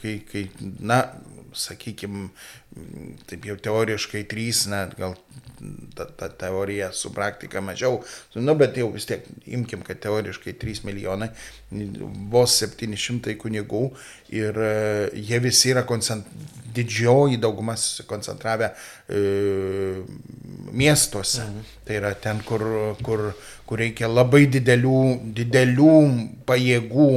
[0.00, 0.46] kai, kai
[0.80, 1.02] na,
[1.56, 2.30] sakykime,
[3.30, 5.16] taip jau teoriškai trys, net gal
[5.94, 8.00] ta, ta teorija su praktika mažiau,
[8.34, 11.30] nu, bet jau vis tiek imkim, kad teoriškai 3 milijonai,
[12.32, 13.84] vos 700 kunigų
[14.34, 14.72] ir e,
[15.18, 16.26] jie visi yra koncent...
[16.70, 18.68] didžioji daugumas koncentravę
[19.10, 19.20] e,
[20.70, 21.42] miestuose.
[21.42, 21.64] Mhm.
[21.84, 22.62] Tai yra ten, kur,
[23.02, 23.24] kur,
[23.66, 25.00] kur reikia labai didelių,
[25.34, 25.96] didelių
[26.46, 27.08] pajėgų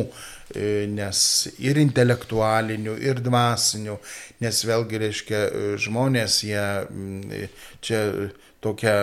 [0.94, 1.20] nes
[1.62, 3.98] ir intelektualinių, ir dvasinių,
[4.44, 7.48] nes vėlgi, reiškia, e, žmonės, jie e,
[7.84, 8.02] čia
[8.64, 8.96] tokia,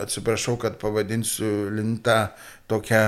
[0.00, 2.30] atsiprašau, kad pavadinsiu lintą
[2.72, 3.04] tokia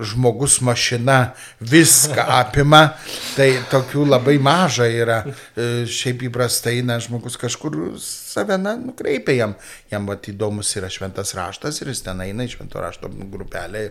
[0.00, 2.96] žmogus mašina viską apima,
[3.36, 5.20] tai tokių labai maža yra.
[5.54, 9.54] E, šiaip įprastai, na, žmogus kažkur save, na, nukreipia jam.
[9.92, 13.84] Jam, va, įdomus yra šventas raštas ir jis ten eina į švento rašto grupelę,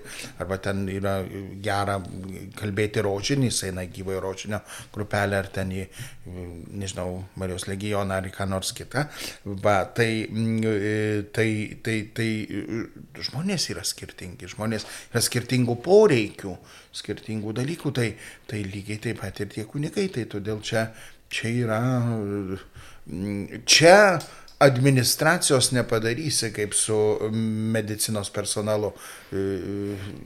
[0.43, 1.21] arba ten yra
[1.63, 1.99] gera
[2.59, 4.59] kalbėti rožinį, jis eina į gyvojo rožinio
[4.93, 5.87] grupelę, ar ten į,
[6.75, 9.07] nežinau, Marijos legioną, ar į ką nors kitą.
[9.63, 11.49] Va, tai, e, tai,
[11.85, 12.29] tai, tai
[13.23, 14.82] žmonės yra skirtingi, žmonės
[15.13, 16.53] yra skirtingų poreikių,
[16.95, 18.07] skirtingų dalykų, tai,
[18.49, 20.87] tai lygiai taip pat ir tie kunigai, tai todėl čia,
[21.33, 21.81] čia yra,
[23.65, 23.97] čia
[24.59, 26.97] administracijos nepadarysi kaip su
[27.73, 28.91] medicinos personalu.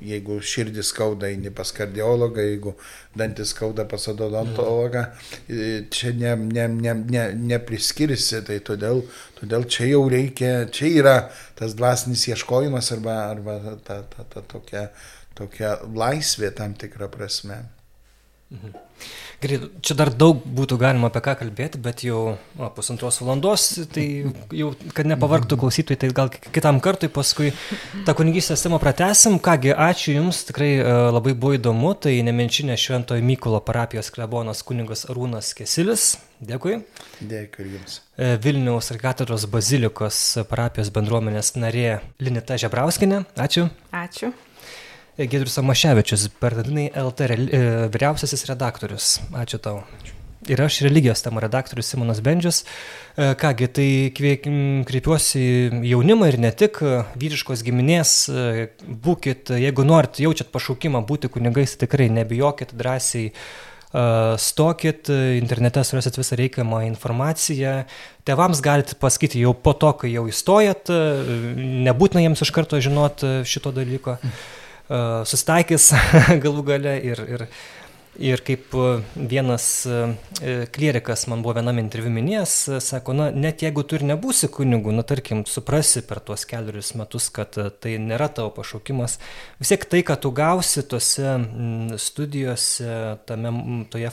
[0.03, 2.73] Jeigu širdis skauda, eini pas kardiologą, jeigu
[3.17, 5.05] dantis skauda pas odontologą,
[5.93, 7.23] čia ne, ne, ne, ne,
[7.53, 9.01] nepriskirsi, tai todėl,
[9.39, 11.15] todėl čia jau reikia, čia yra
[11.57, 14.89] tas dvasinis ieškojimas arba, arba ta, ta, ta, ta tokia,
[15.37, 17.63] tokia laisvė tam tikrą prasme.
[18.47, 18.75] Mhm.
[19.37, 22.21] Gerai, čia dar daug būtų galima apie ką kalbėti, bet jau
[22.57, 24.05] o, pusantros valandos, tai
[24.55, 27.51] jau, kad nepavarktų klausytojai, tai gal kitam kartui paskui
[28.07, 29.37] tą kunigystės temą pratesim.
[29.43, 35.05] Kągi, ačiū Jums, tikrai e, labai buvo įdomu, tai nemenčinė Šventojo Mykolo parapijos klebonas kunigas
[35.11, 36.15] Arūnas Kesilis.
[36.41, 36.79] Dėkui.
[37.21, 38.01] Dėkui Jums.
[38.17, 43.25] E, Vilniaus ir katedros bazilikos parapijos bendruomenės narė Linita Žebrauskinė.
[43.37, 43.69] Ačiū.
[43.93, 44.33] Ačiū.
[45.17, 49.15] Gedrius Amaševičius, Bernardinai LT e, vyriausiasis redaktorius.
[49.33, 49.79] Ačiū tau.
[50.45, 52.59] Ir aš religijos temų redaktorius Simonas Bendžius.
[53.17, 55.41] E, kągi, tai kreipiuosi
[55.89, 56.77] jaunimą ir ne tik
[57.17, 58.11] vyriškos giminės.
[58.29, 63.31] E, būkit, jeigu norit, jaučiat pašaukimą būti kunigais, tikrai nebijokit drąsiai.
[64.37, 65.07] Stokit,
[65.39, 67.71] internete surasit visą reikiamą informaciją.
[68.27, 70.91] Tevams galite pasakyti jau po to, kai jau įstojat,
[71.87, 74.19] nebūtina jiems iš karto žinot šito dalyko.
[74.19, 75.91] Mm susitaikys
[76.43, 77.43] galų gale ir, ir,
[78.17, 78.71] ir kaip
[79.15, 79.65] vienas
[80.73, 82.55] klierikas man buvo viename interviu minėjęs,
[82.85, 87.29] sako, na, net jeigu tu ir nebūsi kunigu, na, tarkim, suprasi per tuos keliarius metus,
[87.33, 89.19] kad tai nėra tavo pašaukimas,
[89.59, 91.37] vis tiek tai, kad tu gausi tose
[92.07, 92.97] studijose,
[93.29, 93.53] tame,
[93.93, 94.11] toje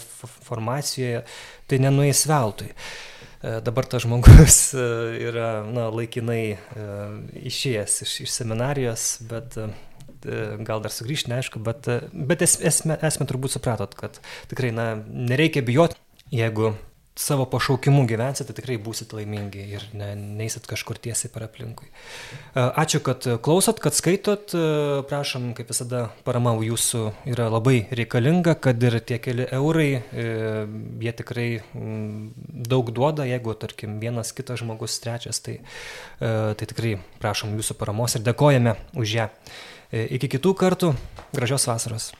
[0.50, 1.24] formacijoje,
[1.70, 2.72] tai nenuės veltui.
[3.44, 4.58] Dabar tas žmogus
[5.28, 6.56] yra na, laikinai
[7.44, 9.58] išėjęs iš, iš seminarijos, bet
[10.24, 14.18] gal dar sugrįžti, neaišku, bet, bet es, esmė, esmė turbūt supratot, kad
[14.50, 16.00] tikrai, na, nereikia bijoti,
[16.34, 16.74] jeigu
[17.16, 21.86] savo pašaukimu gyvensite, tai tikrai būsit laimingi ir ne, neisit kažkur tiesiai per aplinkui.
[21.86, 24.50] E, ačiū, kad klausot, kad skaitot.
[24.50, 30.26] E, prašom, kaip visada, parama jūsų yra labai reikalinga, kad ir tie keli eurai, e,
[31.04, 31.48] jie tikrai
[32.74, 35.60] daug duoda, jeigu, tarkim, vienas kitas žmogus, trečias, tai,
[36.18, 39.28] tai tikrai prašom jūsų paramos ir dėkojame už ją.
[39.94, 40.94] Iki kitų kartų,
[41.36, 42.10] gražios vasaros.